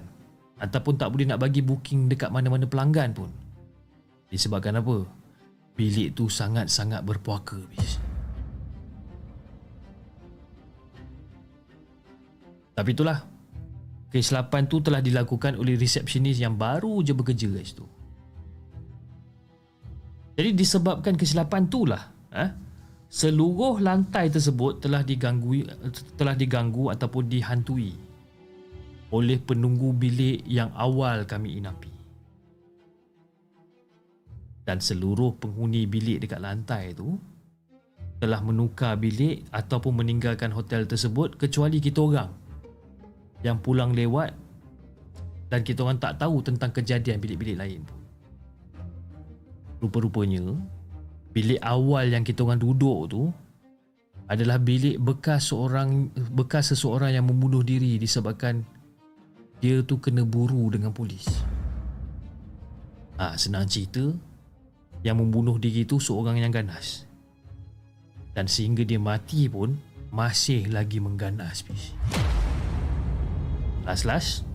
ataupun 0.60 0.94
tak 1.00 1.08
boleh 1.10 1.26
nak 1.26 1.42
bagi 1.42 1.64
booking 1.64 2.06
dekat 2.06 2.30
mana-mana 2.30 2.68
pelanggan 2.68 3.10
pun. 3.16 3.32
Disebabkan 4.30 4.78
apa? 4.78 5.02
Bilik 5.74 6.14
tu 6.14 6.28
sangat-sangat 6.28 7.02
berpuaka 7.02 7.58
bis. 7.72 7.98
Tapi 12.72 12.90
itulah 12.92 13.32
Kesilapan 14.12 14.68
tu 14.68 14.84
telah 14.84 15.00
dilakukan 15.00 15.56
oleh 15.56 15.72
resepsionis 15.72 16.36
yang 16.36 16.52
baru 16.52 17.00
je 17.00 17.16
bekerja 17.16 17.48
guys 17.48 17.72
tu. 17.72 17.88
Jadi 20.32 20.50
disebabkan 20.56 21.14
kesilapan 21.14 21.68
itulah 21.68 22.02
eh, 22.32 22.50
seluruh 23.12 23.84
lantai 23.84 24.32
tersebut 24.32 24.80
telah 24.80 25.04
diganggu 25.04 25.68
telah 26.16 26.32
diganggu 26.32 26.88
ataupun 26.88 27.28
dihantui 27.28 27.92
oleh 29.12 29.36
penunggu 29.36 29.92
bilik 29.92 30.40
yang 30.48 30.72
awal 30.72 31.28
kami 31.28 31.60
inapi. 31.60 31.92
Dan 34.64 34.80
seluruh 34.80 35.36
penghuni 35.36 35.84
bilik 35.84 36.24
dekat 36.24 36.40
lantai 36.40 36.96
itu 36.96 37.12
telah 38.22 38.38
menukar 38.40 38.96
bilik 38.96 39.44
ataupun 39.52 40.00
meninggalkan 40.00 40.54
hotel 40.54 40.86
tersebut 40.86 41.36
kecuali 41.36 41.82
kita 41.82 41.98
orang 41.98 42.30
yang 43.42 43.58
pulang 43.58 43.90
lewat 43.92 44.32
dan 45.50 45.60
kita 45.66 45.84
orang 45.84 45.98
tak 45.98 46.16
tahu 46.16 46.40
tentang 46.40 46.70
kejadian 46.72 47.18
bilik-bilik 47.20 47.58
lain 47.58 47.82
pun. 47.84 48.01
Rupa-rupanya 49.82 50.54
bilik 51.34 51.58
awal 51.58 52.12
yang 52.12 52.22
kita 52.22 52.46
orang 52.46 52.60
duduk 52.62 53.00
tu 53.10 53.22
adalah 54.30 54.56
bilik 54.56 54.96
bekas 55.02 55.50
seorang 55.50 56.12
bekas 56.32 56.72
seseorang 56.72 57.12
yang 57.12 57.26
membunuh 57.26 57.60
diri 57.60 57.98
disebabkan 57.98 58.62
dia 59.58 59.82
tu 59.82 59.98
kena 59.98 60.22
buru 60.22 60.70
dengan 60.70 60.94
polis. 60.94 61.26
Ah 63.18 63.34
ha, 63.34 63.38
senang 63.38 63.66
cerita 63.66 64.10
yang 65.02 65.18
membunuh 65.18 65.58
diri 65.58 65.86
tu 65.86 65.98
seorang 65.98 66.38
yang 66.38 66.54
ganas. 66.54 67.06
Dan 68.32 68.48
sehingga 68.48 68.82
dia 68.82 68.96
mati 68.96 69.46
pun 69.46 69.76
masih 70.10 70.66
lagi 70.72 70.98
mengganas 70.98 71.62
bis. 71.62 71.92
Last-last 73.84 74.46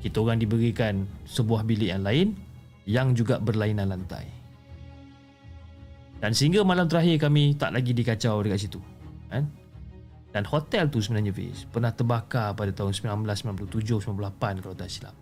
kita 0.00 0.20
orang 0.20 0.40
diberikan 0.40 1.06
sebuah 1.26 1.64
bilik 1.64 1.90
yang 1.90 2.04
lain 2.04 2.28
yang 2.88 3.12
juga 3.14 3.38
berlainan 3.38 3.90
lantai. 3.92 4.39
Dan 6.20 6.36
sehingga 6.36 6.60
malam 6.60 6.84
terakhir 6.84 7.16
kami 7.16 7.56
tak 7.56 7.72
lagi 7.72 7.96
dikacau 7.96 8.44
dekat 8.44 8.68
situ. 8.68 8.80
Kan? 9.32 9.48
Dan 10.30 10.46
hotel 10.46 10.86
tu 10.92 11.00
sebenarnya 11.02 11.32
Fiz 11.34 11.66
pernah 11.66 11.90
terbakar 11.90 12.54
pada 12.54 12.70
tahun 12.70 12.92
1997-98 12.94 14.62
kalau 14.62 14.76
tak 14.76 14.92
silap. 14.92 15.16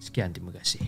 Sekian 0.00 0.32
terima 0.32 0.50
kasih. 0.56 0.82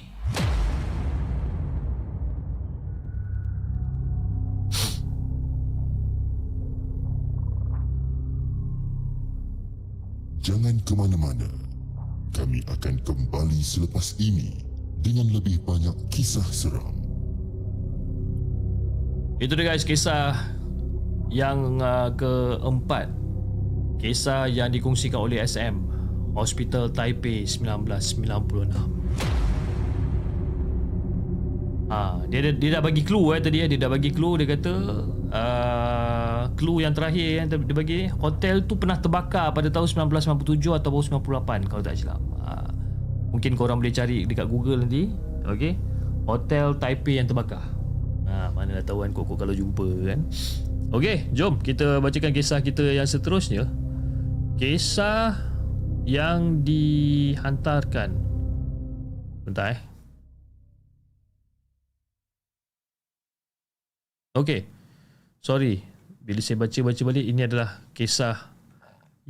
Jangan 10.42 10.74
ke 10.82 10.92
mana-mana. 10.98 11.46
Kami 12.34 12.64
akan 12.66 12.96
kembali 13.06 13.60
selepas 13.62 14.18
ini 14.18 14.64
dengan 15.04 15.30
lebih 15.30 15.62
banyak 15.62 15.94
kisah 16.10 16.48
seram. 16.50 17.01
Itu 19.42 19.58
dia 19.58 19.74
guys 19.74 19.82
kisah 19.82 20.38
yang 21.26 21.82
uh, 21.82 22.14
keempat. 22.14 23.10
Kisah 23.98 24.46
yang 24.46 24.70
dikongsikan 24.70 25.18
oleh 25.18 25.42
SM 25.42 25.82
Hospital 26.38 26.94
Taipei 26.94 27.42
1996. 27.42 28.22
Ha, 31.90 32.22
dia, 32.30 32.40
dia, 32.40 32.52
dia 32.54 32.70
dah 32.78 32.82
bagi 32.86 33.02
clue 33.02 33.34
eh 33.34 33.42
tadi 33.42 33.66
eh. 33.66 33.68
Dia 33.68 33.82
dah 33.82 33.90
bagi 33.90 34.14
clue 34.14 34.38
dia 34.38 34.46
kata 34.46 34.72
uh, 35.34 36.42
clue 36.54 36.86
yang 36.86 36.94
terakhir 36.94 37.42
yang 37.42 37.50
dia 37.50 37.58
bagi 37.74 38.06
hotel 38.22 38.62
tu 38.62 38.78
pernah 38.78 39.02
terbakar 39.02 39.50
pada 39.50 39.66
tahun 39.74 40.06
1997 40.06 40.70
atau 40.70 41.18
98 41.18 41.66
kalau 41.66 41.82
tak 41.82 41.98
silap. 41.98 42.22
Uh, 42.38 42.70
mungkin 43.34 43.58
korang 43.58 43.82
boleh 43.82 43.90
cari 43.90 44.22
dekat 44.22 44.46
Google 44.46 44.86
nanti. 44.86 45.10
Okey. 45.50 45.74
Hotel 46.30 46.78
Taipei 46.78 47.18
yang 47.18 47.26
terbakar. 47.26 47.81
Mana 48.62 48.78
dah 48.78 48.94
tahu 48.94 49.02
kan 49.02 49.10
kok 49.10 49.26
kalau 49.34 49.50
jumpa 49.50 49.86
kan. 50.06 50.22
Okey, 50.94 51.34
jom 51.34 51.58
kita 51.58 51.98
bacakan 51.98 52.30
kisah 52.30 52.62
kita 52.62 52.94
yang 52.94 53.10
seterusnya. 53.10 53.66
Kisah 54.54 55.34
yang 56.06 56.62
dihantarkan. 56.62 58.14
Bentar 59.42 59.74
eh. 59.74 59.80
Okey. 64.38 64.62
Sorry. 65.42 65.82
Bila 66.22 66.38
saya 66.38 66.62
baca-baca 66.62 67.02
balik 67.02 67.26
ini 67.26 67.42
adalah 67.42 67.82
kisah 67.98 68.51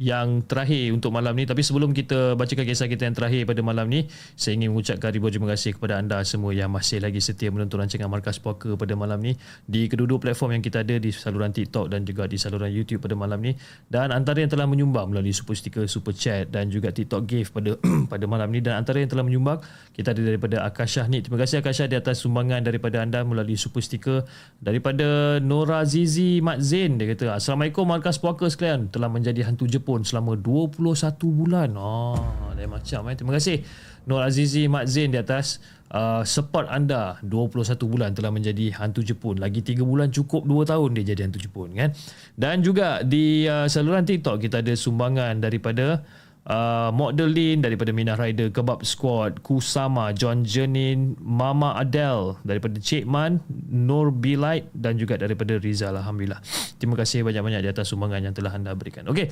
yang 0.01 0.40
terakhir 0.49 0.88
untuk 0.97 1.12
malam 1.12 1.36
ni. 1.36 1.45
Tapi 1.45 1.61
sebelum 1.61 1.93
kita 1.93 2.32
bacakan 2.32 2.64
kisah 2.64 2.88
kita 2.88 3.05
yang 3.05 3.12
terakhir 3.12 3.45
pada 3.45 3.61
malam 3.61 3.84
ni 3.93 4.09
saya 4.40 4.57
ingin 4.57 4.72
mengucapkan 4.72 5.12
ribuan 5.12 5.28
terima 5.28 5.53
kasih 5.53 5.76
kepada 5.76 6.01
anda 6.01 6.16
semua 6.24 6.57
yang 6.57 6.72
masih 6.72 7.05
lagi 7.05 7.20
setia 7.20 7.53
menonton 7.53 7.76
rancangan 7.76 8.09
Markas 8.09 8.40
Puaka 8.40 8.72
pada 8.80 8.97
malam 8.97 9.20
ni 9.20 9.36
di 9.68 9.93
kedua-dua 9.93 10.16
platform 10.16 10.57
yang 10.57 10.64
kita 10.64 10.80
ada 10.80 10.97
di 10.97 11.12
saluran 11.12 11.53
TikTok 11.53 11.93
dan 11.93 12.09
juga 12.09 12.24
di 12.24 12.40
saluran 12.40 12.72
YouTube 12.72 13.05
pada 13.05 13.12
malam 13.12 13.36
ni. 13.45 13.53
Dan 13.93 14.16
antara 14.16 14.40
yang 14.40 14.49
telah 14.49 14.64
menyumbang 14.64 15.12
melalui 15.12 15.36
super 15.36 15.53
sticker 15.53 15.84
super 15.84 16.16
chat 16.16 16.49
dan 16.49 16.72
juga 16.72 16.88
TikTok 16.88 17.28
gift 17.28 17.53
pada 17.53 17.76
pada 18.12 18.24
malam 18.24 18.49
ni. 18.49 18.64
Dan 18.64 18.80
antara 18.80 18.97
yang 18.97 19.12
telah 19.12 19.28
menyumbang 19.28 19.61
kita 19.93 20.16
ada 20.16 20.24
daripada 20.24 20.64
Akashah 20.64 21.05
ni 21.05 21.20
terima 21.20 21.36
kasih 21.36 21.61
Akashah 21.61 21.84
di 21.84 22.01
atas 22.01 22.24
sumbangan 22.24 22.64
daripada 22.64 23.05
anda 23.05 23.20
melalui 23.28 23.61
super 23.61 23.84
sticker. 23.84 24.24
Daripada 24.57 25.36
Nora 25.45 25.84
Zizi 25.84 26.40
Mat 26.40 26.64
Zain 26.64 26.97
dia 26.97 27.12
kata 27.12 27.36
Assalamualaikum 27.36 27.84
Markas 27.84 28.16
Puaka 28.16 28.49
sekalian. 28.49 28.88
Telah 28.88 29.12
menjadi 29.12 29.45
hantu 29.45 29.68
Jepun 29.68 29.81
Jepun 29.82 30.06
selama 30.06 30.38
21 30.38 30.94
bulan. 31.34 31.74
Ah, 31.74 32.54
lain 32.54 32.70
macam 32.70 33.10
eh. 33.10 33.18
Terima 33.18 33.34
kasih 33.34 33.66
Nur 34.06 34.22
Azizi 34.22 34.70
Mat 34.70 34.86
Zain 34.86 35.10
di 35.10 35.18
atas 35.18 35.58
uh, 35.90 36.22
support 36.22 36.70
anda 36.70 37.18
21 37.26 37.74
bulan 37.90 38.14
telah 38.14 38.30
menjadi 38.30 38.70
hantu 38.78 39.02
Jepun. 39.02 39.42
Lagi 39.42 39.58
3 39.58 39.82
bulan 39.82 40.14
cukup 40.14 40.46
2 40.46 40.70
tahun 40.70 40.88
dia 40.94 41.04
jadi 41.10 41.26
hantu 41.26 41.42
Jepun 41.42 41.74
kan. 41.74 41.90
Dan 42.38 42.62
juga 42.62 43.02
di 43.02 43.50
uh, 43.50 43.66
saluran 43.66 44.06
TikTok 44.06 44.38
kita 44.38 44.62
ada 44.62 44.70
sumbangan 44.78 45.42
daripada 45.42 46.06
uh, 46.46 46.90
Modelin 46.90 47.62
daripada 47.62 47.90
Minah 47.94 48.18
Rider 48.18 48.50
Kebab 48.50 48.82
Squad 48.82 49.42
Kusama 49.44 50.10
John 50.14 50.42
Jenin 50.42 51.14
Mama 51.20 51.78
Adele 51.78 52.38
daripada 52.42 52.78
Cik 52.78 53.06
Man 53.06 53.42
Nur 53.70 54.10
Bilight 54.10 54.70
dan 54.74 54.98
juga 54.98 55.18
daripada 55.18 55.58
Rizal 55.58 55.94
Alhamdulillah 55.98 56.42
terima 56.78 56.98
kasih 56.98 57.22
banyak-banyak 57.26 57.62
di 57.62 57.70
atas 57.70 57.90
sumbangan 57.90 58.22
yang 58.22 58.34
telah 58.34 58.54
anda 58.54 58.74
berikan 58.74 59.06
Okey, 59.10 59.30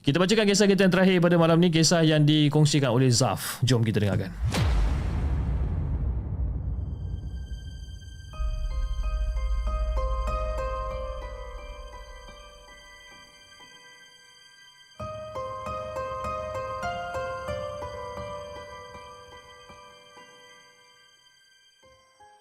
kita 0.00 0.16
bacakan 0.16 0.48
kisah 0.48 0.64
kita 0.64 0.88
yang 0.88 0.94
terakhir 0.96 1.20
pada 1.20 1.36
malam 1.36 1.60
ni 1.60 1.68
kisah 1.68 2.00
yang 2.00 2.24
dikongsikan 2.24 2.88
oleh 2.88 3.12
Zaf. 3.12 3.60
Jom 3.60 3.84
kita 3.84 4.00
dengarkan. 4.00 4.32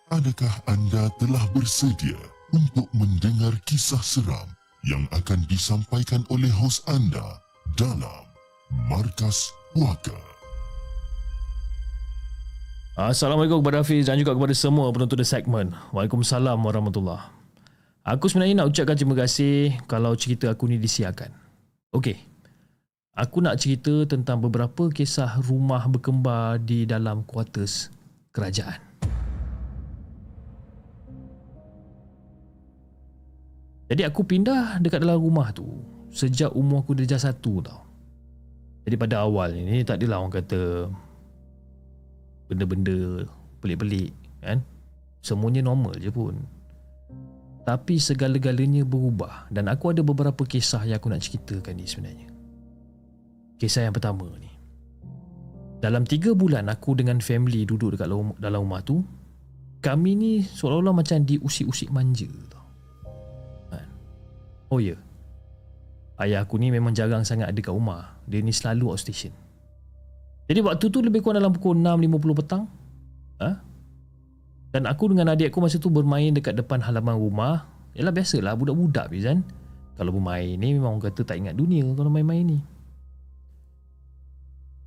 Adakah 0.10 0.55
anda 0.72 1.12
telah 1.20 1.43
bersedia 1.51 2.16
untuk 2.55 2.88
mendengar 2.95 3.51
kisah 3.68 3.99
seram 3.99 4.47
yang 4.88 5.03
akan 5.12 5.43
disampaikan 5.51 6.24
oleh 6.32 6.49
hos 6.49 6.84
anda 6.88 7.39
dalam 7.80 8.28
Markas 8.92 9.56
Puaka? 9.72 10.12
Assalamualaikum 13.00 13.64
kepada 13.64 13.80
Hafiz 13.80 14.12
dan 14.12 14.20
juga 14.20 14.36
kepada 14.36 14.52
semua 14.52 14.92
penonton 14.92 15.16
The 15.16 15.24
Segment. 15.24 15.72
Waalaikumsalam 15.96 16.60
warahmatullahi 16.60 17.32
Aku 18.04 18.28
sebenarnya 18.28 18.60
nak 18.60 18.76
ucapkan 18.76 19.00
terima 19.00 19.16
kasih 19.16 19.80
kalau 19.88 20.12
cerita 20.20 20.52
aku 20.52 20.68
ni 20.68 20.76
disiarkan. 20.76 21.32
Okey. 21.96 22.20
Aku 23.16 23.40
nak 23.40 23.64
cerita 23.64 24.04
tentang 24.04 24.44
beberapa 24.44 24.92
kisah 24.92 25.40
rumah 25.40 25.88
berkembar 25.88 26.60
di 26.60 26.84
dalam 26.84 27.24
kuartus 27.24 27.88
kerajaan. 28.36 28.76
Jadi 33.88 34.04
aku 34.04 34.28
pindah 34.28 34.84
dekat 34.84 35.00
dalam 35.00 35.24
rumah 35.24 35.56
tu 35.56 35.99
sejak 36.10 36.53
umur 36.57 36.82
aku 36.86 36.97
darjah 36.97 37.22
satu 37.22 37.62
tau. 37.62 37.82
Jadi 38.86 38.95
pada 38.97 39.22
awal 39.22 39.53
ni 39.53 39.86
tak 39.86 40.01
adalah 40.01 40.26
orang 40.26 40.34
kata 40.41 40.89
benda-benda 42.49 43.26
pelik-pelik 43.62 44.12
kan. 44.41 44.66
Semuanya 45.22 45.62
normal 45.62 45.99
je 45.99 46.10
pun. 46.10 46.34
Tapi 47.68 48.01
segala-galanya 48.01 48.82
berubah 48.82 49.45
dan 49.53 49.70
aku 49.70 49.93
ada 49.93 50.01
beberapa 50.01 50.41
kisah 50.41 50.89
yang 50.89 50.97
aku 50.97 51.12
nak 51.14 51.22
ceritakan 51.22 51.78
ni 51.78 51.86
sebenarnya. 51.86 52.30
Kisah 53.62 53.86
yang 53.86 53.93
pertama 53.93 54.26
ni. 54.41 54.49
Dalam 55.80 56.03
tiga 56.03 56.34
bulan 56.34 56.68
aku 56.68 56.97
dengan 56.97 57.22
family 57.22 57.64
duduk 57.64 57.95
dekat 57.95 58.10
dalam 58.41 58.60
rumah 58.66 58.82
tu, 58.82 59.05
kami 59.86 60.12
ni 60.18 60.32
seolah-olah 60.43 60.91
macam 60.91 61.24
diusik-usik 61.24 61.93
manja 61.93 62.28
tau. 62.49 62.66
Kan? 63.70 63.88
Oh 64.74 64.82
ya. 64.82 64.97
Yeah. 64.97 65.09
Ayah 66.20 66.44
aku 66.44 66.60
ni 66.60 66.68
memang 66.68 66.92
jarang 66.92 67.24
sangat 67.24 67.48
ada 67.48 67.60
kat 67.64 67.72
rumah. 67.72 68.20
Dia 68.28 68.44
ni 68.44 68.52
selalu 68.52 68.92
outstation. 68.92 69.32
Jadi 70.52 70.60
waktu 70.60 70.92
tu 70.92 71.00
lebih 71.00 71.24
kurang 71.24 71.40
dalam 71.40 71.56
pukul 71.56 71.80
6.50 71.80 72.40
petang. 72.44 72.64
Ha? 73.40 73.50
Dan 74.76 74.84
aku 74.84 75.16
dengan 75.16 75.32
adik 75.32 75.56
aku 75.56 75.64
masa 75.64 75.80
tu 75.80 75.88
bermain 75.88 76.36
dekat 76.36 76.60
depan 76.60 76.84
halaman 76.84 77.16
rumah. 77.16 77.72
Yalah 77.96 78.12
biasalah 78.12 78.60
budak-budak 78.60 79.08
kan. 79.24 79.48
Kalau 79.96 80.12
bermain 80.12 80.60
ni 80.60 80.76
memang 80.76 81.00
orang 81.00 81.08
kata 81.08 81.24
tak 81.24 81.40
ingat 81.40 81.56
dunia 81.56 81.88
kalau 81.96 82.12
main-main 82.12 82.44
ni. 82.44 82.60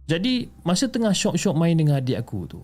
Jadi 0.05 0.53
masa 0.68 0.93
tengah 0.93 1.16
syok-syok 1.16 1.57
main 1.57 1.78
dengan 1.78 2.03
adik 2.03 2.20
aku 2.20 2.45
tu 2.45 2.61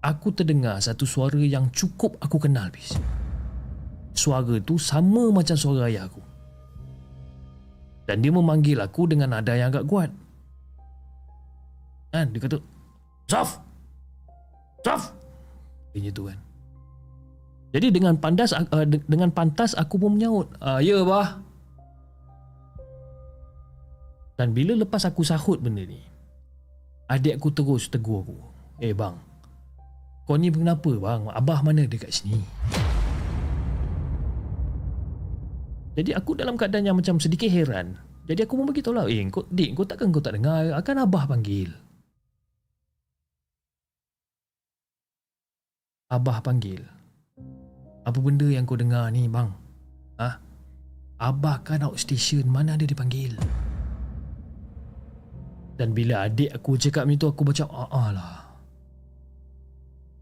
Aku 0.00 0.30
terdengar 0.30 0.78
satu 0.78 1.04
suara 1.04 1.42
yang 1.42 1.68
cukup 1.74 2.16
aku 2.22 2.38
kenal 2.38 2.70
bis 2.70 2.94
Suara 4.14 4.56
tu 4.62 4.78
sama 4.78 5.28
macam 5.34 5.58
suara 5.58 5.90
ayah 5.90 6.06
aku 6.06 6.31
Dan 8.08 8.20
dia 8.20 8.32
memanggil 8.34 8.78
aku 8.82 9.06
dengan 9.06 9.34
nada 9.34 9.54
yang 9.54 9.70
agak 9.70 9.86
kuat 9.86 10.10
Kan 12.10 12.34
dia 12.34 12.40
kata 12.42 12.58
Saf 13.30 13.62
Saf 14.82 15.14
Dia 15.94 16.10
tu 16.10 16.26
kan 16.26 16.38
Jadi 17.72 17.88
dengan 17.94 18.18
pandas 18.18 18.52
uh, 18.52 18.86
dengan 18.86 19.30
pantas 19.30 19.72
aku 19.78 19.96
pun 19.96 20.18
menyaut 20.18 20.50
uh, 20.58 20.82
Ya 20.82 21.00
bah 21.06 21.40
Dan 24.34 24.50
bila 24.52 24.74
lepas 24.74 25.06
aku 25.06 25.22
sahut 25.22 25.62
benda 25.62 25.86
ni 25.86 26.12
Adik 27.12 27.36
aku 27.36 27.52
terus 27.52 27.92
tegur 27.92 28.24
aku. 28.24 28.36
Eh 28.80 28.96
bang, 28.96 29.12
kau 30.24 30.40
ni 30.40 30.48
kenapa 30.48 30.88
bang? 30.96 31.28
Abah 31.28 31.60
mana 31.60 31.84
dekat 31.84 32.08
sini? 32.08 32.40
Jadi 35.92 36.10
aku 36.16 36.38
dalam 36.38 36.56
keadaan 36.56 36.88
yang 36.88 36.96
macam 36.96 37.20
sedikit 37.20 37.52
heran. 37.52 38.00
Jadi 38.24 38.46
aku 38.46 38.54
pun 38.56 38.64
beritahu 38.70 38.94
lah, 38.94 39.10
eh 39.10 39.20
kau, 39.28 39.44
dik, 39.50 39.76
kau 39.76 39.84
takkan 39.84 40.14
kau 40.14 40.22
tak 40.22 40.38
dengar? 40.38 40.72
Akan 40.72 41.02
Abah 41.02 41.26
panggil. 41.28 41.68
Abah 46.08 46.38
panggil. 46.40 46.80
Apa 48.02 48.18
benda 48.18 48.46
yang 48.46 48.64
kau 48.64 48.78
dengar 48.78 49.10
ni 49.12 49.26
bang? 49.26 49.50
Ha? 50.22 50.28
Abah 51.18 51.60
kan 51.66 51.84
outstation, 51.86 52.46
mana 52.48 52.74
ada 52.78 52.86
dipanggil? 52.86 53.36
panggil? 53.36 53.70
Dan 55.82 55.96
bila 55.96 56.28
adik 56.28 56.52
aku 56.52 56.76
cakap 56.76 57.08
macam 57.08 57.18
tu 57.18 57.26
aku 57.26 57.42
macam 57.42 57.66
ah 57.72 58.10
lah. 58.14 58.34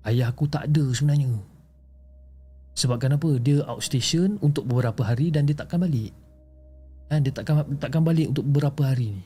Ayah 0.06 0.32
aku 0.32 0.48
tak 0.48 0.72
ada 0.72 0.84
sebenarnya. 0.94 1.36
Sebab 2.78 3.02
kenapa? 3.02 3.28
Dia 3.42 3.66
outstation 3.66 4.38
untuk 4.40 4.66
beberapa 4.66 5.02
hari 5.02 5.34
dan 5.34 5.46
dia 5.46 5.56
takkan 5.58 5.82
balik. 5.82 6.14
Dan 7.10 7.26
dia 7.26 7.34
takkan 7.34 7.66
takkan 7.82 8.06
balik 8.06 8.30
untuk 8.30 8.46
beberapa 8.46 8.94
hari 8.94 9.18
ni. 9.18 9.24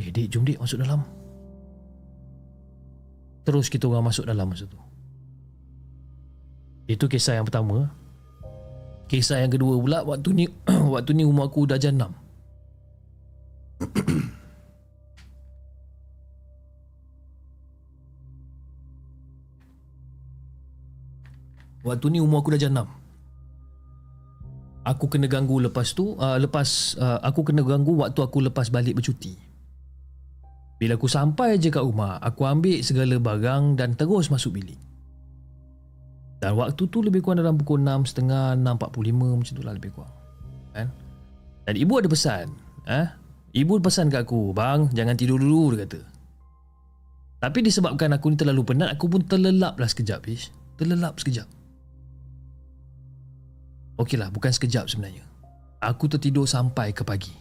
Eh, 0.00 0.08
dik, 0.08 0.32
jom 0.32 0.48
dik 0.48 0.56
masuk 0.56 0.80
dalam. 0.80 1.04
Terus 3.44 3.68
kita 3.68 3.84
orang 3.84 4.08
masuk 4.08 4.24
dalam 4.24 4.48
masa 4.48 4.64
tu. 4.64 4.80
Itu 6.88 7.04
kisah 7.06 7.36
yang 7.36 7.46
pertama. 7.46 7.92
Kisah 9.06 9.44
yang 9.44 9.52
kedua 9.52 9.76
pula 9.76 10.00
waktu 10.02 10.28
ni 10.32 10.44
waktu 10.94 11.12
ni 11.12 11.28
umur 11.28 11.52
aku 11.52 11.68
dah 11.68 11.76
jenam. 11.76 12.16
Waktu 21.80 22.12
ni 22.12 22.18
umur 22.20 22.44
aku 22.44 22.52
dah 22.52 22.60
jenam 22.60 22.88
Aku 24.84 25.08
kena 25.12 25.28
ganggu 25.28 25.60
lepas 25.60 25.92
tu 25.92 26.16
uh, 26.16 26.36
Lepas 26.40 26.96
uh, 27.00 27.20
Aku 27.24 27.44
kena 27.44 27.64
ganggu 27.64 27.96
waktu 28.00 28.20
aku 28.20 28.44
lepas 28.44 28.72
balik 28.72 28.96
bercuti 28.96 29.36
Bila 30.80 30.96
aku 30.96 31.08
sampai 31.08 31.56
je 31.60 31.68
kat 31.68 31.84
rumah 31.84 32.20
Aku 32.20 32.48
ambil 32.48 32.80
segala 32.80 33.16
barang 33.16 33.76
Dan 33.76 33.96
terus 33.96 34.32
masuk 34.32 34.56
bilik 34.56 34.80
Dan 36.40 36.56
waktu 36.56 36.80
tu 36.88 37.04
lebih 37.04 37.20
kurang 37.24 37.44
dalam 37.44 37.60
pukul 37.60 37.80
6.30 37.80 38.64
6.45 38.64 39.40
macam 39.40 39.54
tu 39.56 39.64
lah 39.64 39.74
lebih 39.76 39.90
kurang 39.92 40.16
kan? 40.72 40.88
Dan 41.68 41.74
ibu 41.76 41.92
ada 42.00 42.08
pesan 42.08 42.48
eh? 42.88 43.08
Ibu 43.52 43.84
pesan 43.84 44.08
kat 44.08 44.24
aku 44.24 44.56
Bang 44.56 44.88
jangan 44.96 45.16
tidur 45.16 45.36
dulu 45.36 45.76
dia 45.76 45.84
kata 45.84 46.00
Tapi 47.40 47.58
disebabkan 47.64 48.16
aku 48.16 48.32
ni 48.32 48.36
terlalu 48.40 48.64
penat 48.64 48.96
Aku 48.96 49.12
pun 49.12 49.24
terlelap 49.24 49.76
lah 49.76 49.88
sekejap 49.88 50.24
ish. 50.24 50.48
Terlelap 50.80 51.20
sekejap 51.20 51.59
Okeylah, 54.00 54.32
bukan 54.32 54.48
sekejap 54.48 54.88
sebenarnya. 54.88 55.28
Aku 55.84 56.08
tertidur 56.08 56.48
sampai 56.48 56.96
ke 56.96 57.04
pagi. 57.04 57.36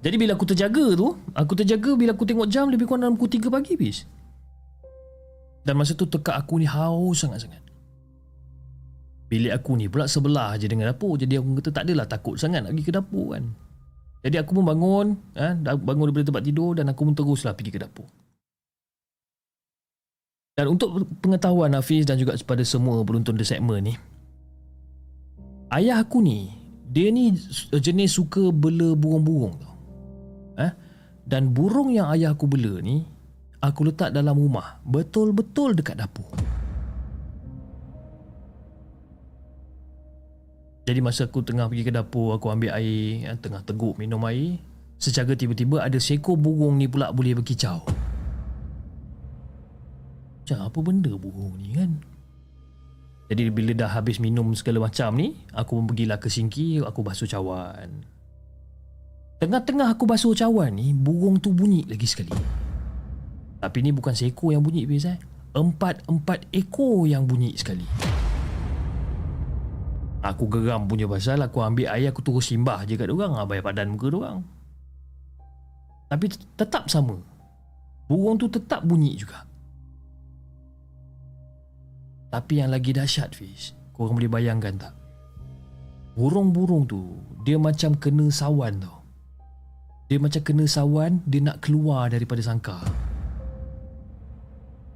Jadi 0.00 0.16
bila 0.16 0.32
aku 0.32 0.48
terjaga 0.48 0.96
tu, 0.96 1.12
aku 1.36 1.52
terjaga 1.60 1.92
bila 1.92 2.16
aku 2.16 2.24
tengok 2.24 2.48
jam 2.48 2.72
lebih 2.72 2.88
kurang 2.88 3.04
dalam 3.04 3.20
pukul 3.20 3.36
3 3.36 3.52
pagi 3.52 3.76
bis. 3.76 4.08
Dan 5.60 5.76
masa 5.76 5.92
tu 5.92 6.08
tekak 6.08 6.32
aku 6.40 6.56
ni 6.56 6.64
haus 6.64 7.20
sangat-sangat. 7.20 7.60
Bilik 9.28 9.52
aku 9.52 9.76
ni 9.76 9.92
pula 9.92 10.08
sebelah 10.08 10.56
je 10.56 10.66
dengan 10.72 10.88
dapur. 10.88 11.20
Jadi 11.20 11.36
aku 11.36 11.60
kata 11.60 11.70
tak 11.70 11.84
adalah 11.84 12.08
takut 12.08 12.40
sangat 12.40 12.64
nak 12.64 12.72
pergi 12.72 12.88
ke 12.88 12.92
dapur 12.96 13.36
kan. 13.36 13.44
Jadi 14.24 14.36
aku 14.40 14.56
pun 14.56 14.64
bangun, 14.64 15.06
eh, 15.36 15.52
bangun 15.60 16.04
daripada 16.08 16.32
tempat 16.32 16.42
tidur 16.48 16.72
dan 16.80 16.88
aku 16.88 17.00
pun 17.04 17.14
teruslah 17.14 17.52
pergi 17.52 17.72
ke 17.76 17.80
dapur. 17.84 18.08
Dan 20.56 20.76
untuk 20.76 21.08
pengetahuan 21.20 21.72
Hafiz 21.76 22.04
dan 22.04 22.16
juga 22.20 22.36
kepada 22.36 22.64
semua 22.64 23.00
penonton 23.04 23.36
di 23.36 23.46
segmen 23.46 23.80
ni, 23.80 23.94
ayah 25.74 26.02
aku 26.02 26.22
ni 26.22 26.50
dia 26.90 27.14
ni 27.14 27.30
jenis 27.70 28.18
suka 28.18 28.50
bela 28.50 28.98
burung-burung 28.98 29.54
tau. 29.62 29.76
Eh? 30.58 30.72
Dan 31.22 31.54
burung 31.54 31.94
yang 31.94 32.10
ayah 32.10 32.34
aku 32.34 32.50
bela 32.50 32.82
ni 32.82 33.06
aku 33.62 33.86
letak 33.86 34.10
dalam 34.10 34.34
rumah, 34.34 34.82
betul-betul 34.82 35.78
dekat 35.78 35.94
dapur. 36.00 36.26
Jadi 40.88 40.98
masa 40.98 41.30
aku 41.30 41.46
tengah 41.46 41.70
pergi 41.70 41.86
ke 41.86 41.92
dapur, 41.94 42.34
aku 42.34 42.50
ambil 42.50 42.74
air, 42.74 43.30
eh, 43.30 43.38
tengah 43.38 43.62
teguk 43.62 43.94
minum 43.94 44.18
air, 44.26 44.58
secara 44.98 45.38
tiba-tiba 45.38 45.86
ada 45.86 46.02
seekor 46.02 46.34
burung 46.34 46.82
ni 46.82 46.90
pula 46.90 47.14
boleh 47.14 47.38
berkicau. 47.38 47.86
Macam 50.42 50.58
apa 50.66 50.78
benda 50.82 51.14
burung 51.14 51.54
ni 51.62 51.78
kan? 51.78 51.94
Jadi 53.30 53.46
bila 53.54 53.70
dah 53.78 53.94
habis 53.94 54.18
minum 54.18 54.50
segala 54.58 54.90
macam 54.90 55.14
ni, 55.14 55.38
aku 55.54 55.78
pun 55.78 55.86
pergilah 55.86 56.18
ke 56.18 56.26
sinki, 56.26 56.82
aku 56.82 57.06
basuh 57.06 57.30
cawan. 57.30 58.02
Tengah-tengah 59.38 59.94
aku 59.94 60.02
basuh 60.02 60.34
cawan 60.34 60.74
ni, 60.74 60.90
burung 60.90 61.38
tu 61.38 61.54
bunyi 61.54 61.86
lagi 61.86 62.10
sekali. 62.10 62.34
Tapi 63.62 63.86
ni 63.86 63.94
bukan 63.94 64.18
seekor 64.18 64.50
yang 64.50 64.66
bunyi 64.66 64.82
biasa. 64.82 65.14
Eh. 65.14 65.18
Empat-empat 65.54 66.50
ekor 66.50 67.06
yang 67.06 67.22
bunyi 67.28 67.54
sekali. 67.54 67.86
Aku 70.20 70.50
geram 70.52 70.84
punya 70.84 71.08
pasal 71.08 71.40
aku 71.40 71.64
ambil 71.64 71.88
air 71.88 72.12
aku 72.12 72.20
terus 72.20 72.52
simbah 72.52 72.84
je 72.84 72.98
kat 72.98 73.08
diorang. 73.08 73.40
Ah, 73.40 73.48
bayar 73.48 73.64
padan 73.64 73.96
muka 73.96 74.12
diorang. 74.12 74.44
Tapi 76.12 76.26
tetap 76.58 76.90
sama. 76.92 77.16
Burung 78.10 78.36
tu 78.36 78.50
tetap 78.50 78.82
bunyi 78.84 79.16
juga. 79.16 79.46
Tapi 82.30 82.62
yang 82.62 82.70
lagi 82.70 82.94
dahsyat 82.94 83.34
Fish 83.34 83.74
Korang 83.92 84.16
boleh 84.16 84.30
bayangkan 84.30 84.78
tak? 84.78 84.94
Burung-burung 86.14 86.86
tu 86.86 87.18
Dia 87.42 87.58
macam 87.58 87.98
kena 87.98 88.30
sawan 88.30 88.78
tau. 88.78 89.02
Dia 90.06 90.22
macam 90.22 90.42
kena 90.46 90.64
sawan 90.70 91.22
Dia 91.26 91.42
nak 91.42 91.58
keluar 91.62 92.08
daripada 92.08 92.38
sangkar 92.42 92.86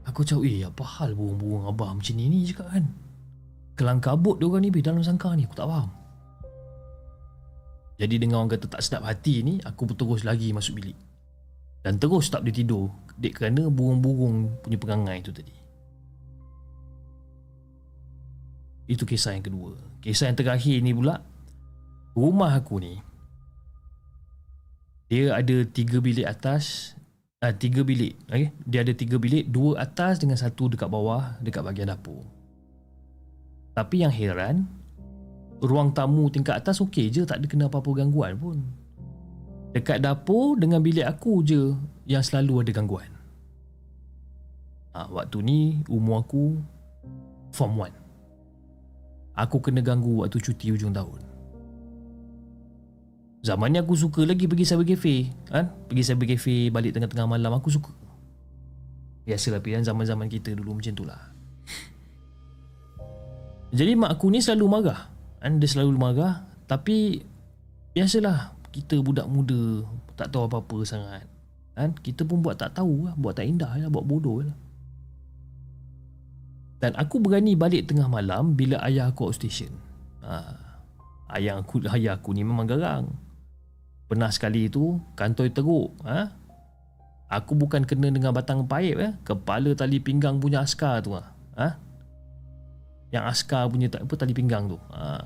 Aku 0.05 0.21
cakap 0.23 0.45
Eh 0.45 0.63
apa 0.63 0.85
hal 0.85 1.17
burung-burung 1.17 1.65
abah 1.65 1.97
macam 1.97 2.15
ni? 2.15 2.29
Ni 2.29 2.45
cakap 2.45 2.69
kan. 2.71 2.85
Kelang 3.75 3.99
kabut 4.05 4.39
dia 4.39 4.47
orang 4.47 4.63
ni 4.63 4.71
dalam 4.71 5.03
sangkar 5.03 5.35
ni. 5.35 5.49
Aku 5.49 5.57
tak 5.57 5.67
faham. 5.67 5.91
Jadi 7.97 8.15
dengan 8.21 8.45
orang 8.45 8.53
kata 8.53 8.67
tak 8.69 8.83
sedap 8.85 9.07
hati 9.07 9.41
ni, 9.47 9.63
aku 9.63 9.87
terus 9.95 10.27
lagi 10.27 10.53
masuk 10.53 10.79
bilik. 10.83 10.99
Dan 11.81 11.97
terus 11.97 12.29
tak 12.29 12.45
boleh 12.45 12.55
tidur. 12.55 12.87
Dek 13.17 13.39
kerana 13.39 13.71
burung-burung 13.71 14.61
punya 14.61 14.77
perangai 14.79 15.19
tu 15.25 15.33
tadi. 15.33 15.64
Itu 18.85 19.09
kisah 19.09 19.37
yang 19.37 19.45
kedua. 19.45 19.77
Kisah 20.05 20.29
yang 20.29 20.37
terakhir 20.37 20.81
ni 20.85 20.93
pula, 20.93 21.25
rumah 22.13 22.53
aku 22.53 22.81
ni, 22.81 23.01
dia 25.09 25.33
ada 25.37 25.57
tiga 25.65 26.01
bilik 26.01 26.29
atas, 26.29 26.97
ah, 27.41 27.53
tiga 27.53 27.81
bilik. 27.81 28.17
Okay? 28.29 28.53
Dia 28.69 28.85
ada 28.85 28.93
tiga 28.93 29.17
bilik, 29.17 29.49
dua 29.49 29.85
atas 29.85 30.21
dengan 30.21 30.37
satu 30.37 30.73
dekat 30.73 30.89
bawah, 30.89 31.41
dekat 31.41 31.65
bahagian 31.65 31.89
dapur. 31.89 32.21
Tapi 33.75 34.07
yang 34.07 34.13
heran, 34.13 34.69
ruang 35.65 35.97
tamu 35.97 36.29
tingkat 36.29 36.61
atas 36.61 36.85
okey 36.85 37.09
je 37.09 37.25
tak 37.25 37.41
ada 37.41 37.47
kena 37.49 37.67
apa-apa 37.73 38.05
gangguan 38.05 38.37
pun 38.37 38.61
dekat 39.73 40.05
dapur 40.05 40.61
dengan 40.61 40.85
bilik 40.85 41.09
aku 41.09 41.41
je 41.41 41.73
yang 42.05 42.23
selalu 42.23 42.63
ada 42.63 42.71
gangguan 42.77 43.11
ha, 44.95 45.09
waktu 45.11 45.41
ni 45.41 45.59
umur 45.89 46.23
aku 46.23 46.61
form 47.51 47.81
1 47.81 48.04
aku 49.35 49.59
kena 49.59 49.83
ganggu 49.83 50.23
waktu 50.23 50.39
cuti 50.39 50.71
hujung 50.71 50.95
tahun. 50.95 51.21
Zaman 53.45 53.77
ni 53.77 53.79
aku 53.83 53.93
suka 53.93 54.25
lagi 54.25 54.49
pergi 54.49 54.65
cyber 54.65 54.89
cafe 54.89 55.29
kan? 55.53 55.69
Pergi 55.91 56.03
cyber 56.07 56.27
cafe 56.33 56.73
balik 56.73 56.97
tengah-tengah 56.97 57.29
malam 57.29 57.53
aku 57.53 57.69
suka. 57.69 57.93
Biasalah 59.29 59.61
pilihan 59.61 59.85
zaman-zaman 59.85 60.33
kita 60.33 60.57
dulu 60.57 60.81
macam 60.81 60.93
tu 60.97 61.05
lah. 61.05 61.21
Jadi 63.75 63.93
mak 63.99 64.17
aku 64.17 64.33
ni 64.33 64.41
selalu 64.41 64.65
marah 64.71 65.13
kan? 65.45 65.61
Dia 65.61 65.69
selalu 65.69 65.93
marah 65.99 66.49
tapi 66.65 67.21
biasalah 67.93 68.57
kita 68.73 68.97
budak 69.05 69.29
muda 69.29 69.85
tak 70.17 70.33
tahu 70.33 70.49
apa-apa 70.49 70.79
sangat 70.89 71.29
kan? 71.77 71.93
Kita 72.01 72.25
pun 72.25 72.41
buat 72.41 72.57
tak 72.57 72.81
tahu 72.81 73.13
lah 73.13 73.15
buat 73.19 73.37
tak 73.37 73.45
indah 73.45 73.77
lah 73.77 73.93
buat 73.93 74.09
bodoh 74.09 74.41
lah 74.41 74.57
dan 76.79 76.93
aku 76.99 77.23
berani 77.23 77.55
balik 77.55 77.91
tengah 77.91 78.09
malam 78.11 78.57
bila 78.57 78.81
ayah 78.87 79.11
aku 79.11 79.31
outstation 79.31 79.71
ha, 80.23 80.55
ayah 81.39 81.61
aku 81.61 81.85
ayah 81.95 82.19
aku 82.19 82.35
ni 82.35 82.43
memang 82.43 82.67
garang 82.67 83.11
pernah 84.11 84.29
sekali 84.29 84.69
tu 84.69 85.01
kantoi 85.15 85.51
teruk 85.51 85.95
ha? 86.05 86.31
aku 87.31 87.57
bukan 87.57 87.87
kena 87.89 88.13
dengan 88.13 88.35
batang 88.35 88.67
paip 88.69 88.97
eh? 89.01 89.13
kepala 89.25 89.73
tali 89.73 89.99
pinggang 90.03 90.39
punya 90.43 90.63
askar 90.63 91.01
tu 91.01 91.17
ha? 91.17 91.85
yang 93.15 93.31
askar 93.31 93.71
punya 93.71 93.87
tak 93.87 94.03
apa 94.11 94.15
tali 94.19 94.35
pinggang 94.35 94.67
tu. 94.67 94.75
Ha. 94.91 95.23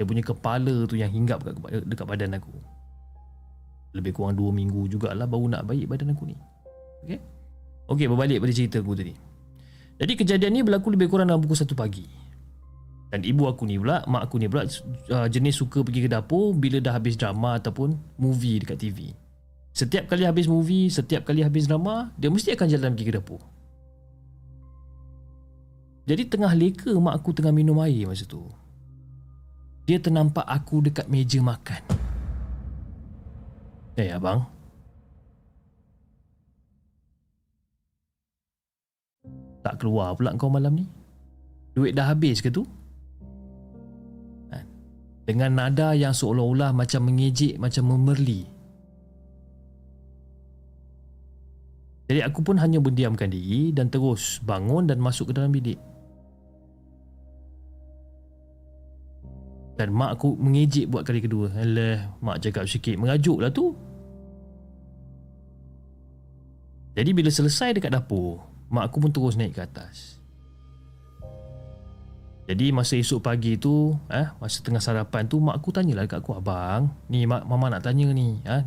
Dia 0.00 0.08
punya 0.08 0.24
kepala 0.24 0.88
tu 0.88 0.96
yang 0.96 1.12
hinggap 1.12 1.44
dekat, 1.44 1.84
dekat 1.84 2.06
badan 2.08 2.40
aku. 2.40 2.56
Lebih 3.92 4.16
kurang 4.16 4.40
2 4.40 4.48
minggu 4.48 4.88
jugalah 4.88 5.28
baru 5.28 5.52
nak 5.52 5.68
baik 5.68 5.92
badan 5.92 6.16
aku 6.16 6.32
ni. 6.32 6.36
Okey. 7.04 7.20
Okey, 7.92 8.06
berbalik 8.08 8.40
pada 8.40 8.52
cerita 8.56 8.80
aku 8.80 8.96
tadi. 8.96 9.12
Jadi 10.00 10.12
kejadian 10.16 10.52
ni 10.56 10.60
berlaku 10.64 10.96
lebih 10.96 11.12
kurang 11.12 11.28
dalam 11.28 11.44
pukul 11.44 11.60
1 11.60 11.76
pagi. 11.76 12.08
Dan 13.12 13.20
ibu 13.26 13.44
aku 13.44 13.68
ni 13.68 13.76
pula, 13.76 14.00
mak 14.08 14.30
aku 14.30 14.40
ni 14.40 14.48
pula 14.48 14.64
uh, 14.64 15.28
jenis 15.28 15.60
suka 15.60 15.84
pergi 15.84 16.06
ke 16.06 16.08
dapur 16.08 16.56
bila 16.56 16.80
dah 16.80 16.96
habis 16.96 17.20
drama 17.20 17.60
ataupun 17.60 17.92
movie 18.16 18.64
dekat 18.64 18.80
TV. 18.80 19.12
Setiap 19.76 20.08
kali 20.08 20.24
habis 20.24 20.48
movie, 20.48 20.88
setiap 20.88 21.28
kali 21.28 21.44
habis 21.44 21.68
drama, 21.68 22.14
dia 22.16 22.32
mesti 22.32 22.56
akan 22.56 22.66
jalan 22.70 22.90
pergi 22.96 23.06
ke 23.10 23.14
dapur. 23.18 23.42
Jadi 26.08 26.22
tengah 26.26 26.52
leka 26.56 26.90
mak 26.96 27.20
aku 27.20 27.36
tengah 27.36 27.52
minum 27.52 27.76
air 27.84 28.08
masa 28.08 28.24
tu. 28.24 28.46
Dia 29.84 30.00
ternampak 30.00 30.46
aku 30.46 30.80
dekat 30.86 31.10
meja 31.10 31.42
makan. 31.42 31.82
Eh 33.98 34.06
hey, 34.06 34.16
abang. 34.16 34.59
Tak 39.60 39.80
keluar 39.80 40.16
pula 40.16 40.32
kau 40.40 40.48
malam 40.48 40.72
ni? 40.72 40.86
Duit 41.76 41.92
dah 41.92 42.10
habis 42.10 42.40
ke 42.40 42.48
tu? 42.48 42.64
Kan? 44.48 44.64
Dengan 45.28 45.50
nada 45.54 45.92
yang 45.94 46.16
seolah-olah 46.16 46.72
macam 46.72 47.06
mengejek, 47.06 47.60
macam 47.60 47.92
memerli. 47.92 48.48
Jadi 52.10 52.26
aku 52.26 52.42
pun 52.42 52.58
hanya 52.58 52.82
berdiamkan 52.82 53.30
diri 53.30 53.70
dan 53.70 53.86
terus 53.86 54.42
bangun 54.42 54.90
dan 54.90 54.98
masuk 54.98 55.30
ke 55.30 55.32
dalam 55.38 55.54
bilik. 55.54 55.78
Dan 59.78 59.94
mak 59.94 60.18
aku 60.18 60.34
mengejek 60.34 60.90
buat 60.90 61.06
kali 61.06 61.22
kedua. 61.22 61.54
Alah, 61.54 62.18
mak 62.18 62.42
cakap 62.42 62.66
sikit. 62.66 62.98
Mengajuk 62.98 63.38
lah 63.38 63.54
tu. 63.54 63.72
Jadi 66.98 67.10
bila 67.14 67.30
selesai 67.30 67.78
dekat 67.78 67.94
dapur, 67.94 68.49
mak 68.70 68.88
aku 68.88 68.96
pun 69.02 69.10
terus 69.10 69.34
naik 69.34 69.58
ke 69.58 69.62
atas. 69.66 70.22
Jadi 72.50 72.74
masa 72.74 72.98
esok 72.98 73.22
pagi 73.22 73.54
tu, 73.60 73.94
eh, 74.10 74.26
masa 74.42 74.58
tengah 74.64 74.82
sarapan 74.82 75.26
tu, 75.30 75.38
mak 75.38 75.58
aku 75.58 75.70
tanyalah 75.70 76.06
dekat 76.06 76.18
aku, 76.18 76.34
Abang, 76.34 76.90
ni 77.06 77.22
mak, 77.22 77.46
mama 77.46 77.70
nak 77.70 77.86
tanya 77.86 78.10
ni. 78.10 78.42
Eh, 78.42 78.62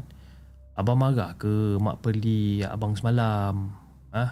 abang 0.79 0.95
marah 0.95 1.35
ke 1.35 1.75
mak 1.79 1.99
pergi 1.99 2.63
abang 2.63 2.95
semalam? 2.95 3.75
Eh, 4.15 4.29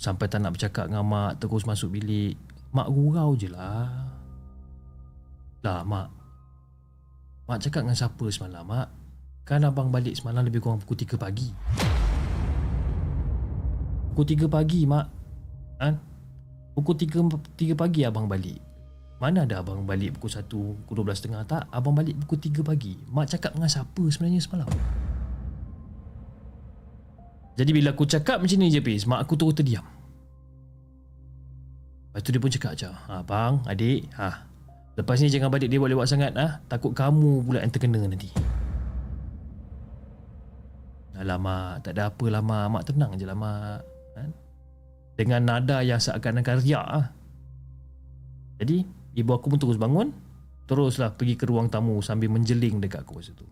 sampai 0.00 0.28
tak 0.32 0.40
nak 0.40 0.56
bercakap 0.56 0.88
dengan 0.88 1.04
mak, 1.04 1.42
terus 1.42 1.68
masuk 1.68 1.92
bilik. 1.92 2.40
Mak 2.72 2.88
gurau 2.88 3.36
je 3.36 3.48
lah. 3.52 4.16
Lah 5.66 5.82
mak 5.82 6.08
Mak 7.50 7.58
cakap 7.58 7.82
dengan 7.82 7.98
siapa 7.98 8.26
semalam 8.30 8.62
mak 8.62 8.88
Kan 9.42 9.66
abang 9.66 9.90
balik 9.90 10.14
semalam 10.14 10.46
lebih 10.46 10.62
kurang 10.62 10.78
pukul 10.78 10.98
3 10.98 11.18
pagi 11.18 11.50
Pukul 14.16 14.32
3 14.32 14.48
pagi 14.48 14.88
mak 14.88 15.06
Kan 15.76 16.00
Pukul 16.72 16.96
3, 16.96 17.28
3 17.52 17.76
pagi 17.76 18.00
abang 18.08 18.24
balik 18.24 18.56
Mana 19.20 19.44
ada 19.44 19.60
abang 19.60 19.84
balik 19.84 20.16
pukul 20.16 20.32
1 20.32 20.48
Pukul 20.48 21.04
12.30 21.04 21.44
tak 21.44 21.68
Abang 21.68 21.92
balik 21.92 22.16
pukul 22.24 22.40
3 22.40 22.64
pagi 22.64 22.96
Mak 23.12 23.36
cakap 23.36 23.52
dengan 23.52 23.68
siapa 23.68 24.00
sebenarnya 24.08 24.40
semalam 24.40 24.68
Jadi 27.60 27.70
bila 27.76 27.92
aku 27.92 28.08
cakap 28.08 28.40
macam 28.40 28.56
ni 28.56 28.72
je 28.72 28.80
Pis 28.80 29.04
Mak 29.04 29.20
aku 29.20 29.36
terus 29.36 29.52
terdiam 29.52 29.84
Lepas 32.08 32.24
tu 32.24 32.32
dia 32.32 32.40
pun 32.40 32.48
cakap 32.48 32.72
macam 32.72 32.92
Abang, 33.12 33.52
adik, 33.68 34.08
ha, 34.16 34.48
Lepas 34.96 35.20
ni 35.20 35.28
jangan 35.28 35.52
balik 35.52 35.68
dia 35.68 35.76
buat 35.76 35.92
lewat 35.92 36.08
sangat 36.08 36.32
ah. 36.40 36.56
Takut 36.72 36.96
kamu 36.96 37.44
pula 37.44 37.60
yang 37.60 37.68
terkena 37.68 38.00
nanti. 38.00 38.32
Alamak, 41.20 41.84
tak 41.84 42.00
ada 42.00 42.08
apa 42.08 42.24
lah 42.32 42.40
mak. 42.40 42.64
Mak 42.72 42.82
tenang 42.88 43.12
je 43.20 43.28
lah 43.28 43.36
mak. 43.36 43.95
Dengan 45.16 45.40
nada 45.48 45.80
yang 45.80 45.96
seakan-akan 45.96 46.56
riak 46.60 46.86
ah. 46.86 47.06
Jadi, 48.60 48.84
ibu 49.16 49.30
aku 49.32 49.52
pun 49.52 49.58
terus 49.60 49.80
bangun. 49.80 50.12
Teruslah 50.68 51.16
pergi 51.16 51.40
ke 51.40 51.48
ruang 51.48 51.72
tamu 51.72 51.98
sambil 52.04 52.28
menjeling 52.28 52.82
dekat 52.82 53.02
aku 53.02 53.18
masa 53.18 53.32
tu. 53.32 53.48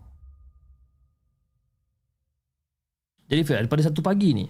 Jadi, 3.25 3.41
Fir, 3.41 3.65
pada 3.65 3.81
satu 3.81 4.05
pagi 4.05 4.37
ni, 4.37 4.45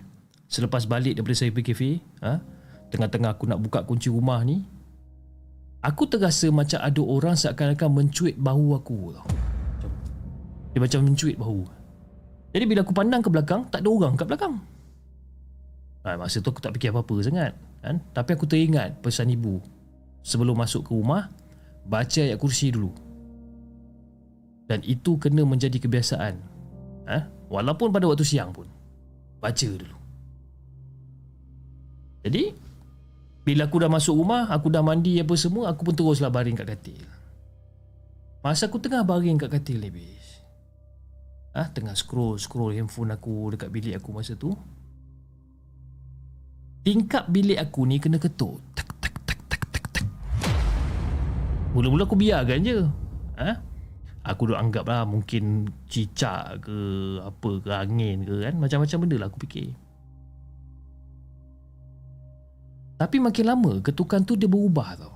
selepas 0.51 0.83
balik 0.83 1.15
daripada 1.15 1.35
saya 1.39 1.55
pergi 1.55 1.71
kafe, 1.71 1.91
ha? 2.19 2.43
tengah-tengah 2.91 3.39
aku 3.39 3.47
nak 3.47 3.63
buka 3.63 3.87
kunci 3.87 4.11
rumah 4.11 4.43
ni, 4.43 4.67
Aku 5.85 6.09
terasa 6.09 6.49
macam 6.49 6.81
ada 6.81 7.01
orang 7.05 7.37
seakan-akan 7.37 7.89
mencuit 7.93 8.33
bahu 8.41 8.73
aku 8.73 9.13
tau. 9.13 9.29
Dia 10.73 10.81
macam 10.81 11.05
mencuit 11.05 11.37
bahu. 11.37 11.61
Jadi 12.57 12.65
bila 12.65 12.81
aku 12.81 12.89
pandang 12.89 13.21
ke 13.21 13.29
belakang, 13.29 13.69
tak 13.69 13.85
ada 13.85 13.89
orang 13.93 14.17
kat 14.17 14.25
belakang. 14.25 14.57
Ha, 16.05 16.13
masa 16.21 16.37
tu 16.37 16.53
aku 16.53 16.61
tak 16.61 16.77
fikir 16.77 16.93
apa-apa 16.93 17.17
sangat. 17.25 17.57
Kan? 17.81 17.97
Tapi 18.13 18.29
aku 18.37 18.45
teringat 18.45 19.01
pesan 19.01 19.33
ibu. 19.33 19.57
Sebelum 20.21 20.53
masuk 20.53 20.85
ke 20.85 20.91
rumah, 20.93 21.33
baca 21.81 22.21
ayat 22.21 22.37
kursi 22.37 22.69
dulu. 22.69 22.93
Dan 24.69 24.85
itu 24.85 25.17
kena 25.17 25.41
menjadi 25.41 25.81
kebiasaan. 25.81 26.35
Ha? 27.09 27.19
Walaupun 27.49 27.89
pada 27.89 28.05
waktu 28.05 28.21
siang 28.21 28.53
pun. 28.53 28.69
Baca 29.41 29.69
dulu. 29.69 29.97
Jadi, 32.25 32.53
bila 33.45 33.69
aku 33.69 33.77
dah 33.77 33.89
masuk 33.89 34.17
rumah, 34.17 34.49
aku 34.49 34.73
dah 34.73 34.81
mandi 34.81 35.21
apa 35.21 35.33
semua, 35.37 35.69
aku 35.69 35.89
pun 35.89 35.93
teruslah 35.93 36.33
baring 36.33 36.57
kat 36.57 36.69
katil. 36.69 37.05
Masa 38.41 38.69
aku 38.69 38.81
tengah 38.81 39.05
baring 39.05 39.37
kat 39.37 39.49
katil. 39.53 39.85
Ah, 41.53 41.65
ha, 41.65 41.71
tengah 41.73 41.93
scroll 41.93 42.41
scroll 42.41 42.73
handphone 42.73 43.13
aku 43.13 43.53
dekat 43.53 43.69
bilik 43.69 43.97
aku 44.01 44.09
masa 44.13 44.33
tu. 44.33 44.53
Tingkap 46.85 47.33
bilik 47.33 47.57
aku 47.57 47.89
ni 47.89 47.97
kena 47.97 48.21
ketuk. 48.21 48.61
Tak 48.77 48.85
tak 49.01 49.17
tak 49.25 49.39
tak 49.49 49.61
tak 49.73 49.85
tak. 49.89 50.05
Mula-mula 51.73 52.05
aku 52.05 52.13
biarkan 52.13 52.61
je. 52.61 52.85
Ha? 53.41 53.57
Aku 54.29 54.53
duk 54.53 54.57
anggap 54.57 54.85
lah 54.85 55.01
mungkin 55.01 55.65
cicak 55.89 56.61
ke 56.61 56.77
apa 57.25 57.49
ke 57.57 57.69
angin 57.73 58.21
ke 58.21 58.45
kan. 58.45 58.53
Macam-macam 58.61 58.97
benda 59.01 59.17
lah 59.17 59.27
aku 59.33 59.41
fikir. 59.49 59.73
Tapi 63.01 63.17
makin 63.17 63.45
lama 63.49 63.81
ketukan 63.81 64.21
tu 64.21 64.37
dia 64.37 64.45
berubah 64.45 64.93
tau. 64.93 65.13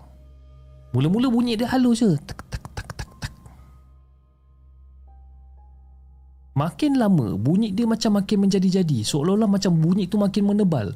Mula-mula 0.97 1.29
bunyi 1.29 1.53
dia 1.53 1.69
halus 1.69 2.01
je. 2.01 2.17
Tak 2.17 2.49
tak 2.49 2.65
tak 2.73 2.89
tak 2.97 3.09
tak. 3.21 3.33
makin 6.57 6.99
lama 6.99 7.39
bunyi 7.39 7.71
dia 7.71 7.87
macam 7.87 8.19
makin 8.19 8.43
menjadi-jadi 8.43 9.05
seolah-olah 9.07 9.47
macam 9.47 9.79
bunyi 9.79 10.11
tu 10.11 10.19
makin 10.19 10.43
menebal 10.43 10.91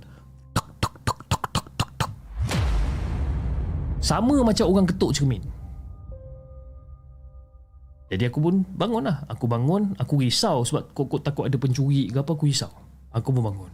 sama 4.03 4.35
macam 4.43 4.67
orang 4.67 4.83
ketuk 4.83 5.15
cermin. 5.15 5.39
Jadi 8.11 8.27
aku 8.27 8.43
pun 8.43 8.67
bangun 8.75 9.07
lah. 9.07 9.23
Aku 9.31 9.47
bangun 9.47 9.95
aku 9.95 10.19
risau 10.19 10.67
sebab 10.67 10.91
kok 10.91 11.23
takut 11.23 11.47
ada 11.47 11.55
pencuri 11.55 12.11
ke 12.11 12.19
apa 12.19 12.35
aku 12.35 12.45
risau. 12.51 12.69
Aku 13.15 13.31
pun 13.31 13.47
bangun. 13.47 13.71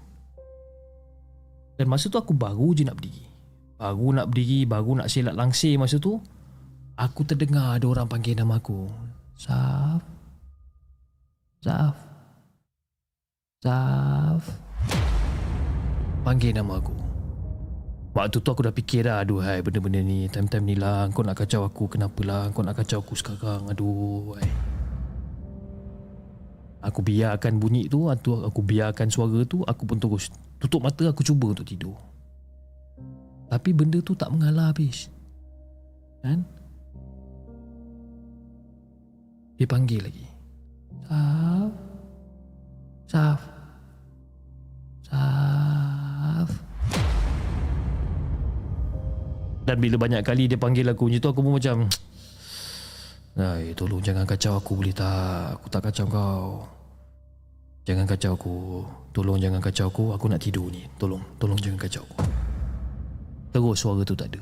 Dan 1.81 1.89
masa 1.89 2.13
tu 2.13 2.21
aku 2.21 2.37
baru 2.37 2.77
je 2.77 2.85
nak 2.85 3.01
berdiri. 3.01 3.25
Baru 3.81 4.13
nak 4.13 4.29
berdiri 4.29 4.69
baru 4.69 5.01
nak 5.01 5.09
silat 5.09 5.33
langsir 5.33 5.75
masa 5.81 5.97
tu 5.97 6.21
aku 6.93 7.25
terdengar 7.25 7.81
ada 7.81 7.89
orang 7.89 8.05
panggil 8.05 8.37
nama 8.37 8.61
aku. 8.61 8.85
Saf 9.33 10.05
Zaf. 11.59 11.95
Zaf. 13.59 14.43
Panggil 16.23 16.55
nama 16.55 16.79
aku 16.79 17.08
Waktu 18.09 18.41
tu 18.41 18.49
aku 18.49 18.65
dah 18.65 18.73
fikir 18.73 19.05
dah 19.05 19.21
Aduh 19.21 19.39
hai 19.39 19.61
benda-benda 19.61 20.01
ni 20.01 20.25
Time-time 20.25 20.65
ni 20.65 20.75
lah. 20.75 21.07
Kau 21.13 21.21
nak 21.21 21.37
kacau 21.37 21.61
aku 21.65 21.85
Kenapa 21.85 22.19
lah? 22.25 22.49
Kau 22.49 22.65
nak 22.65 22.77
kacau 22.77 23.05
aku 23.05 23.13
sekarang? 23.13 23.69
Aduh 23.69 24.33
hai. 24.37 24.49
Aku 26.89 27.05
biarkan 27.05 27.61
bunyi 27.61 27.85
tu 27.85 28.09
Aku 28.09 28.59
biarkan 28.65 29.13
suara 29.13 29.45
tu 29.45 29.61
Aku 29.61 29.85
pun 29.85 30.01
terus 30.01 30.33
Tutup 30.59 30.83
mata 30.83 31.07
aku 31.07 31.23
cuba 31.23 31.55
untuk 31.55 31.63
tidur. 31.63 31.95
Tapi 33.47 33.71
benda 33.71 34.03
tu 34.03 34.11
tak 34.11 34.27
mengalah 34.27 34.75
habis. 34.75 35.07
Kan? 36.19 36.43
Dia 39.55 39.63
panggil 39.65 40.03
lagi. 40.03 40.27
Saf 41.07 41.71
Saf 43.09 43.39
Dan 49.69 49.77
bila 49.77 50.01
banyak 50.01 50.25
kali 50.25 50.49
dia 50.49 50.57
panggil 50.57 50.89
aku 50.89 51.05
macam 51.05 51.21
tu 51.21 51.29
Aku 51.29 51.41
pun 51.45 51.53
macam 51.61 51.85
Hai, 53.37 53.77
tolong 53.77 54.01
jangan 54.01 54.25
kacau 54.25 54.57
aku 54.57 54.73
boleh 54.73 54.91
tak? 54.91 55.61
Aku 55.61 55.71
tak 55.71 55.85
kacau 55.85 56.09
kau. 56.11 56.67
Jangan 57.87 58.03
kacau 58.03 58.35
aku. 58.35 58.83
Tolong 59.15 59.39
jangan 59.39 59.61
kacau 59.63 59.87
aku. 59.87 60.11
Aku 60.11 60.27
nak 60.27 60.43
tidur 60.43 60.67
ni. 60.67 60.83
Tolong 60.99 61.23
Tolong 61.39 61.55
jangan 61.55 61.79
kacau 61.79 62.03
aku. 62.03 62.19
Terus 63.55 63.77
suara 63.79 64.01
tu 64.03 64.17
tak 64.17 64.33
ada. 64.33 64.41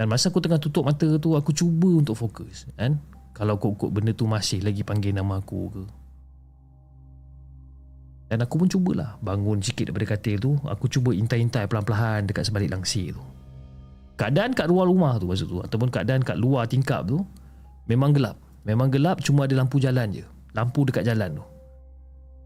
Dan 0.00 0.06
masa 0.08 0.32
aku 0.32 0.40
tengah 0.40 0.56
tutup 0.56 0.88
mata 0.88 1.04
tu 1.20 1.36
Aku 1.36 1.52
cuba 1.52 1.92
untuk 1.92 2.16
fokus 2.16 2.64
kan? 2.80 2.96
Kalau 3.36 3.60
kok-kok 3.60 3.92
benda 3.92 4.16
tu 4.16 4.24
masih 4.24 4.64
lagi 4.64 4.80
panggil 4.80 5.12
nama 5.12 5.44
aku 5.44 5.76
ke 5.76 5.82
Dan 8.30 8.46
aku 8.46 8.62
pun 8.62 8.68
cubalah 8.70 9.18
Bangun 9.20 9.58
sikit 9.58 9.90
daripada 9.90 10.14
katil 10.14 10.38
tu 10.38 10.54
Aku 10.70 10.86
cuba 10.86 11.10
intai-intai 11.10 11.66
pelan-pelan 11.66 12.30
Dekat 12.30 12.46
sebalik 12.46 12.70
langsir 12.70 13.12
tu 13.12 13.22
Keadaan 14.14 14.54
kat 14.54 14.70
luar 14.70 14.86
rumah 14.86 15.18
tu 15.18 15.26
masa 15.26 15.44
tu 15.44 15.58
Ataupun 15.58 15.90
keadaan 15.90 16.22
kat 16.22 16.38
luar 16.38 16.70
tingkap 16.70 17.04
tu 17.10 17.26
Memang 17.90 18.14
gelap 18.14 18.38
Memang 18.62 18.88
gelap 18.88 19.18
cuma 19.20 19.50
ada 19.50 19.58
lampu 19.58 19.82
jalan 19.82 20.14
je 20.14 20.24
Lampu 20.54 20.86
dekat 20.86 21.02
jalan 21.02 21.42
tu 21.42 21.44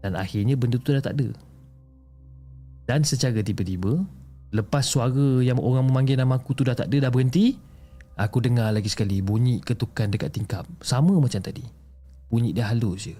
Dan 0.01 0.17
akhirnya 0.17 0.57
benda 0.57 0.81
tu 0.81 0.89
dah 0.89 1.05
tak 1.05 1.21
ada 1.21 1.29
Dan 2.89 3.05
secara 3.05 3.45
tiba-tiba 3.45 4.01
Lepas 4.49 4.89
suara 4.89 5.43
yang 5.45 5.61
orang 5.61 5.85
memanggil 5.85 6.17
nama 6.17 6.41
aku 6.41 6.57
tu 6.57 6.65
dah 6.65 6.73
tak 6.73 6.89
ada 6.89 7.05
Dah 7.05 7.11
berhenti 7.13 7.61
Aku 8.15 8.39
dengar 8.39 8.71
lagi 8.71 8.87
sekali 8.87 9.19
bunyi 9.19 9.59
ketukan 9.59 10.07
dekat 10.07 10.31
tingkap. 10.31 10.63
Sama 10.79 11.19
macam 11.19 11.43
tadi. 11.43 11.67
Bunyi 12.31 12.55
dia 12.55 12.71
halus 12.71 13.11
je. 13.11 13.15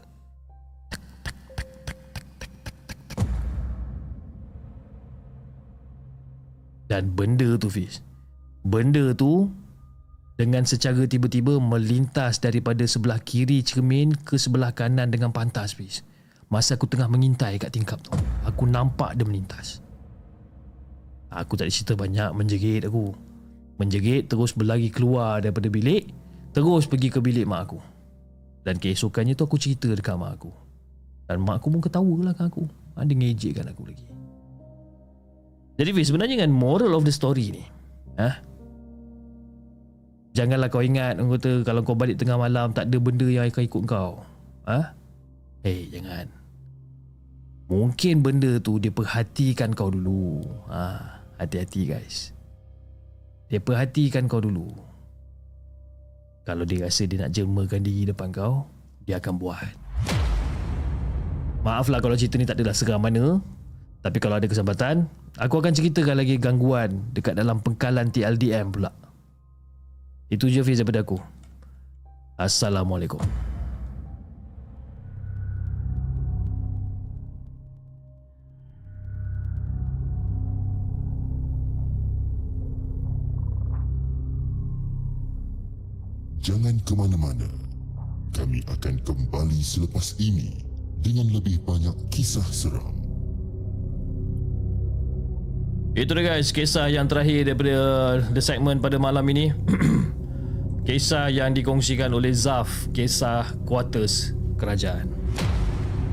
Dan 6.85 7.13
benda 7.13 7.57
tu 7.57 7.69
Fiz. 7.69 8.01
Benda 8.65 9.13
tu 9.17 9.49
dengan 10.35 10.67
secara 10.67 11.07
tiba-tiba 11.07 11.57
melintas 11.57 12.37
daripada 12.43 12.83
sebelah 12.85 13.21
kiri 13.23 13.63
cermin 13.63 14.13
ke 14.13 14.35
sebelah 14.37 14.73
kanan 14.75 15.09
dengan 15.09 15.33
pantas 15.33 15.73
Fiz. 15.73 16.05
Masa 16.51 16.77
aku 16.77 16.85
tengah 16.85 17.09
mengintai 17.09 17.57
kat 17.57 17.73
tingkap 17.73 17.97
tu. 18.05 18.13
Aku 18.45 18.69
nampak 18.69 19.17
dia 19.17 19.25
melintas. 19.25 19.81
Aku 21.33 21.57
tak 21.57 21.67
ada 21.67 21.73
cerita 21.73 21.93
banyak 21.97 22.29
menjerit 22.37 22.85
aku. 22.85 23.25
Menjerit 23.75 24.31
terus 24.31 24.55
berlari 24.55 24.87
keluar 24.87 25.43
daripada 25.43 25.67
bilik 25.67 26.07
Terus 26.55 26.87
pergi 26.87 27.11
ke 27.11 27.19
bilik 27.19 27.43
mak 27.43 27.67
aku 27.67 27.79
Dan 28.63 28.79
keesokannya 28.79 29.35
tu 29.35 29.43
aku 29.43 29.59
cerita 29.59 29.91
dekat 29.91 30.15
mak 30.15 30.39
aku 30.39 30.51
Dan 31.27 31.43
mak 31.43 31.59
aku 31.59 31.75
pun 31.75 31.81
ketawa 31.83 32.15
lah 32.23 32.31
kan 32.31 32.47
aku 32.47 32.63
Ada 32.95 33.11
ngejekkan 33.11 33.67
aku 33.67 33.83
lagi 33.83 34.14
Jadi 35.75 35.89
Fiz 35.91 36.07
sebenarnya 36.07 36.47
kan 36.47 36.51
moral 36.51 36.95
of 36.95 37.03
the 37.03 37.11
story 37.11 37.51
ni 37.51 37.63
ha? 38.15 38.39
Janganlah 40.35 40.71
kau 40.71 40.83
ingat 40.83 41.19
Kau 41.19 41.35
kata 41.35 41.51
kalau 41.67 41.81
kau 41.83 41.95
balik 41.95 42.19
tengah 42.19 42.39
malam 42.39 42.71
Tak 42.71 42.91
ada 42.91 42.97
benda 42.99 43.27
yang 43.27 43.47
akan 43.47 43.63
ikut 43.67 43.83
kau 43.83 44.23
ha? 44.67 44.95
Hei 45.63 45.91
jangan 45.91 46.31
Mungkin 47.67 48.23
benda 48.23 48.55
tu 48.63 48.79
dia 48.79 48.91
perhatikan 48.91 49.75
kau 49.75 49.91
dulu 49.91 50.43
ha, 50.71 51.19
Hati-hati 51.39 51.91
guys 51.91 52.35
dia 53.45 53.61
perhatikan 53.61 54.25
kau 54.25 54.41
dulu. 54.41 54.73
Kalau 56.45 56.65
dia 56.65 56.85
rasa 56.85 57.05
dia 57.09 57.25
nak 57.25 57.33
jemakan 57.33 57.81
diri 57.81 58.09
depan 58.09 58.29
kau, 58.33 58.65
dia 59.05 59.21
akan 59.21 59.33
buat. 59.37 59.73
Maaflah 61.65 62.01
kalau 62.01 62.13
cerita 62.17 62.37
ni 62.37 62.45
tak 62.45 62.61
adalah 62.61 62.77
seram 62.77 63.01
mana. 63.01 63.41
Tapi 64.05 64.17
kalau 64.21 64.37
ada 64.37 64.45
kesempatan, 64.45 65.09
aku 65.35 65.59
akan 65.59 65.73
ceritakan 65.75 66.15
lagi 66.23 66.39
gangguan 66.39 67.11
dekat 67.11 67.35
dalam 67.35 67.59
pengkalan 67.59 68.07
TLDM 68.11 68.71
pula. 68.71 68.91
Itu 70.31 70.47
je 70.49 70.63
Fiz 70.63 70.81
daripada 70.81 71.03
aku. 71.03 71.19
Assalamualaikum. 72.35 73.21
Jangan 86.45 86.77
ke 86.85 86.93
mana-mana. 86.93 87.49
Kami 88.35 88.61
akan 88.69 89.01
kembali 89.01 89.59
selepas 89.65 90.13
ini 90.21 90.61
dengan 91.01 91.25
lebih 91.33 91.57
banyak 91.65 91.95
kisah 92.13 92.45
seram. 92.53 93.04
Itu 95.95 96.11
dia 96.11 96.27
guys, 96.27 96.51
kisah 96.51 96.91
yang 96.91 97.07
terakhir 97.07 97.47
daripada 97.47 98.19
the 98.35 98.43
segment 98.43 98.83
pada 98.83 98.99
malam 98.99 99.23
ini. 99.31 99.55
kisah 100.87 101.31
yang 101.31 101.55
dikongsikan 101.55 102.11
oleh 102.11 102.35
Zaf, 102.35 102.91
kisah 102.91 103.55
quarters 103.63 104.35
kerajaan. 104.59 105.07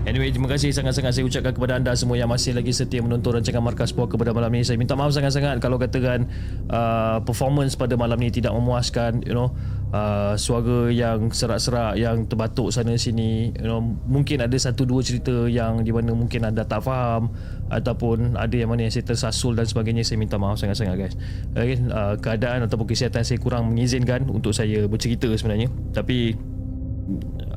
Anyway, 0.07 0.31
terima 0.31 0.47
kasih 0.47 0.71
sangat-sangat 0.71 1.19
saya 1.19 1.27
ucapkan 1.27 1.51
kepada 1.51 1.83
anda 1.83 1.99
semua 1.99 2.15
yang 2.15 2.31
masih 2.31 2.55
lagi 2.55 2.71
setia 2.71 3.03
menonton 3.03 3.43
rancangan 3.43 3.59
Markas 3.59 3.91
Puak 3.91 4.15
kepada 4.15 4.31
malam 4.31 4.55
ini. 4.55 4.63
Saya 4.63 4.79
minta 4.79 4.95
maaf 4.95 5.19
sangat-sangat 5.19 5.59
kalau 5.59 5.83
katakan 5.83 6.31
uh, 6.71 7.19
performance 7.27 7.75
pada 7.75 7.99
malam 7.99 8.23
ini 8.23 8.31
tidak 8.31 8.55
memuaskan, 8.55 9.27
you 9.27 9.35
know, 9.35 9.51
uh, 9.93 10.35
suara 10.35 10.91
yang 10.91 11.31
serak-serak 11.31 12.01
yang 12.01 12.27
terbatuk 12.27 12.73
sana 12.75 12.97
sini, 12.99 13.53
you 13.55 13.69
know, 13.69 13.79
mungkin 13.85 14.43
ada 14.43 14.57
satu 14.59 14.89
dua 14.89 15.05
cerita 15.05 15.47
yang 15.47 15.87
di 15.87 15.93
mana 15.95 16.17
mungkin 16.17 16.49
anda 16.49 16.67
tak 16.67 16.83
faham 16.83 17.31
ataupun 17.71 18.35
ada 18.35 18.53
yang 18.53 18.73
mana 18.73 18.89
yang 18.89 18.93
saya 18.93 19.07
tersasul 19.07 19.55
dan 19.55 19.69
sebagainya. 19.69 20.03
Saya 20.03 20.19
minta 20.19 20.41
maaf 20.41 20.59
sangat-sangat 20.59 20.97
guys. 20.97 21.15
Okay, 21.55 21.79
uh, 21.93 22.19
keadaan 22.19 22.67
ataupun 22.67 22.91
kesihatan 22.91 23.23
saya 23.23 23.39
kurang 23.39 23.71
mengizinkan 23.71 24.27
untuk 24.27 24.57
saya 24.57 24.91
bercerita 24.91 25.31
sebenarnya. 25.37 25.71
Tapi 25.95 26.35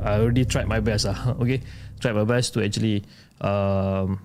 I 0.05 0.21
already 0.21 0.45
tried 0.45 0.69
my 0.69 0.83
best 0.83 1.09
lah. 1.09 1.17
Okay 1.41 1.63
try 1.99 2.11
my 2.11 2.23
best 2.23 2.53
to 2.53 2.63
actually 2.63 3.03
um, 3.41 4.19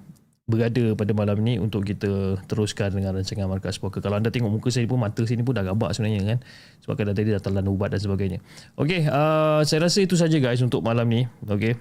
berada 0.51 0.98
pada 0.98 1.12
malam 1.14 1.38
ni 1.40 1.57
untuk 1.57 1.86
kita 1.86 2.42
teruskan 2.51 2.90
dengan 2.90 3.14
rancangan 3.14 3.46
Markas 3.46 3.78
Poker. 3.78 4.03
Kalau 4.03 4.18
anda 4.18 4.34
tengok 4.34 4.51
muka 4.51 4.68
saya 4.74 4.90
pun 4.90 4.98
mata 4.98 5.22
sini 5.22 5.46
pun 5.46 5.55
dah 5.55 5.62
gabak 5.62 5.94
sebenarnya 5.94 6.36
kan. 6.36 6.38
Sebab 6.82 6.94
kadang 6.98 7.14
tadi 7.14 7.30
dah 7.30 7.38
telan 7.38 7.70
ubat 7.70 7.94
dan 7.94 8.03
sebagainya. 8.03 8.38
Okay, 8.74 9.07
uh, 9.07 9.62
saya 9.62 9.86
rasa 9.86 10.03
itu 10.03 10.18
saja 10.18 10.36
guys 10.42 10.59
untuk 10.61 10.82
malam 10.82 11.07
ni. 11.07 11.30
Okay. 11.46 11.78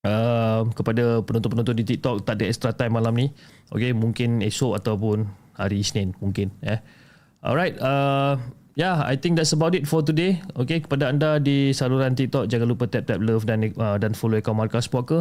Uh, 0.00 0.64
kepada 0.72 1.20
penonton-penonton 1.22 1.76
di 1.76 1.84
TikTok 1.84 2.24
tak 2.24 2.40
ada 2.40 2.44
extra 2.50 2.74
time 2.74 2.98
malam 2.98 3.14
ni. 3.14 3.30
Okay, 3.70 3.94
mungkin 3.94 4.42
esok 4.42 4.82
ataupun 4.82 5.30
hari 5.54 5.86
Isnin 5.86 6.18
mungkin. 6.18 6.50
Eh. 6.66 6.82
Alright, 7.40 7.76
uh, 7.80 8.36
yeah, 8.80 9.00
I 9.04 9.16
think 9.16 9.36
that's 9.36 9.52
about 9.52 9.76
it 9.76 9.84
for 9.84 10.00
today. 10.00 10.40
Okay, 10.56 10.80
kepada 10.80 11.12
anda 11.12 11.36
di 11.36 11.76
saluran 11.76 12.16
TikTok 12.16 12.48
jangan 12.48 12.68
lupa 12.68 12.88
tap 12.88 13.04
tap 13.08 13.20
love 13.20 13.44
dan 13.44 13.64
uh, 13.76 13.96
dan 14.00 14.16
follow 14.16 14.40
akaun 14.40 14.56
Markas 14.56 14.88
Poker 14.88 15.20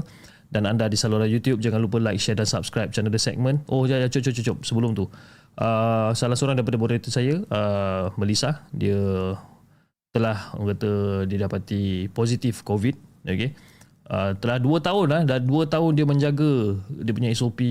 dan 0.49 0.65
anda 0.65 0.89
di 0.89 0.97
saluran 0.97 1.29
YouTube 1.29 1.61
jangan 1.61 1.77
lupa 1.77 2.01
like, 2.01 2.17
share 2.17 2.37
dan 2.37 2.49
subscribe 2.49 2.89
channel 2.89 3.13
The 3.13 3.21
Segment. 3.21 3.61
Oh 3.69 3.85
ya 3.85 4.01
ya 4.01 4.09
cop 4.09 4.25
cop 4.25 4.33
cop 4.41 4.57
sebelum 4.65 4.91
tu. 4.97 5.05
Uh, 5.59 6.09
salah 6.17 6.33
seorang 6.39 6.57
daripada 6.57 6.79
moderator 6.79 7.11
saya 7.11 7.43
uh, 7.51 8.09
Melissa 8.15 8.63
dia 8.71 8.97
telah 10.09 10.55
orang 10.57 10.73
kata 10.73 10.91
didapati 11.29 12.09
positif 12.09 12.65
COVID. 12.65 12.97
Okay. 13.29 13.53
Uh, 14.09 14.33
telah 14.41 14.57
2 14.57 14.81
tahun 14.81 15.05
lah. 15.05 15.21
Dah 15.21 15.37
2 15.37 15.69
tahun 15.69 15.91
dia 15.93 16.05
menjaga 16.09 16.81
dia 16.89 17.13
punya 17.13 17.29
SOP, 17.37 17.61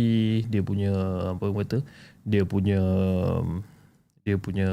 dia 0.47 0.63
punya 0.63 0.95
apa 1.35 1.43
orang 1.51 1.67
kata, 1.67 1.79
dia 2.23 2.47
punya 2.47 2.79
dia 4.23 4.37
punya 4.39 4.71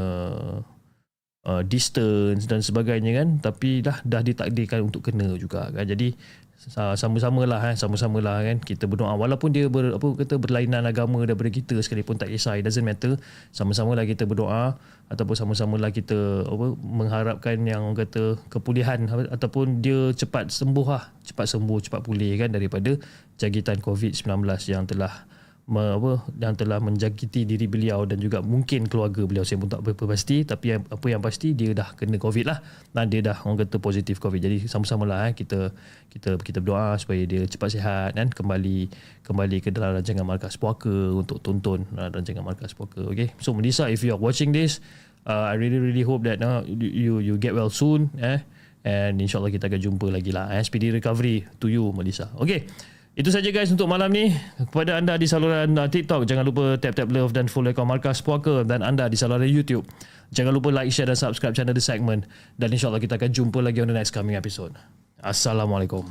uh, 1.46 1.62
distance 1.64 2.50
dan 2.50 2.60
sebagainya 2.60 3.24
kan 3.24 3.28
tapi 3.40 3.80
dah 3.80 4.02
dah 4.04 4.22
ditakdirkan 4.26 4.84
untuk 4.84 5.06
kena 5.08 5.38
juga 5.38 5.70
kan 5.72 5.86
jadi 5.86 6.12
sama-sama 6.72 7.46
lah 7.46 7.62
eh, 7.70 7.76
sama-sama 7.78 8.18
lah 8.22 8.42
kan. 8.42 8.58
Kita 8.58 8.90
berdoa. 8.90 9.14
Walaupun 9.14 9.54
dia 9.54 9.70
ber, 9.70 9.94
apa 9.94 10.08
kata 10.18 10.42
berlainan 10.42 10.82
agama 10.90 11.22
daripada 11.22 11.54
kita 11.54 11.78
sekalipun 11.78 12.18
tak 12.18 12.34
kisah 12.34 12.58
it 12.58 12.66
doesn't 12.66 12.82
matter. 12.82 13.22
Sama-sama 13.54 13.94
lah 13.94 14.06
kita 14.10 14.26
berdoa 14.26 14.74
ataupun 15.14 15.36
sama-sama 15.38 15.78
lah 15.78 15.94
kita 15.94 16.50
apa 16.50 16.74
mengharapkan 16.82 17.62
yang 17.62 17.94
kata 17.94 18.42
kepulihan 18.50 19.06
ataupun 19.30 19.86
dia 19.86 20.10
cepat 20.18 20.50
sembuh 20.50 20.88
lah. 20.90 21.14
Cepat 21.22 21.46
sembuh 21.54 21.78
cepat 21.86 22.02
pulih 22.02 22.34
kan 22.42 22.50
daripada 22.50 22.98
jangkitan 23.38 23.86
COVID-19 23.86 24.26
yang 24.66 24.90
telah 24.90 25.30
apa 25.66 26.22
yang 26.38 26.54
telah 26.54 26.78
menjangkiti 26.78 27.42
diri 27.42 27.66
beliau 27.66 28.06
dan 28.06 28.22
juga 28.22 28.46
mungkin 28.46 28.86
keluarga 28.86 29.26
beliau. 29.26 29.42
Saya 29.42 29.58
pun 29.58 29.66
tak 29.66 29.82
berapa 29.82 30.06
pasti 30.06 30.46
tapi 30.46 30.78
yang, 30.78 30.86
apa 30.86 31.06
yang 31.10 31.22
pasti 31.26 31.58
dia 31.58 31.74
dah 31.74 31.90
kena 31.98 32.22
covid 32.22 32.46
lah. 32.46 32.62
Dan 32.94 33.10
dia 33.10 33.26
dah 33.26 33.42
orang 33.42 33.66
kata 33.66 33.82
positif 33.82 34.22
covid. 34.22 34.38
Jadi 34.46 34.70
sama-sama 34.70 35.10
lah 35.10 35.26
eh, 35.26 35.34
kita 35.34 35.74
kita 36.14 36.38
kita 36.38 36.62
berdoa 36.62 37.02
supaya 37.02 37.26
dia 37.26 37.50
cepat 37.50 37.70
sihat 37.74 38.10
dan 38.14 38.30
kembali 38.30 38.94
kembali 39.26 39.58
ke 39.66 39.74
dalam 39.74 39.98
rancangan 39.98 40.22
markas 40.22 40.54
puaka 40.54 40.94
untuk 41.18 41.42
tonton 41.42 41.82
uh, 41.98 42.14
rancangan 42.14 42.46
markas 42.46 42.78
puaka. 42.78 43.02
Okay? 43.10 43.34
So 43.42 43.58
Melissa 43.58 43.90
if 43.90 44.06
you 44.06 44.14
are 44.14 44.22
watching 44.22 44.54
this 44.54 44.86
uh, 45.26 45.50
I 45.50 45.58
really 45.58 45.82
really 45.82 46.06
hope 46.06 46.30
that 46.30 46.46
uh, 46.46 46.62
you 46.70 47.26
you 47.26 47.42
get 47.42 47.58
well 47.58 47.74
soon 47.74 48.14
eh? 48.22 48.46
And 48.86 49.18
insyaallah 49.18 49.50
kita 49.50 49.66
akan 49.66 49.82
jumpa 49.82 50.14
lagi 50.14 50.30
lah 50.30 50.54
eh? 50.54 50.62
Speedy 50.62 50.94
recovery 50.94 51.42
to 51.58 51.74
you 51.74 51.90
Melissa. 51.90 52.30
Okay 52.38 52.70
itu 53.16 53.32
saja 53.32 53.48
guys 53.48 53.72
untuk 53.72 53.88
malam 53.88 54.12
ni. 54.12 54.36
Kepada 54.60 55.00
anda 55.00 55.16
di 55.16 55.24
saluran 55.24 55.72
uh, 55.80 55.88
TikTok, 55.88 56.28
jangan 56.28 56.44
lupa 56.44 56.76
tap-tap 56.76 57.08
love 57.08 57.32
dan 57.32 57.48
follow 57.48 57.72
akaun 57.72 57.88
Markas 57.88 58.20
Puaka 58.20 58.68
dan 58.68 58.84
anda 58.84 59.08
di 59.08 59.16
saluran 59.16 59.48
YouTube. 59.48 59.88
Jangan 60.36 60.52
lupa 60.52 60.68
like, 60.76 60.92
share 60.92 61.08
dan 61.08 61.16
subscribe 61.16 61.56
channel 61.56 61.72
The 61.72 61.80
Segment. 61.80 62.28
Dan 62.60 62.76
insyaAllah 62.76 63.00
kita 63.00 63.16
akan 63.16 63.32
jumpa 63.32 63.64
lagi 63.64 63.80
on 63.80 63.88
the 63.88 63.96
next 63.96 64.12
coming 64.12 64.36
episode. 64.36 64.76
Assalamualaikum. 65.24 66.04